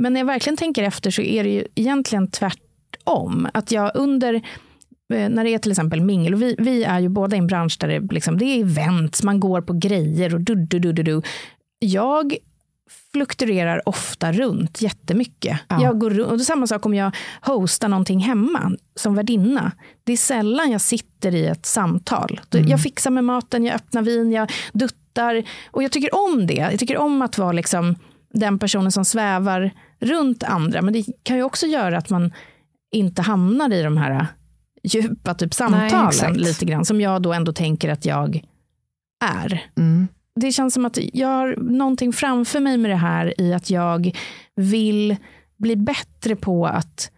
Men 0.00 0.12
när 0.12 0.20
jag 0.20 0.26
verkligen 0.26 0.56
tänker 0.56 0.82
efter 0.82 1.10
så 1.10 1.22
är 1.22 1.44
det 1.44 1.50
ju 1.50 1.64
egentligen 1.74 2.30
tvärtom. 2.30 3.48
Att 3.54 3.72
jag 3.72 3.90
under 3.94 4.34
eh, 4.34 4.40
när 5.28 5.44
det 5.44 5.50
är 5.50 5.58
till 5.58 5.70
exempel 5.70 6.00
mingel, 6.00 6.34
och 6.34 6.42
vi, 6.42 6.56
vi 6.58 6.84
är 6.84 7.00
ju 7.00 7.08
båda 7.08 7.36
i 7.36 7.38
en 7.38 7.46
bransch 7.46 7.76
där 7.80 7.88
det, 7.88 8.00
liksom, 8.14 8.38
det 8.38 8.44
är 8.44 8.60
events, 8.60 9.22
man 9.22 9.40
går 9.40 9.60
på 9.60 9.72
grejer 9.72 10.34
och 10.34 10.40
du, 10.40 10.54
du, 10.54 10.78
du, 10.78 10.92
du, 10.92 11.02
du. 11.02 11.22
Jag 11.78 12.34
fluktuerar 13.12 13.88
ofta 13.88 14.32
runt 14.32 14.82
jättemycket. 14.82 15.58
Ja. 15.68 15.82
Jag 15.82 15.98
går, 15.98 16.20
och 16.20 16.38
det 16.38 16.44
samma 16.44 16.66
sak 16.66 16.86
om 16.86 16.94
jag 16.94 17.16
hostar 17.40 17.88
någonting 17.88 18.18
hemma 18.20 18.72
som 18.96 19.14
värdinna. 19.14 19.72
Det 20.04 20.12
är 20.12 20.16
sällan 20.16 20.70
jag 20.70 20.80
sitter 20.80 21.34
i 21.34 21.46
ett 21.46 21.66
samtal. 21.66 22.40
Då- 22.48 22.58
Jag 22.58 22.82
fixar 22.82 23.10
med 23.10 23.24
maten, 23.24 23.64
jag 23.64 23.74
öppnar 23.74 24.02
vin, 24.02 24.32
jag 24.32 24.50
duttar. 24.72 25.44
Och 25.70 25.82
jag 25.82 25.92
tycker 25.92 26.14
om 26.14 26.46
det. 26.46 26.54
Jag 26.54 26.78
tycker 26.78 26.96
om 26.98 27.22
att 27.22 27.38
vara 27.38 27.52
liksom 27.52 27.96
den 28.32 28.58
personen 28.58 28.92
som 28.92 29.04
svävar 29.04 29.70
runt 30.00 30.42
andra. 30.42 30.82
Men 30.82 30.92
det 30.92 31.04
kan 31.22 31.36
ju 31.36 31.42
också 31.42 31.66
göra 31.66 31.98
att 31.98 32.10
man 32.10 32.32
inte 32.92 33.22
hamnar 33.22 33.72
i 33.72 33.82
de 33.82 33.96
här 33.96 34.26
djupa 34.82 35.34
typ 35.34 35.54
samtalen 35.54 36.08
exakt. 36.08 36.36
lite 36.36 36.64
grann. 36.64 36.84
Som 36.84 37.00
jag 37.00 37.22
då 37.22 37.32
ändå 37.32 37.52
tänker 37.52 37.88
att 37.88 38.04
jag 38.04 38.42
är 39.24 39.64
Mm. 39.76 40.08
det 40.40 40.52
känns 40.52 40.74
som 40.74 40.84
att 40.84 40.98
jag 41.12 41.28
har 41.28 41.56
någonting 41.56 42.12
framför 42.12 42.60
mig 42.60 42.76
med 42.76 42.90
det 42.90 42.96
här 42.96 43.40
i 43.40 43.54
att 43.54 43.70
jag 43.70 44.16
vill 44.56 45.16
bli 45.58 45.76
bättre 45.76 46.36
på 46.36 46.66
att 46.66 47.10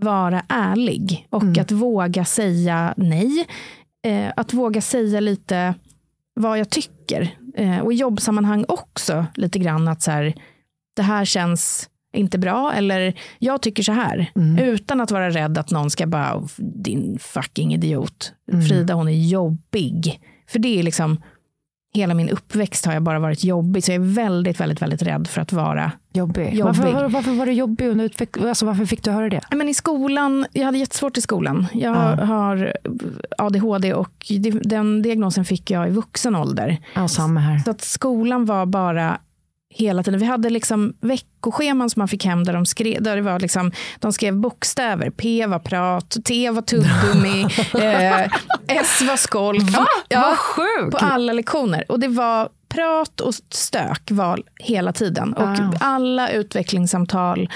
vara 0.00 0.42
ärlig 0.48 1.26
och 1.30 1.42
Mm. 1.42 1.60
att 1.62 1.72
våga 1.72 2.24
säga 2.24 2.94
nej. 2.96 3.46
Eh, 4.06 4.32
att 4.36 4.52
våga 4.52 4.80
säga 4.80 5.20
lite 5.20 5.74
vad 6.34 6.58
jag 6.58 6.70
tycker. 6.70 7.30
Eh, 7.54 7.78
och 7.78 7.92
i 7.92 7.96
jobbsammanhang 7.96 8.64
också 8.68 9.26
lite 9.34 9.58
grann 9.58 9.88
att 9.88 10.02
så 10.02 10.10
här, 10.10 10.34
det 10.96 11.02
här 11.02 11.24
känns 11.24 11.88
inte 12.12 12.38
bra 12.38 12.72
eller 12.72 13.14
jag 13.38 13.62
tycker 13.62 13.82
så 13.82 13.92
här. 13.92 14.30
Mm. 14.36 14.58
Utan 14.64 15.00
att 15.00 15.10
vara 15.10 15.30
rädd 15.30 15.58
att 15.58 15.70
någon 15.70 15.90
ska 15.90 16.06
bara, 16.06 16.36
"Oh, 16.36 16.46
din 16.58 17.18
fucking 17.20 17.74
idiot. 17.74 18.32
Mm. 18.52 18.66
Frida 18.66 18.94
hon 18.94 19.08
är 19.08 19.28
jobbig. 19.28 20.20
För 20.48 20.58
det 20.58 20.78
är 20.78 20.82
liksom, 20.82 21.20
hela 21.94 22.14
min 22.14 22.28
uppväxt 22.28 22.86
har 22.86 22.92
jag 22.92 23.02
bara 23.02 23.18
varit 23.18 23.44
jobbig. 23.44 23.84
Så 23.84 23.90
jag 23.92 23.94
är 23.96 24.14
väldigt, 24.14 24.60
väldigt, 24.60 24.82
väldigt 24.82 25.02
rädd 25.02 25.28
för 25.28 25.40
att 25.40 25.52
vara 25.52 25.92
Jobbig. 26.12 26.44
Jobbig. 26.54 26.62
Varför, 26.64 26.92
var, 26.92 27.08
varför 27.08 27.30
var 27.32 27.46
det 27.46 27.52
jobbig 27.52 27.86
under 27.88 28.10
alltså, 28.48 28.66
Varför 28.66 28.84
fick 28.84 29.02
du 29.04 29.10
höra 29.10 29.28
det? 29.28 29.40
Men 29.50 29.68
I 29.68 29.74
skolan, 29.74 30.46
jag 30.52 30.64
hade 30.64 30.78
jättesvårt 30.78 31.16
i 31.16 31.20
skolan. 31.20 31.66
Jag 31.72 31.96
Ja. 31.96 32.24
har 32.24 32.72
ADHD 33.38 33.94
och 33.94 34.26
den 34.62 35.02
diagnosen 35.02 35.44
fick 35.44 35.70
jag 35.70 35.88
i 35.88 35.90
vuxen 35.90 36.36
ålder. 36.36 36.76
Ja, 36.94 37.08
samma 37.08 37.40
här. 37.40 37.58
Så 37.58 37.70
att 37.70 37.80
skolan 37.80 38.44
var 38.44 38.66
bara 38.66 39.18
hela 39.70 40.02
tiden. 40.02 40.20
Vi 40.20 40.26
hade 40.26 40.50
liksom 40.50 40.94
veckoscheman 41.00 41.90
som 41.90 42.00
man 42.00 42.08
fick 42.08 42.24
hem 42.24 42.44
där 42.44 42.52
de 42.52 42.66
skrev, 42.66 43.02
där 43.02 43.16
det 43.16 43.22
var 43.22 43.40
liksom, 43.40 43.72
de 43.98 44.12
skrev 44.12 44.36
bokstäver. 44.36 45.10
P 45.10 45.46
var 45.46 45.58
prat, 45.58 46.16
T 46.24 46.50
var 46.50 46.62
tuggummi, 46.62 47.42
eh, 47.74 48.30
S 48.68 49.02
var 49.08 49.16
skolk. 49.16 49.70
Va? 49.70 49.86
Ja, 50.08 50.20
Vad 50.20 50.38
sjukt! 50.38 50.90
på 50.90 51.06
alla 51.06 51.32
lektioner. 51.32 51.84
Och 51.92 52.00
det 52.00 52.08
var 52.08 52.48
prat 52.68 53.20
och 53.20 53.34
stök 53.50 54.10
var 54.10 54.40
hela 54.60 54.92
tiden. 54.92 55.32
Och 55.34 55.48
Wow. 55.58 55.74
alla 55.80 56.30
utvecklingssamtal 56.30 57.48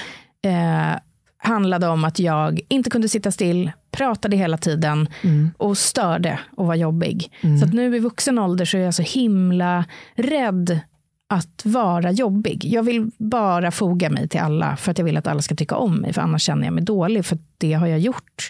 eh, 0.45 0.99
handlade 1.37 1.87
om 1.87 2.03
att 2.03 2.19
jag 2.19 2.59
inte 2.67 2.89
kunde 2.89 3.09
sitta 3.09 3.31
still, 3.31 3.71
pratade 3.91 4.37
hela 4.37 4.57
tiden 4.57 5.09
och 5.57 5.77
störde 5.77 6.39
och 6.57 6.67
var 6.67 6.75
jobbig. 6.75 7.31
Så 7.59 7.65
att 7.65 7.73
nu 7.73 7.95
i 7.95 7.99
vuxen 7.99 8.39
ålder 8.39 8.65
så 8.65 8.77
är 8.77 8.81
jag 8.81 8.93
så 8.93 9.01
himla 9.03 9.85
rädd 10.15 10.79
att 11.29 11.61
vara 11.65 12.11
jobbig. 12.11 12.65
Jag 12.65 12.83
vill 12.83 13.11
bara 13.17 13.71
foga 13.71 14.09
mig 14.09 14.27
till 14.27 14.39
alla 14.39 14.75
för 14.75 14.91
att 14.91 14.97
jag 14.97 15.05
vill 15.05 15.17
att 15.17 15.27
alla 15.27 15.41
ska 15.41 15.55
tycka 15.55 15.75
om 15.75 15.95
mig, 15.95 16.13
för 16.13 16.21
annars 16.21 16.41
känner 16.43 16.65
jag 16.65 16.73
mig 16.73 16.83
dålig, 16.83 17.25
för 17.25 17.37
det 17.57 17.73
har 17.73 17.87
jag 17.87 17.99
gjort 17.99 18.49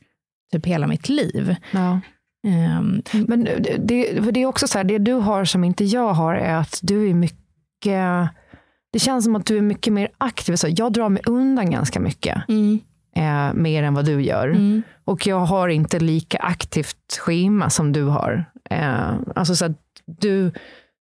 typ 0.51 0.65
hela 0.65 0.87
mitt 0.87 1.09
liv. 1.09 1.55
Ja. 1.71 1.99
Ehm, 2.47 3.01
Men 3.27 3.43
det, 3.43 4.31
det 4.31 4.41
är 4.41 4.45
också 4.45 4.67
så 4.67 4.77
här, 4.77 4.83
det 4.85 4.97
du 4.97 5.13
har 5.13 5.45
som 5.45 5.63
inte 5.63 5.85
jag 5.85 6.13
har 6.13 6.35
är 6.35 6.55
att 6.55 6.79
du 6.81 7.09
är 7.09 7.13
mycket, 7.13 8.29
det 8.93 8.99
känns 8.99 9.25
som 9.25 9.35
att 9.35 9.45
du 9.45 9.57
är 9.57 9.61
mycket 9.61 9.93
mer 9.93 10.09
aktiv. 10.17 10.55
Så 10.55 10.67
jag 10.69 10.93
drar 10.93 11.09
mig 11.09 11.21
undan 11.25 11.71
ganska 11.71 11.99
mycket, 11.99 12.37
mm, 12.49 12.79
eh, 13.15 13.53
mer 13.53 13.83
än 13.83 13.93
vad 13.93 14.05
du 14.05 14.21
gör. 14.23 14.47
mm, 14.47 14.81
Och 15.05 15.27
jag 15.27 15.39
har 15.39 15.67
inte 15.67 15.99
lika 15.99 16.37
aktivt 16.37 17.17
schema 17.19 17.69
som 17.69 17.91
du 17.91 18.03
har. 18.03 18.45
Eh, 18.69 19.13
alltså 19.35 19.55
så 19.55 19.65
att 19.65 19.77
du 20.05 20.51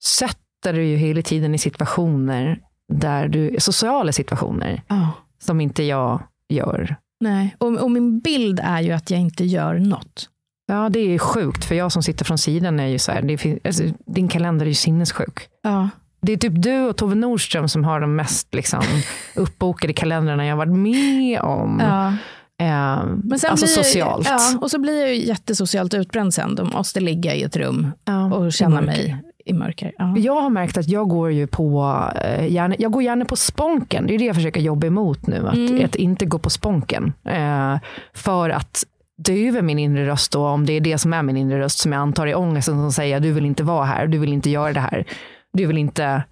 sätter 0.05 0.42
dig 0.63 0.91
ju 0.91 0.97
hela 0.97 1.23
tiden 1.23 1.55
i 1.55 1.59
situationer 1.59 2.61
där 2.93 3.29
du, 3.29 3.57
sociala 3.59 4.13
situationer, 4.13 4.83
ja. 4.89 5.11
som 5.39 5.61
inte 5.61 5.83
jag 5.83 6.23
gör. 6.49 6.97
Nej, 7.21 7.57
och, 7.59 7.83
och 7.83 7.91
min 7.91 8.21
bild 8.21 8.61
är 8.63 8.81
ju 8.81 8.93
att 8.93 9.11
jag 9.11 9.21
inte 9.21 9.45
gör 9.45 9.75
något. 9.75 10.29
Ja, 10.67 10.89
det 10.89 11.01
är 11.01 11.19
sjukt, 11.19 11.65
för 11.65 11.75
jag 11.75 11.93
som 11.93 12.03
sitter 12.03 12.25
från 12.25 12.39
sidan 12.39 12.81
är 12.81 12.87
ju 12.87 12.99
så 12.99 13.13
här, 13.13 13.23
det 13.23 13.67
alltså, 13.67 13.83
din 14.07 14.29
kalender 14.29 14.67
är 14.67 14.69
ju 14.69 14.75
sinnessjuk. 14.75 15.41
Ja. 15.63 15.89
Det 16.21 16.33
är 16.33 16.37
typ 16.37 16.63
du 16.63 16.81
och 16.81 16.97
Tove 16.97 17.15
Nordström 17.15 17.69
som 17.69 17.85
har 17.85 18.01
de 18.01 18.17
mest 18.17 18.55
liksom, 18.55 18.83
uppbokade 19.37 19.93
kalendrarna 19.93 20.47
jag 20.47 20.53
har 20.53 20.67
varit 20.67 20.79
med 20.79 21.41
om. 21.41 21.81
Ja. 21.81 22.09
Eh, 22.65 23.05
Men 23.25 23.39
sen 23.39 23.51
alltså 23.51 23.67
blir 23.67 23.75
socialt. 23.75 24.29
Ja, 24.29 24.59
och 24.61 24.71
så 24.71 24.79
blir 24.79 25.01
jag 25.01 25.15
ju 25.15 25.27
jättesocialt 25.27 25.95
utbränd 25.95 26.35
sen. 26.35 26.55
De 26.55 26.69
måste 26.69 27.01
ligga 27.01 27.35
i 27.35 27.43
ett 27.43 27.57
rum 27.57 27.91
Ja, 28.05 28.35
och 28.35 28.53
känna 28.53 28.81
mig 28.81 29.23
i 29.45 29.53
mörker. 29.53 29.93
Ja. 29.99 30.17
Jag 30.17 30.41
har 30.41 30.51
märkt 30.51 30.77
att 30.77 30.89
jag 30.89 31.09
går 31.09 31.33
ju 31.33 31.47
på, 31.47 31.95
eh, 32.25 32.47
gärna, 32.53 32.75
jag 32.79 32.93
går 32.93 33.03
gärna 33.03 33.25
på 33.25 33.37
sponken. 33.37 34.07
Det 34.07 34.15
är 34.15 34.19
det 34.19 34.25
jag 34.25 34.35
försöker 34.37 34.61
jobba 34.61 34.87
emot 34.87 35.27
nu. 35.27 35.49
Att, 35.49 35.55
Mm. 35.55 35.85
att 35.85 35.95
inte 35.95 36.25
gå 36.27 36.39
på 36.39 36.51
sponken. 36.51 37.13
Eh, 37.25 37.77
för 38.15 38.51
att 38.51 38.85
döva 39.25 39.63
min 39.63 39.79
inre 39.79 40.07
röst 40.07 40.33
då, 40.33 40.47
om 40.49 40.67
det 40.67 40.73
är 40.73 40.81
det 40.81 40.99
som 40.99 41.13
är 41.13 41.23
min 41.23 41.37
inre 41.37 41.59
röst 41.61 41.79
som 41.79 41.93
jag 41.93 42.01
antar 42.01 42.27
är 42.27 42.35
ångesten 42.39 42.75
som 42.75 42.93
säger 42.93 43.21
du 43.21 43.33
vill 43.33 43.45
inte 43.47 43.63
vara 43.63 43.85
här, 43.85 44.07
du 44.07 44.19
vill 44.19 44.33
inte 44.33 44.51
göra 44.51 44.73
det 44.73 44.81
här. 44.81 45.05
Du 45.53 45.67
vill 45.67 45.79
inte... 45.79 46.23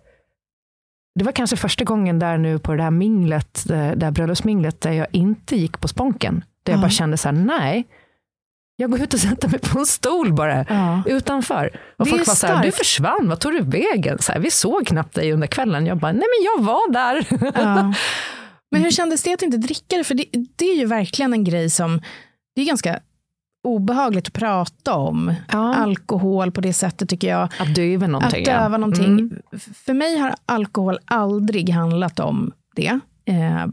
Det 1.15 1.25
var 1.25 1.33
kanske 1.33 1.57
första 1.57 1.85
gången 1.85 2.19
där 2.19 2.39
nu 2.39 2.59
på 2.59 2.75
det 2.75 2.83
här 2.83 2.91
minglet, 2.91 3.65
det 3.69 3.95
det 3.97 4.07
här 4.07 4.13
bröllopsminglet, 4.13 4.81
där 4.81 4.93
jag 4.93 5.07
inte 5.13 5.57
gick 5.57 5.81
på 5.81 5.89
sponken. 5.89 6.45
Där 6.63 6.73
jag 6.73 6.79
Ja. 6.79 6.83
bara 6.83 6.91
kände 6.91 7.17
så 7.17 7.29
här, 7.29 7.33
nej, 7.37 7.85
jag 8.81 8.91
går 8.91 9.01
ut 9.01 9.15
och 9.15 9.21
sätter 9.21 9.49
mig 9.49 9.59
på 9.61 9.79
en 9.79 9.87
stol 9.87 10.33
bara 10.33 10.65
Ja. 10.69 11.03
utanför. 11.07 11.71
Och 11.97 12.05
Det 12.05 12.11
folk 12.11 12.27
var 12.27 12.35
så 12.35 12.47
här, 12.47 12.65
du 12.65 12.73
försvann, 12.73 13.29
vad 13.29 13.41
tog 13.41 13.53
du 13.53 13.61
vägen? 13.61 14.19
Så 14.21 14.33
här, 14.33 14.41
vi 14.41 14.51
såg 14.51 14.87
knappt 14.87 15.15
dig 15.15 15.33
under 15.33 15.47
kvällen. 15.47 15.87
Jag 15.87 15.99
bara, 15.99 16.13
nej 16.13 16.23
men 16.39 16.45
jag 16.45 16.65
var 16.65 16.93
där. 16.93 17.27
Ja. 17.55 17.95
Men 18.73 18.83
hur 18.83 18.91
kändes 18.91 19.23
det 19.23 19.33
att 19.35 19.43
inte 19.43 19.57
dricka 19.57 19.97
det? 19.97 20.05
För 20.05 20.15
det, 20.15 20.25
det 20.57 20.65
är 20.65 20.77
ju 20.77 20.87
verkligen 20.87 21.33
en 21.33 21.45
grej 21.45 21.71
som, 21.71 22.01
det 22.55 22.61
är 22.63 22.67
ganska 22.67 23.01
obehagligt 23.65 24.27
att 24.27 24.33
prata 24.33 24.95
om. 24.95 25.35
Ja. 25.53 25.75
Alkohol 25.75 26.51
på 26.53 26.61
det 26.61 26.73
sättet 26.73 27.09
tycker 27.09 27.29
jag. 27.29 27.49
Att 27.59 27.75
döva 27.75 28.07
någonting. 28.07 28.41
Att 28.41 28.47
döva 28.47 28.75
ja. 28.75 28.79
någonting. 28.79 29.19
Mm. 29.19 29.41
För 29.75 29.95
mig 29.95 30.19
har 30.19 30.35
alkohol 30.47 30.99
aldrig 31.05 31.71
handlat 31.71 32.21
om 32.21 32.53
det. 32.77 32.99
Eh, 33.25 33.67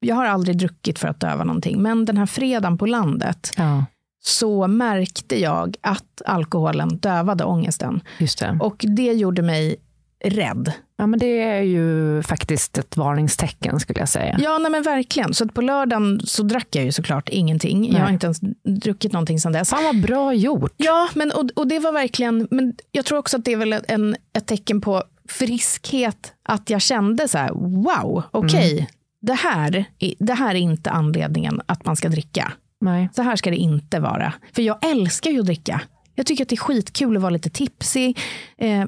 jag 0.00 0.14
har 0.14 0.24
aldrig 0.24 0.58
druckit 0.58 0.98
för 0.98 1.08
att 1.08 1.20
döva 1.20 1.44
någonting. 1.44 1.82
Men 1.82 2.04
den 2.04 2.16
här 2.16 2.26
fredagen 2.26 2.78
på 2.78 2.86
landet 2.86 3.52
Ja. 3.56 3.84
Så 4.26 4.66
märkte 4.66 5.40
jag 5.40 5.76
att 5.80 6.22
alkoholen 6.26 6.96
dövade 6.98 7.44
ångesten. 7.44 8.00
Just 8.18 8.38
det. 8.38 8.58
Och 8.60 8.84
det 8.88 9.12
gjorde 9.12 9.42
mig 9.42 9.76
rädd. 10.24 10.72
Ja, 10.96 11.06
men 11.06 11.18
det 11.20 11.42
är 11.42 11.60
ju 11.62 12.22
faktiskt 12.22 12.78
ett 12.78 12.96
varningstecken 12.96 13.80
skulle 13.80 13.98
jag 14.00 14.08
säga. 14.08 14.36
Ja, 14.40 14.58
nej 14.58 14.70
men 14.70 14.82
verkligen. 14.82 15.34
Så 15.34 15.48
på 15.48 15.60
lördagen 15.60 16.20
så 16.24 16.42
drack 16.42 16.68
jag 16.70 16.84
ju 16.84 16.92
såklart 16.92 17.28
ingenting. 17.28 17.80
Nej. 17.80 17.92
Jag 17.92 18.00
har 18.00 18.10
inte 18.10 18.26
ens 18.26 18.40
druckit 18.82 19.12
någonting 19.12 19.40
sedan 19.40 19.52
dess. 19.52 19.70
Fan 19.70 19.84
vad 19.84 20.00
bra 20.02 20.34
gjort. 20.34 20.72
Ja, 20.76 21.08
men, 21.14 21.32
och, 21.32 21.44
och 21.56 21.66
det 21.66 21.78
var 21.78 21.92
verkligen, 21.92 22.48
men 22.50 22.74
jag 22.92 23.04
tror 23.04 23.18
också 23.18 23.36
att 23.36 23.44
det 23.44 23.52
är 23.52 23.56
väl 23.56 23.74
en, 23.88 24.16
ett 24.32 24.46
tecken 24.46 24.80
på 24.80 25.02
friskhet. 25.28 26.32
Att 26.42 26.70
jag 26.70 26.80
kände 26.82 27.28
så 27.28 27.38
här, 27.38 27.50
wow, 27.54 28.22
okej, 28.30 28.72
Mm. 28.72 28.86
det, 29.20 29.32
här, 29.34 29.84
är- 29.98 30.14
det 30.18 30.34
här 30.34 30.50
är 30.54 30.58
inte 30.58 30.90
anledningen 30.90 31.60
att 31.66 31.84
man 31.86 31.96
ska 31.96 32.08
dricka. 32.08 32.52
Nej. 32.80 33.08
Så 33.12 33.22
här 33.22 33.36
ska 33.36 33.50
det 33.50 33.56
inte 33.56 34.00
vara. 34.00 34.32
För 34.52 34.62
jag 34.62 34.84
älskar 34.84 35.30
ju 35.30 35.40
att 35.40 35.46
dricka. 35.46 35.80
Jag 36.14 36.26
tycker 36.26 36.44
att 36.44 36.48
det 36.48 36.54
är 36.54 36.56
skitkul 36.56 37.16
att 37.16 37.22
vara 37.22 37.30
lite 37.30 37.50
tipsig. 37.50 38.18
Eh, 38.56 38.84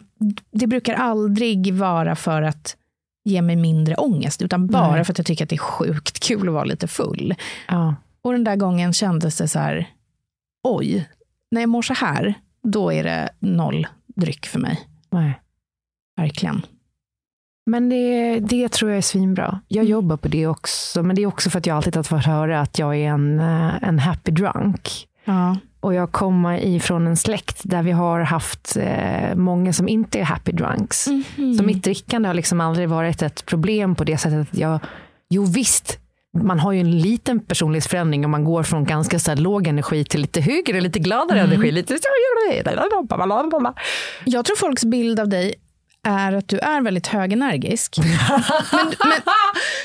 det 0.50 0.66
brukar 0.66 0.94
aldrig 0.94 1.74
vara 1.74 2.16
för 2.16 2.42
att 2.42 2.76
ge 3.24 3.42
mig 3.42 3.56
mindre 3.56 3.94
ångest, 3.94 4.42
utan 4.42 4.66
bara 4.66 4.92
Nej. 4.92 5.04
för 5.04 5.12
att 5.12 5.18
jag 5.18 5.26
tycker 5.26 5.44
att 5.44 5.50
det 5.50 5.56
är 5.56 5.58
sjukt 5.58 6.20
kul 6.20 6.48
att 6.48 6.54
vara 6.54 6.64
lite 6.64 6.88
full. 6.88 7.34
Ja. 7.68 7.94
Och 8.22 8.32
den 8.32 8.44
där 8.44 8.56
gången 8.56 8.92
kändes 8.92 9.36
det 9.38 9.48
så 9.48 9.58
här, 9.58 9.90
oj, 10.62 11.08
när 11.50 11.60
jag 11.60 11.70
mår 11.70 11.82
så 11.82 11.94
här, 11.94 12.34
då 12.62 12.92
är 12.92 13.04
det 13.04 13.28
noll 13.38 13.86
dryck 14.06 14.46
för 14.46 14.58
mig. 14.58 14.80
Nej. 15.10 15.40
Verkligen. 16.16 16.62
Men 17.66 17.88
det, 17.88 18.40
det 18.40 18.68
tror 18.68 18.90
jag 18.90 18.98
är 18.98 19.02
svinbra. 19.02 19.60
Jag 19.68 19.82
Mm. 19.82 19.90
jobbar 19.90 20.16
på 20.16 20.28
det 20.28 20.46
också. 20.46 21.02
Men 21.02 21.16
det 21.16 21.22
är 21.22 21.26
också 21.26 21.50
för 21.50 21.58
att 21.58 21.66
jag 21.66 21.76
alltid 21.76 21.96
har 21.96 22.02
fått 22.02 22.24
höra 22.26 22.60
att 22.60 22.78
jag 22.78 22.96
är 22.96 23.08
en, 23.08 23.40
eh, 23.40 23.82
en 23.82 23.98
happy 23.98 24.30
drunk. 24.30 25.06
Ja. 25.24 25.56
Och 25.80 25.94
jag 25.94 26.12
kommer 26.12 26.64
ifrån 26.64 27.06
en 27.06 27.16
släkt 27.16 27.60
där 27.64 27.82
vi 27.82 27.90
har 27.92 28.20
haft 28.20 28.76
eh, 28.76 29.34
många 29.34 29.72
som 29.72 29.88
inte 29.88 30.18
är 30.18 30.24
happy 30.24 30.52
drunks. 30.52 31.06
Mhm. 31.06 31.54
Så 31.54 31.64
mitt 31.64 31.84
drickande 31.84 32.28
har 32.28 32.34
liksom 32.34 32.60
aldrig 32.60 32.88
varit 32.88 33.22
ett 33.22 33.46
problem 33.46 33.94
på 33.94 34.04
det 34.04 34.18
sättet 34.18 34.40
att 34.52 34.58
jag, 34.58 34.78
jo 35.30 35.44
visst, 35.44 35.98
man 36.42 36.58
har 36.60 36.72
ju 36.72 36.80
en 36.80 36.98
liten 36.98 37.40
personlighetsförändring 37.40 38.24
om 38.24 38.30
man 38.30 38.44
går 38.44 38.62
från 38.62 38.84
ganska 38.84 39.18
så 39.18 39.34
låg 39.34 39.66
energi 39.66 40.04
till 40.04 40.20
lite 40.20 40.40
högre, 40.40 40.80
lite 40.80 40.98
gladare 40.98 41.40
Mm. 41.40 41.52
energi. 41.52 41.70
Lite... 41.72 41.98
Jag 44.24 44.44
tror 44.44 44.56
folks 44.56 44.84
bild 44.84 45.20
av 45.20 45.28
dig 45.28 45.54
är 46.06 46.32
att 46.32 46.48
du 46.48 46.58
är 46.58 46.80
väldigt 46.80 47.06
högenergisk. 47.06 47.96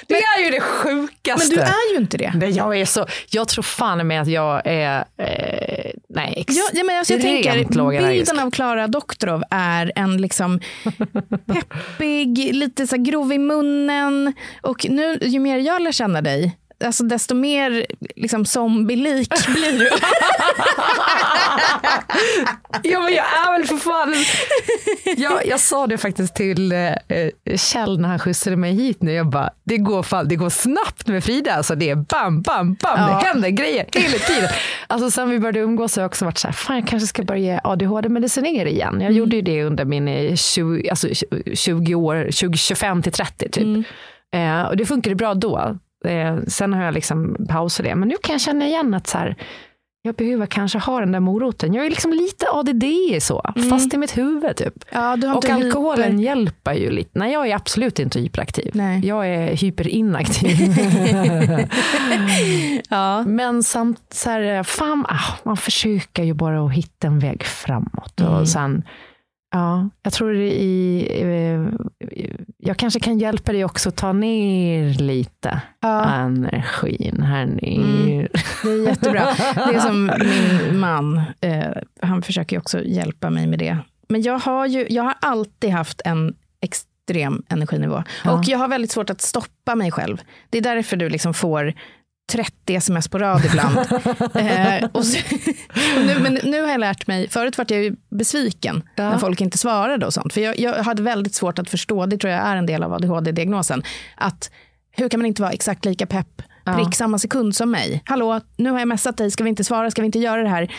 det 0.07 0.15
är 0.15 0.43
ju 0.43 0.51
det 0.51 0.61
sjukaste. 0.61 1.47
Men 1.47 1.57
du 1.57 1.61
är 1.61 1.93
ju 1.93 1.97
inte 1.97 2.17
det. 2.17 2.31
Nej, 2.35 2.51
jag, 2.51 2.77
är 2.77 2.85
så, 2.85 3.05
jag 3.29 3.47
tror 3.47 3.63
fan 3.63 4.07
med 4.07 4.21
att 4.21 4.27
jag 4.27 4.61
är 4.65 5.05
eh, 5.17 5.91
nej, 6.09 6.33
ex, 6.37 6.55
Ja, 6.57 6.63
ja, 6.73 6.83
men 6.83 6.97
alltså 6.97 7.13
jag 7.13 7.21
tänker, 7.21 8.01
bilden 8.07 8.39
av 8.39 8.51
Klara 8.51 8.87
Doktorov 8.87 9.43
är 9.49 9.91
en 9.95 10.17
liksom 10.17 10.59
peppig, 11.45 12.53
lite 12.53 12.87
så 12.87 12.97
grov 12.97 13.33
i 13.33 13.37
munnen. 13.37 14.33
Och 14.61 14.85
nu, 14.89 15.17
ju 15.21 15.39
mer 15.39 15.57
jag 15.57 15.81
lär 15.81 15.91
känna 15.91 16.21
dig, 16.21 16.57
alltså 16.85 17.03
desto 17.03 17.35
mer 17.35 17.85
liksom 18.15 18.45
zombie-lik 18.45 19.47
blir 19.47 19.79
du. 19.79 19.89
Ja 22.83 22.99
men 22.99 23.13
jag 23.13 23.25
är 23.25 23.57
väl 23.57 23.67
för 23.67 23.77
fan... 23.77 24.13
Jag, 25.17 25.47
jag 25.47 25.59
sa 25.59 25.87
det 25.87 25.97
faktiskt 25.97 26.35
till 26.35 26.71
eh, 26.71 26.93
Kjell 27.55 27.99
när 27.99 28.09
han 28.09 28.19
skjutsade 28.19 28.55
mig 28.55 28.71
hit 28.73 29.01
nu. 29.01 29.11
Jag 29.11 29.29
bara, 29.29 29.49
det 29.63 29.77
går, 29.77 30.03
fan, 30.03 30.27
det 30.27 30.35
går 30.35 30.49
snabbt 30.49 31.07
med 31.07 31.23
Frida. 31.23 31.53
Alltså 31.53 31.75
det 31.75 31.89
är 31.89 31.95
bam, 31.95 32.41
bam, 32.41 32.73
bam. 32.73 32.99
Ja. 32.99 33.07
Det 33.07 33.27
händer 33.27 33.49
grejer 33.49 33.85
hela 33.93 34.17
tiden. 34.17 34.49
Alltså 34.87 35.11
sen 35.11 35.29
vi 35.29 35.39
började 35.39 35.59
umgås 35.59 35.95
har 35.95 36.03
jag 36.03 36.09
också 36.09 36.25
varit 36.25 36.37
så 36.37 36.47
här, 36.47 36.53
fan 36.53 36.75
jag 36.75 36.87
kanske 36.87 37.07
ska 37.07 37.23
börja 37.23 37.61
ADHD-medicinera 37.63 38.69
igen. 38.69 39.01
Jag 39.01 39.11
gjorde 39.11 39.35
ju 39.35 39.41
det 39.41 39.63
under 39.63 39.85
min 39.85 40.07
eh, 40.07 40.35
20, 40.35 40.89
alltså 40.89 41.07
20 41.53 41.95
år, 41.95 42.27
20, 42.31 42.57
25 42.57 43.01
till 43.01 43.11
30 43.11 43.49
typ. 43.49 43.85
Eh, 44.35 44.61
och 44.61 44.77
det 44.77 44.85
funkade 44.85 45.15
bra 45.15 45.33
då. 45.33 45.77
Eh, 46.05 46.37
sen 46.47 46.73
har 46.73 46.83
jag 46.83 46.93
liksom 46.93 47.35
pausat 47.49 47.85
det. 47.85 47.95
Men 47.95 48.07
nu 48.07 48.15
kan 48.23 48.33
jag 48.33 48.41
känna 48.41 48.65
igen 48.67 48.93
att 48.93 49.07
så 49.07 49.17
här, 49.17 49.35
jag 50.03 50.15
behöver 50.15 50.45
kanske 50.45 50.79
ha 50.79 50.99
den 50.99 51.11
där 51.11 51.19
moroten. 51.19 51.73
Jag 51.73 51.85
är 51.85 51.89
liksom 51.89 52.13
lite 52.13 52.45
ADD 52.51 52.83
så, 53.23 53.41
fast 53.69 53.93
i 53.93 53.97
mitt 53.97 54.17
huvud 54.17 54.55
typ. 54.55 54.73
Ja, 54.91 55.13
Och 55.35 55.49
alkoholen 55.49 56.11
hyper- 56.19 56.23
hjälper 56.23 56.73
ju 56.73 56.89
lite. 56.89 57.19
Nej, 57.19 57.33
jag 57.33 57.47
är 57.47 57.55
absolut 57.55 57.99
inte 57.99 58.19
hyperaktiv. 58.19 58.71
Nej. 58.73 59.05
Jag 59.05 59.27
är 59.27 59.55
hyperinaktiv. 59.55 60.57
Ja. 62.89 63.23
Men 63.23 63.63
samt 63.63 64.01
så 64.13 64.29
här, 64.29 64.63
fan, 64.63 65.05
ah, 65.09 65.33
man 65.43 65.57
försöker 65.57 66.23
ju 66.23 66.33
bara 66.33 66.65
att 66.65 66.73
hitta 66.73 67.07
en 67.07 67.19
väg 67.19 67.43
framåt. 67.43 68.21
Och 68.21 68.47
sen, 68.49 68.83
ja, 69.51 69.89
jag 70.03 70.13
tror 70.13 70.35
i, 70.35 71.65
jag 72.57 72.77
kanske 72.77 72.99
kan 72.99 73.19
hjälpa 73.19 73.51
dig 73.51 73.65
också 73.65 73.89
att 73.89 73.95
ta 73.95 74.13
ner 74.13 74.93
lite 74.93 75.61
Ja. 75.79 76.05
energin 76.05 77.21
här 77.23 77.45
ner. 77.45 78.29
Det 78.63 78.69
är 78.69 78.87
jättebra. 78.87 79.25
Det 79.55 79.75
är 79.75 79.79
som 79.79 80.05
min 80.19 80.79
man, 80.79 81.21
eh, 81.41 81.65
han 82.01 82.21
försöker 82.21 82.57
också 82.57 82.83
hjälpa 82.83 83.29
mig 83.29 83.47
med 83.47 83.59
det. 83.59 83.77
Men 84.09 84.21
jag 84.21 84.39
har 84.39 84.65
ju 84.67 84.85
jag 84.89 85.03
har 85.03 85.15
alltid 85.21 85.69
haft 85.69 86.01
en 86.05 86.35
extrem 86.61 87.43
energinivå. 87.49 88.03
Och 88.25 88.43
jag 88.47 88.57
har 88.57 88.67
väldigt 88.67 88.91
svårt 88.91 89.09
att 89.09 89.21
stoppa 89.21 89.75
mig 89.75 89.91
själv. 89.91 90.21
Det 90.49 90.57
är 90.57 90.61
därför 90.61 90.97
du 90.97 91.09
liksom 91.09 91.33
får 91.33 91.73
30 92.31 92.75
sms 92.75 93.07
på 93.07 93.19
rad 93.19 93.45
ibland. 93.45 93.77
eh, 94.35 94.89
och 94.91 95.05
så, 95.05 95.17
och 95.97 96.05
nu, 96.05 96.19
men 96.19 96.33
nu 96.43 96.61
har 96.61 96.69
jag 96.69 96.79
lärt 96.79 97.07
mig, 97.07 97.29
förut 97.29 97.57
var 97.57 97.65
jag 97.69 97.83
ju 97.83 97.95
besviken 98.09 98.83
när 98.97 99.17
folk 99.17 99.41
inte 99.41 99.57
svarade 99.57 100.05
och 100.05 100.13
sånt. 100.13 100.33
För 100.33 100.41
jag, 100.41 100.59
jag 100.59 100.83
hade 100.83 101.01
väldigt 101.03 101.35
svårt 101.35 101.59
att 101.59 101.69
förstå, 101.69 102.05
det 102.05 102.17
tror 102.17 102.33
jag 102.33 102.41
är 102.47 102.55
en 102.55 102.65
del 102.65 102.83
av 102.83 102.93
ADHD-diagnosen, 102.93 103.83
att 104.15 104.51
hur 104.91 105.09
kan 105.09 105.19
man 105.19 105.25
inte 105.25 105.41
vara 105.41 105.51
exakt 105.51 105.85
lika 105.85 106.05
pepp 106.05 106.41
prick 106.65 106.95
samma 106.95 107.19
sekund 107.19 107.55
som 107.55 107.71
mig? 107.71 108.03
Hallå, 108.05 108.41
nu 108.57 108.69
har 108.71 108.79
jag 108.79 108.87
messat 108.87 109.17
dig, 109.17 109.31
ska 109.31 109.43
vi 109.43 109.49
inte 109.49 109.63
svara, 109.63 109.91
ska 109.91 110.01
vi 110.01 110.05
inte 110.05 110.19
göra 110.19 110.43
det 110.43 110.49
här? 110.49 110.73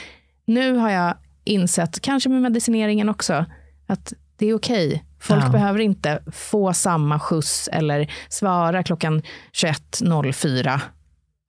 Nu 0.47 0.76
har 0.76 0.90
jag 0.90 1.14
insett, 1.45 2.01
kanske 2.01 2.28
med 2.28 2.43
medicineringen 2.43 3.09
också, 3.09 3.45
att 3.86 4.12
det 4.36 4.47
är 4.47 4.55
okej. 4.55 5.05
Folk 5.20 5.45
Ja. 5.45 5.49
behöver 5.49 5.80
inte 5.80 6.22
få 6.32 6.72
samma 6.72 7.20
skjuts 7.20 7.68
eller 7.72 8.12
svara 8.28 8.82
klockan 8.82 9.22
21.04 9.53 10.80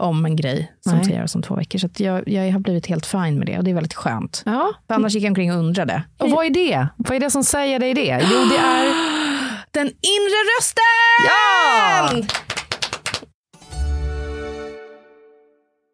om 0.03 0.25
en 0.25 0.35
grej 0.35 0.71
som 0.81 0.95
Nej. 0.95 1.03
ska 1.03 1.13
göras 1.13 1.35
om 1.35 1.41
två 1.41 1.55
veckor. 1.55 1.79
Så 1.79 1.89
jag, 1.97 2.29
jag 2.29 2.51
har 2.51 2.59
blivit 2.59 2.87
helt 2.87 3.05
fin 3.05 3.39
med 3.39 3.47
det 3.47 3.57
och 3.57 3.63
det 3.63 3.71
är 3.71 3.75
väldigt 3.75 3.93
skönt. 3.93 4.43
Ja. 4.45 4.73
För 4.87 4.95
annars 4.95 5.13
gick 5.13 5.23
jag 5.23 5.31
omkring 5.31 5.53
och 5.53 5.59
undrade. 5.59 6.03
Och 6.17 6.29
vad 6.29 6.45
är 6.45 6.49
det? 6.49 6.87
Vad 6.97 7.15
är 7.15 7.19
det 7.19 7.29
som 7.29 7.43
säger 7.43 7.79
dig 7.79 7.93
det? 7.93 8.27
Jo, 8.31 8.37
det 8.49 8.57
är... 8.57 8.83
Den 9.71 9.87
inre 9.87 10.39
rösten! 10.59 10.83
Ja! 11.27 12.52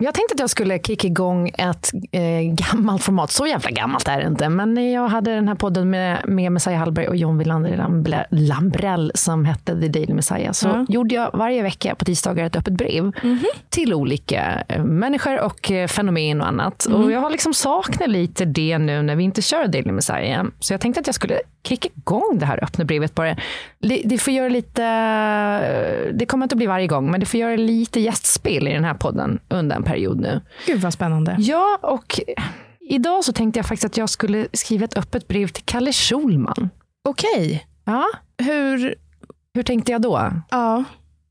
Jag 0.04 0.14
tänkte 0.14 0.34
att 0.34 0.40
jag 0.40 0.50
skulle 0.50 0.80
kicka 0.80 1.08
igång 1.08 1.52
ett 1.58 1.92
eh, 2.12 2.22
gammalt 2.54 3.04
format. 3.04 3.32
Så 3.32 3.48
jävla 3.48 3.70
gammalt 3.72 4.08
är 4.08 4.20
det 4.22 4.28
inte. 4.28 4.50
Men 4.50 4.92
jag 4.92 5.08
hade 5.08 5.36
den 5.36 5.48
här 5.48 5.56
podden 5.56 5.90
med, 5.90 6.24
med 6.28 6.52
Messiah 6.52 6.80
Hallberg 6.80 7.08
och 7.08 7.16
John 7.16 7.38
Wilander 7.38 7.78
Lambre- 7.78 8.26
Lambrell 8.30 9.12
som 9.16 9.46
hette 9.46 9.82
The 9.82 9.88
Daily 9.88 10.14
Messiah. 10.14 10.52
Så 10.52 10.68
Ja. 10.68 10.86
gjorde 10.90 11.16
jag 11.16 11.32
varje 11.34 11.64
vecka 11.64 11.96
på 11.96 12.06
tisdagar 12.06 12.46
ett 12.46 12.56
öppet 12.56 12.74
brev 12.74 13.12
till 13.70 13.94
olika 13.94 14.64
eh, 14.68 14.84
människor 14.84 15.40
och 15.42 15.72
eh, 15.72 15.88
fenomen 15.88 16.42
och 16.42 16.48
annat. 16.48 16.86
Och 16.86 17.12
jag 17.12 17.20
har 17.20 17.30
liksom 17.30 17.54
saknat 17.54 18.10
lite 18.10 18.46
det 18.46 18.78
nu 18.78 19.02
när 19.02 19.16
vi 19.16 19.24
inte 19.24 19.42
kör 19.42 19.68
Daily 19.68 19.92
Messiah. 19.92 20.46
Så 20.60 20.74
jag 20.74 20.82
tänkte 20.82 21.00
att 21.00 21.08
jag 21.08 21.16
skulle 21.16 21.40
kicka 21.64 21.90
igång 21.98 22.38
det 22.40 22.46
här 22.46 22.64
öppna 22.64 22.86
brevet 22.86 23.16
bara. 23.16 23.36
Det, 23.80 24.02
det 24.06 24.18
får 24.18 24.34
göra 24.34 24.50
lite, 24.50 24.82
det 26.14 26.26
kommer 26.26 26.46
inte 26.46 26.54
att 26.54 26.58
bli 26.58 26.68
varje 26.68 26.88
gång, 26.88 27.12
men 27.12 27.20
det 27.20 27.26
får 27.26 27.40
göra 27.40 27.56
lite 27.56 28.00
gästspel 28.00 28.68
i 28.68 28.74
den 28.74 28.84
här 28.84 28.94
podden 28.94 29.40
under 29.50 29.76
en 29.76 29.84
period 29.90 30.20
nu. 30.20 30.42
Gud 30.66 30.82
vad 30.82 30.94
spännande. 30.94 31.36
Ja, 31.40 31.80
och 31.82 32.20
idag 32.80 33.24
så 33.24 33.34
tänkte 33.34 33.60
jag 33.60 33.66
faktiskt 33.66 33.86
att 33.86 33.98
jag 33.98 34.10
skulle 34.10 34.48
skriva 34.54 34.86
ett 34.86 34.98
öppet 34.98 35.28
brev 35.28 35.48
till 35.48 35.64
Kalle 35.66 35.94
Schulman. 35.94 36.70
Okej. 37.10 37.66
Ja, 37.86 38.06
Hur, 38.38 38.96
hur 39.54 39.64
tänkte 39.64 39.92
jag 39.92 40.02
då? 40.02 40.32
ja. 40.50 40.84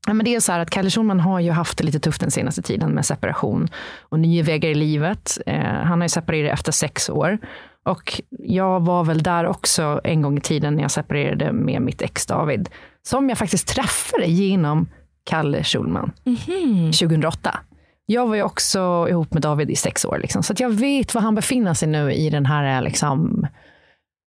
Ja, 0.07 0.13
men 0.13 0.25
det 0.25 0.35
är 0.35 0.39
så 0.39 0.51
här 0.51 0.59
att 0.59 0.69
Kalle 0.69 0.89
Schulman 0.89 1.19
har 1.19 1.39
ju 1.39 1.51
haft 1.51 1.77
det 1.77 1.83
lite 1.83 1.99
tufft 1.99 2.21
den 2.21 2.31
senaste 2.31 2.61
tiden 2.61 2.91
med 2.91 3.05
separation 3.05 3.67
och 3.99 4.19
nya 4.19 4.43
vägar 4.43 4.69
i 4.69 4.75
livet. 4.75 5.37
Eh, 5.45 5.63
han 5.63 5.99
har 5.99 6.05
ju 6.05 6.09
separerat 6.09 6.53
efter 6.53 6.71
sex 6.71 7.09
år. 7.09 7.37
Och 7.85 8.21
jag 8.29 8.79
var 8.85 9.03
väl 9.03 9.23
där 9.23 9.45
också 9.47 10.01
en 10.03 10.21
gång 10.21 10.37
i 10.37 10.41
tiden 10.41 10.75
när 10.75 10.81
jag 10.81 10.91
separerade 10.91 11.51
med 11.53 11.81
mitt 11.81 12.01
ex 12.01 12.25
David. 12.25 12.69
Som 13.07 13.29
jag 13.29 13.37
faktiskt 13.37 13.67
träffade 13.67 14.25
genom 14.25 14.87
Kalle 15.23 15.63
Schulman 15.63 16.11
2008. 16.99 17.59
Jag 18.11 18.27
var 18.27 18.35
ju 18.35 18.43
också 18.43 19.07
ihop 19.09 19.33
med 19.33 19.41
David 19.41 19.69
i 19.69 19.75
sex 19.75 20.05
år, 20.05 20.17
liksom, 20.21 20.43
så 20.43 20.53
jag 20.57 20.69
vet 20.69 21.15
var 21.15 21.21
han 21.21 21.35
befinner 21.35 21.73
sig 21.73 21.87
nu 21.87 22.11
i 22.11 22.29
den 22.29 22.45
här 22.45 22.81
liksom, 22.81 23.47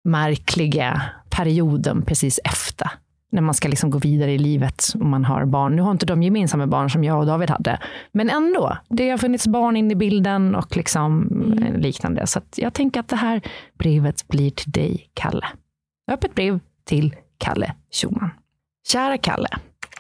märkliga 0.04 1.02
perioden 1.30 2.02
precis 2.02 2.40
efter 2.44 2.92
när 3.32 3.42
man 3.42 3.54
ska 3.54 3.68
liksom 3.68 3.90
gå 3.90 3.98
vidare 3.98 4.32
i 4.32 4.38
livet 4.38 4.84
om 4.96 5.10
man 5.10 5.26
har 5.26 5.46
barn. 5.46 5.76
Nu 5.76 5.82
har 5.82 5.92
inte 5.92 6.06
de 6.06 6.24
gemensamma 6.24 6.68
barn 6.68 6.90
som 6.90 7.04
jag 7.04 7.20
och 7.20 7.26
David 7.26 7.50
hade, 7.50 7.80
men 8.12 8.30
ändå. 8.30 8.78
Det 8.90 9.10
har 9.10 9.18
funnits 9.18 9.48
barn 9.48 9.78
in 9.78 9.92
i 9.92 9.96
bilden 9.96 10.56
och 10.56 10.78
liksom 10.78 11.28
mm. 11.32 11.82
liknande. 11.82 12.28
Så 12.28 12.42
jag 12.56 12.74
tänker 12.74 13.00
att 13.00 13.08
det 13.08 13.16
här 13.16 13.42
brevet 13.78 14.28
blir 14.28 14.52
till 14.52 14.72
dig, 14.72 15.10
Kalle. 15.14 15.46
Öppet 16.12 16.36
brev 16.36 16.60
till 16.86 17.16
Kalle 17.38 17.74
Schumann. 17.92 18.30
Kära 18.88 19.18
Kalle. 19.18 19.50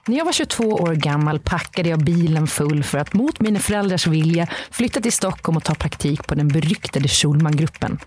När 0.08 0.18
jag 0.18 0.26
var 0.26 0.32
22 0.32 0.64
år 0.64 0.96
gammal 0.96 1.40
packade 1.40 1.90
jag 1.90 2.04
bilen 2.04 2.48
full 2.48 2.84
för 2.84 2.98
att 2.98 3.14
mot 3.14 3.40
mina 3.40 3.60
föräldrars 3.60 4.08
vilja 4.08 4.48
flytta 4.72 5.02
till 5.02 5.12
Stockholm 5.12 5.58
och 5.58 5.64
ta 5.64 5.76
praktik 5.76 6.28
på 6.28 6.36
den 6.36 6.48
beryktade 6.48 7.08
Schulmangruppen. 7.08 8.00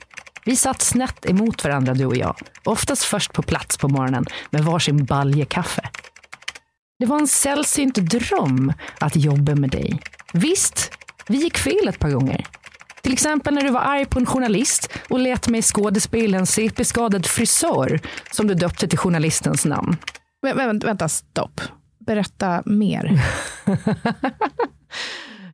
Vi 0.44 0.56
satt 0.56 0.82
snett 0.82 1.30
emot 1.30 1.64
varandra 1.64 1.94
du 1.94 2.06
och 2.06 2.16
jag, 2.16 2.36
oftast 2.64 3.04
först 3.04 3.32
på 3.32 3.42
plats 3.42 3.78
på 3.78 3.88
morgonen 3.88 4.24
med 4.50 4.64
varsin 4.64 5.04
balje 5.04 5.44
kaffe. 5.44 5.90
Det 6.98 7.06
var 7.06 7.18
en 7.18 7.28
sällsynt 7.28 7.94
dröm 7.94 8.72
att 8.98 9.16
jobba 9.16 9.54
med 9.54 9.70
dig. 9.70 10.00
Visst, 10.32 10.92
vi 11.26 11.36
gick 11.36 11.58
fel 11.58 11.88
ett 11.88 11.98
par 11.98 12.10
gånger. 12.10 12.46
Till 13.02 13.12
exempel 13.12 13.54
när 13.54 13.62
du 13.62 13.70
var 13.70 13.80
arg 13.80 14.06
på 14.06 14.18
en 14.18 14.26
journalist 14.26 14.92
och 15.08 15.18
lät 15.18 15.48
mig 15.48 15.62
skådespela 15.62 16.38
en 16.38 16.46
CP-skadad 16.46 17.26
frisör 17.26 18.00
som 18.30 18.46
du 18.46 18.54
döpte 18.54 18.88
till 18.88 18.98
journalistens 18.98 19.64
namn. 19.64 19.96
Men, 20.42 20.78
vänta 20.78 21.08
stopp. 21.08 21.60
Berätta 22.06 22.62
mer. 22.66 23.22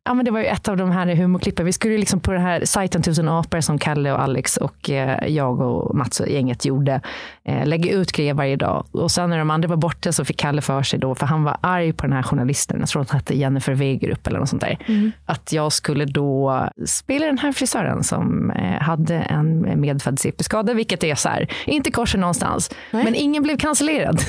Ja, 0.05 0.15
men 0.15 0.25
det 0.25 0.31
var 0.31 0.41
ju 0.41 0.47
ett 0.47 0.69
av 0.69 0.77
de 0.77 0.91
här 0.91 1.15
humorklippen. 1.15 1.67
Vi 1.67 1.73
skulle 1.73 1.99
liksom 1.99 2.21
på 2.21 2.33
den 2.33 2.43
här 2.43 2.65
sajten 2.65 3.03
Tusen 3.03 3.29
apor 3.29 3.61
som 3.61 3.79
Kalle 3.79 4.13
och 4.13 4.23
Alex 4.23 4.57
och 4.57 4.91
eh, 4.91 5.27
jag 5.29 5.61
och 5.61 5.95
Mats 5.95 6.21
och 6.21 6.29
gänget 6.29 6.65
gjorde, 6.65 7.01
eh, 7.45 7.67
lägga 7.67 7.93
ut 7.93 8.13
grejer 8.13 8.35
varje 8.35 8.57
dag. 8.57 8.87
Och 8.93 9.11
sen 9.11 9.31
när 9.31 9.39
de 9.39 9.51
andra 9.51 9.69
var 9.69 9.77
borta 9.77 10.13
så 10.13 10.25
fick 10.25 10.37
Kalle 10.37 10.63
för 10.63 10.83
sig 10.83 10.99
då, 10.99 11.15
för 11.15 11.27
han 11.27 11.45
var 11.45 11.57
arg 11.61 11.93
på 11.93 12.07
den 12.07 12.13
här 12.13 12.23
journalisten, 12.23 12.81
jag 12.81 12.89
tror 12.89 13.03
att 13.03 13.11
hon 13.11 13.17
hette 13.17 13.35
Jennifer 13.35 13.73
Wegerup 13.73 14.27
eller 14.27 14.39
något 14.39 14.49
sånt 14.49 14.63
där, 14.63 14.79
mm. 14.87 15.13
att 15.27 15.53
jag 15.53 15.73
skulle 15.73 16.05
då 16.05 16.69
spela 16.87 17.27
den 17.27 17.39
här 17.39 17.53
frisören 17.53 18.05
som 18.05 18.51
eh, 18.51 18.83
hade 18.83 19.15
en 19.15 19.81
medfödd 19.81 20.19
CP-skada, 20.19 20.75
vilket 20.75 21.05
är 21.05 21.15
så 21.15 21.29
här, 21.29 21.49
inte 21.67 21.91
korsen 21.91 22.21
någonstans, 22.21 22.71
Nej. 22.91 23.05
men 23.05 23.15
ingen 23.15 23.43
blev 23.43 23.57
cancellerad. 23.57 24.21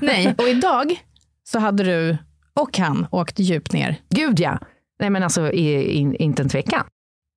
Nej, 0.00 0.34
och 0.38 0.48
idag 0.48 0.96
så 1.44 1.58
hade 1.58 1.84
du 1.84 2.18
och 2.54 2.78
han 2.78 3.06
åkt 3.10 3.38
djupt 3.38 3.72
ner. 3.72 4.00
Gud 4.08 4.40
ja. 4.40 4.58
Nej 5.00 5.10
men 5.10 5.22
alltså 5.22 5.52
in, 5.52 6.14
inte 6.14 6.42
en 6.42 6.48
tvekan. 6.48 6.84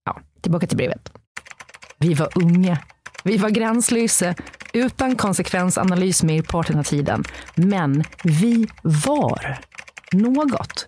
Ja, 0.05 0.21
tillbaka 0.41 0.67
till 0.67 0.77
brevet. 0.77 1.11
Vi 1.99 2.13
var 2.13 2.29
unga. 2.35 2.77
Vi 3.23 3.37
var 3.37 3.49
gränslösa, 3.49 4.35
utan 4.73 5.15
konsekvensanalys 5.15 6.23
merparten 6.23 6.79
av 6.79 6.83
tiden. 6.83 7.23
Men 7.55 8.03
vi 8.23 8.67
var 8.81 9.59
något. 10.11 10.85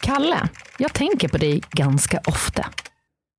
Kalle, 0.00 0.48
jag 0.78 0.92
tänker 0.94 1.28
på 1.28 1.38
dig 1.38 1.62
ganska 1.70 2.20
ofta. 2.26 2.66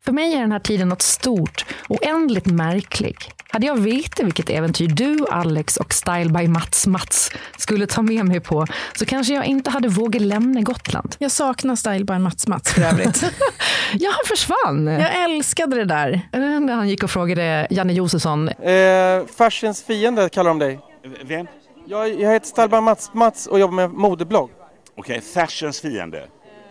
För 0.08 0.12
mig 0.14 0.34
är 0.34 0.42
den 0.42 0.52
här 0.52 0.60
tiden 0.60 0.90
något 0.90 1.02
stort, 1.02 1.66
oändligt 1.90 2.46
märklig. 2.46 3.18
Hade 3.50 3.68
jag 3.68 3.76
vetat 3.80 4.26
vilket 4.26 4.50
äventyr 4.50 4.88
du, 4.88 5.26
Alex 5.32 5.78
och 5.78 5.94
Style 5.94 6.30
by 6.30 6.48
Mats 6.48 6.88
Mats 6.88 7.32
skulle 7.58 7.88
ta 7.88 8.02
med 8.02 8.26
mig 8.26 8.40
på 8.40 8.66
så 8.96 9.06
kanske 9.06 9.34
jag 9.34 9.46
inte 9.46 9.70
hade 9.70 9.88
vågat 9.88 10.22
lämna 10.22 10.62
Gotland. 10.62 11.16
Jag 11.20 11.32
saknar 11.32 11.76
Style 11.76 12.06
by 12.06 12.18
Mats 12.18 12.48
Mats 12.48 12.74
för 12.74 12.82
övrigt. 12.82 13.24
ja, 13.94 14.10
han 14.12 14.26
försvann. 14.26 14.88
Jag 14.88 15.24
älskade 15.24 15.76
det 15.76 15.86
där. 15.86 16.22
När 16.32 16.74
han 16.74 16.90
gick 16.90 17.04
och 17.04 17.12
frågade 17.12 17.68
Janne 17.70 17.94
Josefsson. 17.94 18.50
Eh, 18.50 19.26
farsens 19.38 19.84
fiende 19.84 20.30
kallar 20.30 20.50
de 20.50 20.60
dig. 20.60 20.80
Vem? 21.26 21.48
Jag, 21.86 22.22
jag 22.22 22.32
heter 22.32 22.48
Style 22.48 22.68
by 22.68 22.82
Mats 22.82 23.12
Mats 23.14 23.48
och 23.48 23.60
jobbar 23.60 23.76
med 23.76 23.90
modeblogg. 23.90 24.50
Okej, 24.96 25.18
okay, 25.18 25.22
fashions 25.22 25.82
fiende. 25.82 26.28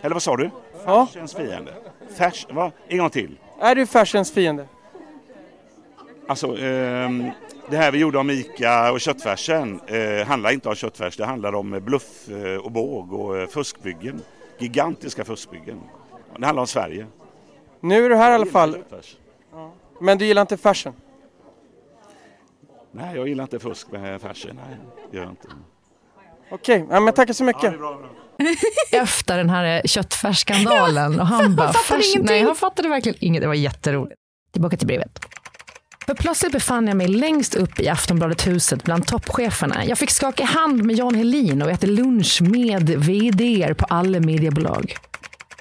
Eller 0.06 0.14
vad 0.14 0.22
sa 0.22 0.36
du? 0.36 0.50
Ja. 0.84 1.06
Fashions 1.06 1.34
fiende. 1.34 1.74
Fash, 2.16 2.54
va? 2.54 2.72
En 2.88 2.98
gång 2.98 3.10
till. 3.10 3.38
Är 3.60 3.74
du 3.74 3.86
fashions 3.86 4.32
fiende? 4.32 4.68
Alltså, 6.28 6.58
eh, 6.58 7.10
det 7.70 7.76
här 7.76 7.92
vi 7.92 7.98
gjorde 7.98 8.18
om 8.18 8.30
ICA 8.30 8.92
och 8.92 9.00
köttfärsen 9.00 9.80
eh, 9.86 10.26
handlar 10.26 10.50
inte 10.50 10.68
om 10.68 10.74
köttfärs. 10.74 11.16
Det 11.16 11.24
handlar 11.24 11.54
om 11.54 11.80
bluff 11.84 12.28
eh, 12.28 12.56
och 12.56 12.72
båg 12.72 13.12
och 13.12 13.38
eh, 13.38 13.48
fuskbyggen. 13.48 14.22
Gigantiska 14.58 15.24
fuskbyggen. 15.24 15.80
Det 16.38 16.46
handlar 16.46 16.60
om 16.60 16.66
Sverige. 16.66 17.06
Nu 17.80 18.04
är 18.04 18.08
du 18.08 18.16
här 18.16 18.30
i 18.30 18.34
alla 18.34 18.46
fall. 18.46 18.78
Men 20.00 20.18
du 20.18 20.26
gillar 20.26 20.42
inte 20.42 20.56
fashion? 20.56 20.92
Nej, 22.92 23.16
jag 23.16 23.28
gillar 23.28 23.44
inte 23.44 23.58
fusk 23.58 23.90
med 23.90 24.20
fashion. 24.20 24.60
Nej, 24.66 24.76
gör 25.10 25.22
jag 25.22 25.32
inte. 25.32 25.48
Okej, 26.50 26.82
okay. 26.82 26.94
ja, 26.94 27.00
men 27.00 27.14
tackar 27.14 27.32
så 27.32 27.44
mycket. 27.44 27.74
Efter 28.92 29.36
den 29.36 29.50
här 29.50 29.82
köttfärsskandalen 29.84 31.20
och 31.20 31.26
han 31.26 31.56
bara, 31.56 31.66
han 31.66 31.74
fattade 31.74 32.02
Nej, 32.22 32.42
han 32.42 32.56
fattade 32.56 32.88
verkligen 32.88 33.18
inget. 33.20 33.42
Det 33.42 33.48
var 33.48 33.54
jätteroligt. 33.54 34.20
Tillbaka 34.52 34.76
till 34.76 34.86
brevet. 34.86 35.18
För 36.06 36.14
plötsligt 36.14 36.52
befann 36.52 36.86
jag 36.86 36.96
mig 36.96 37.08
längst 37.08 37.54
upp 37.54 37.80
i 37.80 37.88
Aftonbladet-huset 37.88 38.84
bland 38.84 39.06
toppcheferna. 39.06 39.84
Jag 39.84 39.98
fick 39.98 40.10
skaka 40.10 40.44
hand 40.44 40.84
med 40.84 40.96
Jan 40.96 41.14
Helin 41.14 41.62
och 41.62 41.70
äta 41.70 41.86
lunch 41.86 42.42
med 42.42 42.90
vd 42.90 43.74
på 43.74 43.84
alla 43.88 44.20
mediebolag. 44.20 44.96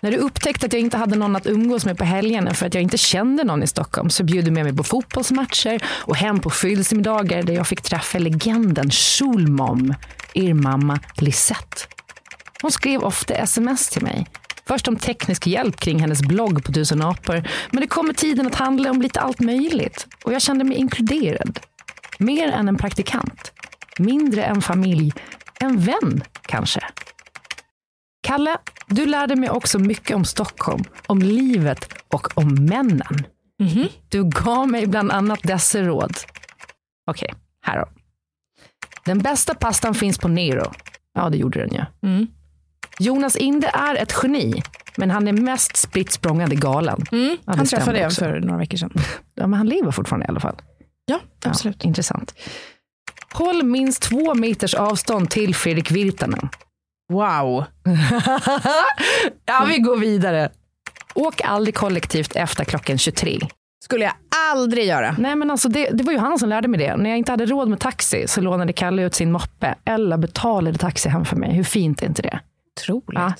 När 0.01 0.11
du 0.11 0.17
upptäckte 0.17 0.65
att 0.65 0.73
jag 0.73 0.81
inte 0.81 0.97
hade 0.97 1.15
någon 1.15 1.35
att 1.35 1.47
umgås 1.47 1.85
med 1.85 1.97
på 1.97 2.03
helgerna 2.03 2.53
för 2.53 2.65
att 2.65 2.73
jag 2.73 2.83
inte 2.83 2.97
kände 2.97 3.43
någon 3.43 3.63
i 3.63 3.67
Stockholm 3.67 4.09
så 4.09 4.23
bjöd 4.23 4.45
du 4.45 4.51
med 4.51 4.63
mig 4.63 4.75
på 4.75 4.83
fotbollsmatcher 4.83 5.83
och 5.85 6.15
hem 6.15 6.39
på 6.39 6.49
födelsemiddagar 6.49 7.43
där 7.43 7.53
jag 7.53 7.67
fick 7.67 7.81
träffa 7.81 8.19
legenden 8.19 8.91
Schulmom, 8.91 9.93
er 10.35 10.53
mamma 10.53 10.99
Lisette. 11.17 11.87
Hon 12.61 12.71
skrev 12.71 13.03
ofta 13.03 13.35
sms 13.35 13.89
till 13.89 14.03
mig 14.03 14.27
Först 14.67 14.87
om 14.87 14.95
teknisk 14.95 15.47
hjälp 15.47 15.75
kring 15.79 15.99
hennes 15.99 16.21
blogg 16.21 16.63
på 16.63 16.71
Tusen 16.71 17.01
apor. 17.01 17.47
Men 17.71 17.81
det 17.81 17.87
kommer 17.87 18.13
tiden 18.13 18.47
att 18.47 18.55
handla 18.55 18.91
om 18.91 19.01
lite 19.01 19.19
allt 19.19 19.39
möjligt. 19.39 20.07
Och 20.23 20.33
jag 20.33 20.41
kände 20.41 20.63
mig 20.63 20.77
inkluderad. 20.77 21.59
Mer 22.19 22.47
än 22.47 22.67
en 22.67 22.77
praktikant. 22.77 23.51
Mindre 23.99 24.43
än 24.43 24.61
familj. 24.61 25.13
En 25.59 25.79
vän, 25.79 26.23
kanske. 26.41 26.81
Kalle, 28.23 28.57
du 28.87 29.05
lärde 29.05 29.35
mig 29.35 29.49
också 29.49 29.79
mycket 29.79 30.15
om 30.15 30.25
Stockholm, 30.25 30.83
om 31.07 31.19
livet 31.19 31.93
och 32.07 32.37
om 32.37 32.65
männen. 32.65 33.25
Mm 33.59 33.71
-hmm. 33.73 33.89
Du 34.09 34.29
gav 34.29 34.67
mig 34.67 34.87
bland 34.87 35.11
annat 35.11 35.39
dessa 35.43 35.81
råd. 35.81 36.17
Okej, 37.07 37.29
okay, 37.31 37.41
här 37.61 37.79
då. 37.79 38.04
Den 39.05 39.19
bästa 39.19 39.55
pastan 39.55 39.93
finns 39.93 40.17
på 40.17 40.27
Nero. 40.27 40.71
Ja, 41.13 41.29
det 41.29 41.37
gjorde 41.37 41.59
den 41.59 41.69
ju. 41.69 41.77
Ja. 41.77 42.07
Mm. 42.07 42.27
Jonas 42.99 43.35
Inde 43.35 43.67
är 43.73 43.95
ett 43.95 44.13
geni, 44.23 44.63
men 44.97 45.11
han 45.11 45.27
är 45.27 45.33
mest 45.33 45.77
spritt 45.77 46.11
språngande 46.11 46.55
galen. 46.55 47.01
Mm, 47.11 47.37
ja, 47.45 47.53
han 47.57 47.65
träffade 47.65 47.99
jag 47.99 48.13
för 48.13 48.39
några 48.39 48.57
veckor 48.57 48.77
sedan. 48.77 48.93
Ja, 49.37 49.47
men 49.47 49.57
han 49.57 49.67
lever 49.67 49.91
fortfarande 49.91 50.25
i 50.25 50.29
alla 50.29 50.39
fall. 50.39 50.55
Ja, 51.05 51.19
absolut. 51.45 51.77
Ja, 51.83 51.87
intressant. 51.87 52.33
Håll 53.33 53.63
minst 53.63 54.01
två 54.01 54.33
meters 54.33 54.73
avstånd 54.73 55.29
till 55.29 55.55
Fredrik 55.55 55.91
Virtanen. 55.91 56.49
Wow. 57.13 57.65
ja, 59.45 59.65
vi 59.67 59.77
går 59.77 59.97
vidare. 59.97 60.49
Åk 61.13 61.41
aldrig 61.41 61.75
kollektivt 61.75 62.35
efter 62.35 62.63
klockan 62.65 62.97
23. 62.97 63.39
Skulle 63.85 64.03
jag 64.03 64.13
aldrig 64.51 64.85
göra. 64.85 65.15
Nej, 65.19 65.35
men 65.35 65.51
alltså 65.51 65.69
det, 65.69 65.89
det 65.89 66.03
var 66.03 66.13
ju 66.13 66.19
han 66.19 66.39
som 66.39 66.49
lärde 66.49 66.67
mig 66.67 66.79
det. 66.79 66.97
När 66.97 67.09
jag 67.09 67.17
inte 67.17 67.31
hade 67.31 67.45
råd 67.45 67.69
med 67.69 67.79
taxi 67.79 68.27
så 68.27 68.41
lånade 68.41 68.73
Kalle 68.73 69.03
ut 69.03 69.13
sin 69.13 69.31
moppe 69.31 69.75
eller 69.85 70.17
betalade 70.17 70.77
taxi 70.77 71.09
hem 71.09 71.25
för 71.25 71.35
mig. 71.35 71.53
Hur 71.53 71.63
fint 71.63 72.01
är 72.01 72.05
inte 72.05 72.21
det? 72.21 72.39
Otroligt. 72.77 73.19
Ja. 73.19 73.33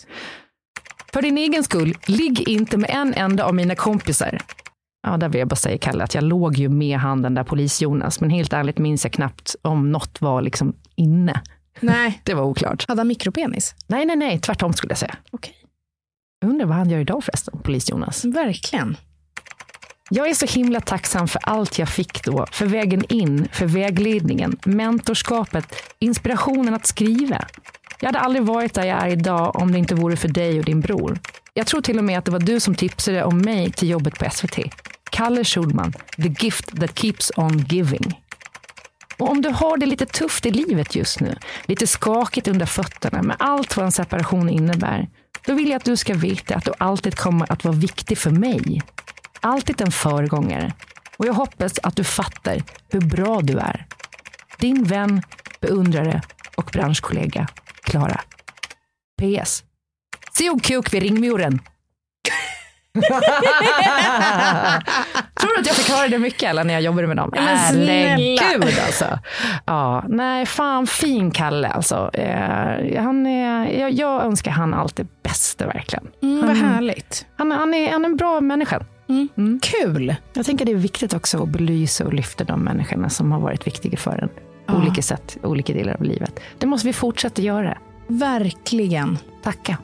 För 1.14 1.22
din 1.22 1.38
egen 1.38 1.64
skull, 1.64 1.98
ligg 2.08 2.50
inte 2.50 2.78
med 2.78 2.90
en 2.90 3.14
enda 3.14 3.46
av 3.46 3.56
mina 3.56 3.76
kompisar. 3.76 4.42
Ja, 5.08 5.18
där 5.18 5.30
vill 5.30 5.40
jag 5.40 5.48
bara 5.48 5.56
säga 5.56 5.78
Kalle, 5.78 6.04
att 6.04 6.16
jag 6.16 6.24
låg 6.24 6.58
ju 6.58 6.70
med 6.70 6.98
han 6.98 7.22
den 7.22 7.34
där 7.34 7.44
polis-Jonas, 7.44 8.22
men 8.22 8.30
helt 8.30 8.54
ärligt 8.54 8.78
minns 8.78 9.06
jag 9.06 9.14
knappt 9.14 9.56
om 9.62 9.92
något 9.92 10.22
var 10.22 10.42
liksom 10.42 10.74
inne. 10.96 11.42
Nej. 11.80 12.22
Det 12.24 12.34
var 12.34 12.44
oklart. 12.44 12.86
Hade 12.88 13.00
han 13.00 13.08
mikropenis? 13.08 13.76
Nej, 13.88 14.06
nej, 14.06 14.16
nej, 14.16 14.40
tvärtom 14.40 14.74
skulle 14.74 14.92
jag 14.92 14.98
säga. 14.98 15.16
Okej. 15.32 15.54
Okay. 16.42 16.50
Undrar 16.50 16.66
vad 16.66 16.78
han 16.78 16.90
gör 16.90 17.00
idag 17.00 17.24
förresten, 17.24 17.60
polis-Jonas. 17.64 18.26
Verkligen. 18.26 18.98
Jag 20.10 20.30
är 20.30 20.34
så 20.34 20.46
himla 20.46 20.82
tacksam 20.82 21.28
för 21.28 21.42
allt 21.44 21.80
jag 21.80 21.90
fick 21.90 22.24
då, 22.24 22.46
för 22.52 22.66
vägen 22.66 23.04
in, 23.10 23.48
för 23.52 23.66
vägledningen, 23.66 24.58
mentorskapet, 24.66 25.76
inspirationen 26.00 26.74
att 26.74 26.86
skriva. 26.86 27.46
Jag 28.00 28.08
hade 28.08 28.20
aldrig 28.20 28.44
varit 28.44 28.74
där 28.74 28.84
jag 28.86 29.04
är 29.04 29.08
idag 29.08 29.56
om 29.56 29.72
det 29.72 29.78
inte 29.78 29.96
vore 29.96 30.16
för 30.16 30.28
dig 30.28 30.60
och 30.60 30.66
din 30.66 30.82
bror. 30.82 31.20
Jag 31.54 31.68
tror 31.68 31.82
till 31.82 31.98
och 31.98 32.04
med 32.04 32.18
att 32.18 32.26
det 32.26 32.32
var 32.32 32.40
du 32.40 32.60
som 32.60 32.76
tipsade 32.76 33.24
om 33.24 33.38
mig 33.38 33.72
till 33.72 33.90
jobbet 33.90 34.20
på 34.20 34.30
SVT. 34.32 34.60
Kalle 35.12 35.44
Schulman, 35.44 35.94
the 36.16 36.46
gift 36.46 36.80
that 36.80 37.00
keeps 37.00 37.32
on 37.36 37.66
giving. 37.70 38.22
Och 39.18 39.30
om 39.30 39.42
du 39.42 39.50
har 39.50 39.78
det 39.78 39.86
lite 39.86 40.06
tufft 40.06 40.46
i 40.46 40.52
livet 40.52 40.96
just 40.96 41.20
nu, 41.20 41.36
lite 41.66 41.88
skakigt 41.88 42.48
under 42.48 42.66
fötterna 42.66 43.22
med 43.22 43.36
allt 43.40 43.78
vad 43.78 43.86
en 43.86 43.92
separation 43.92 44.50
innebär, 44.50 45.10
då 45.46 45.54
vill 45.54 45.70
jag 45.70 45.78
att 45.78 45.86
du 45.86 45.98
ska 45.98 46.14
veta 46.14 46.56
att 46.56 46.66
du 46.66 46.74
alltid 46.78 47.16
kommer 47.16 47.52
att 47.52 47.64
vara 47.64 47.76
viktig 47.76 48.18
för 48.18 48.32
mig. 48.32 48.82
Alltid 49.46 49.82
en 49.82 49.92
föregångare. 49.92 50.74
Och 51.18 51.26
jag 51.26 51.34
hoppas 51.34 51.80
att 51.84 51.96
du 51.96 52.04
fattar 52.04 52.62
hur 52.90 53.02
bra 53.02 53.42
du 53.42 53.58
är. 53.58 53.86
Din 54.60 54.84
vän, 54.84 55.22
beundrare 55.62 56.22
och 56.58 56.70
branschkollega 56.74 57.48
Klara. 57.84 58.22
PS. 59.22 59.64
Se 60.32 60.50
kuk 60.64 60.94
vid 60.94 61.02
ringmuren. 61.04 61.60
Tror 65.40 65.56
du 65.56 65.60
att 65.60 65.68
jag 65.68 65.76
förklarade 65.76 66.08
det 66.08 66.20
mycket 66.20 66.50
eller 66.50 66.64
när 66.64 66.74
jag 66.74 66.84
jobbade 66.84 67.08
med 67.08 67.18
dem? 67.18 67.34
Herregud 67.36 68.80
alltså. 68.86 69.20
Ja, 69.66 70.04
nej, 70.08 70.46
fan 70.46 70.88
fin 70.88 71.32
Kalle 71.32 71.68
alltså. 71.68 72.12
Eh, 72.14 73.04
han 73.04 73.28
är, 73.28 73.80
jag, 73.80 73.92
jag 73.92 74.24
önskar 74.24 74.52
han 74.52 74.74
allt 74.74 74.96
det 74.96 75.24
bästa 75.24 75.68
verkligen. 75.68 76.08
Mm, 76.24 76.48
vad 76.48 76.58
härligt. 76.58 77.26
Han, 77.38 77.52
han, 77.52 77.74
är, 77.74 77.92
han 77.92 78.06
är 78.06 78.10
en 78.10 78.18
bra 78.18 78.42
människa. 78.42 78.86
Mm. 79.10 79.60
Kul. 79.62 80.16
Jag 80.34 80.46
tänker 80.46 80.66
det 80.66 80.72
är 80.72 80.76
viktigt 80.76 81.14
också 81.14 81.44
att 81.44 81.50
belysa 81.50 82.06
och 82.06 82.14
lyfta 82.14 82.44
de 82.44 82.60
människorna 82.64 83.10
som 83.10 83.32
har 83.32 83.40
varit 83.40 83.68
viktiga 83.68 83.98
för 83.98 84.18
en. 84.24 84.30
På 84.66 84.76
olika 84.82 85.02
sätt, 85.02 85.38
olika 85.44 85.74
delar 85.74 85.94
av 85.94 86.04
livet. 86.04 86.40
Det 86.58 86.68
måste 86.68 86.88
vi 86.88 86.94
fortsätta 86.94 87.42
göra. 87.42 87.78
Verkligen. 88.08 89.18
Tacka. 89.44 89.78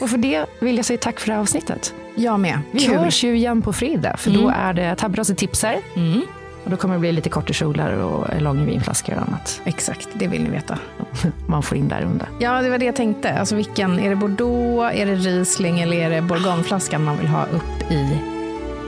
Och 0.00 0.10
för 0.10 0.18
det 0.18 0.46
vill 0.60 0.76
jag 0.76 0.84
säga 0.84 0.98
tack 0.98 1.20
för 1.20 1.26
det 1.26 1.32
här 1.34 1.40
avsnittet. 1.40 1.94
Jag 2.14 2.40
med. 2.40 2.58
Vi 2.70 2.78
Kul. 2.80 2.94
hörs 2.98 3.24
ju 3.24 3.36
igen 3.36 3.62
på 3.62 3.72
fredag, 3.72 4.16
för 4.16 4.30
då 4.30 4.40
Mm. 4.48 4.54
är 4.60 4.74
det 4.74 4.96
Tabbrase 4.96 5.34
tipsar. 5.34 5.76
Mm. 5.96 6.20
Och 6.64 6.70
då 6.70 6.76
kommer 6.76 6.94
det 6.94 7.00
bli 7.00 7.12
lite 7.12 7.28
kortekjolar 7.28 7.92
och 7.92 8.42
långa 8.42 8.64
vinflaskor 8.64 9.14
och 9.14 9.22
annat. 9.28 9.60
Exakt, 9.64 10.08
det 10.14 10.26
vill 10.28 10.42
ni 10.42 10.50
veta. 10.50 10.78
Man 11.46 11.62
får 11.62 11.78
in 11.78 11.88
där 11.88 12.02
under. 12.02 12.28
Ja, 12.38 12.62
det 12.62 12.70
var 12.70 12.78
det 12.78 12.84
jag 12.84 12.96
tänkte. 12.96 13.32
Alltså 13.38 13.56
vilken, 13.56 13.98
är 13.98 14.10
det 14.10 14.16
Bordeaux, 14.16 14.94
är 14.94 15.06
det 15.06 15.14
Riesling 15.14 15.80
eller 15.80 15.96
är 15.96 16.10
det 16.10 16.22
Bourgogneflaskan 16.22 17.04
man 17.04 17.16
vill 17.18 17.26
ha 17.28 17.44
upp 17.46 17.90
i? 17.92 18.18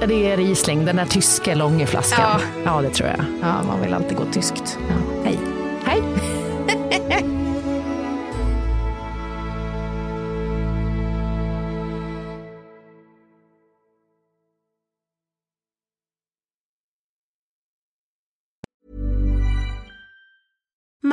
Det 0.01 0.31
är 0.31 0.37
Riesling, 0.37 0.85
den 0.85 0.97
där 0.97 1.07
tyska 1.07 1.55
långa 1.55 1.87
flaskan. 1.87 2.41
Ja. 2.41 2.41
ja, 2.65 2.83
det 2.83 2.91
tror 2.91 3.09
jag. 3.09 3.25
Ja, 3.43 3.63
man 3.69 3.81
vill 3.83 3.95
alltid 3.95 4.17
gå 4.17 4.25
tyskt. 4.33 4.79
Ja. 4.89 4.95
Hej. 5.25 5.39
Hej! 5.85 6.03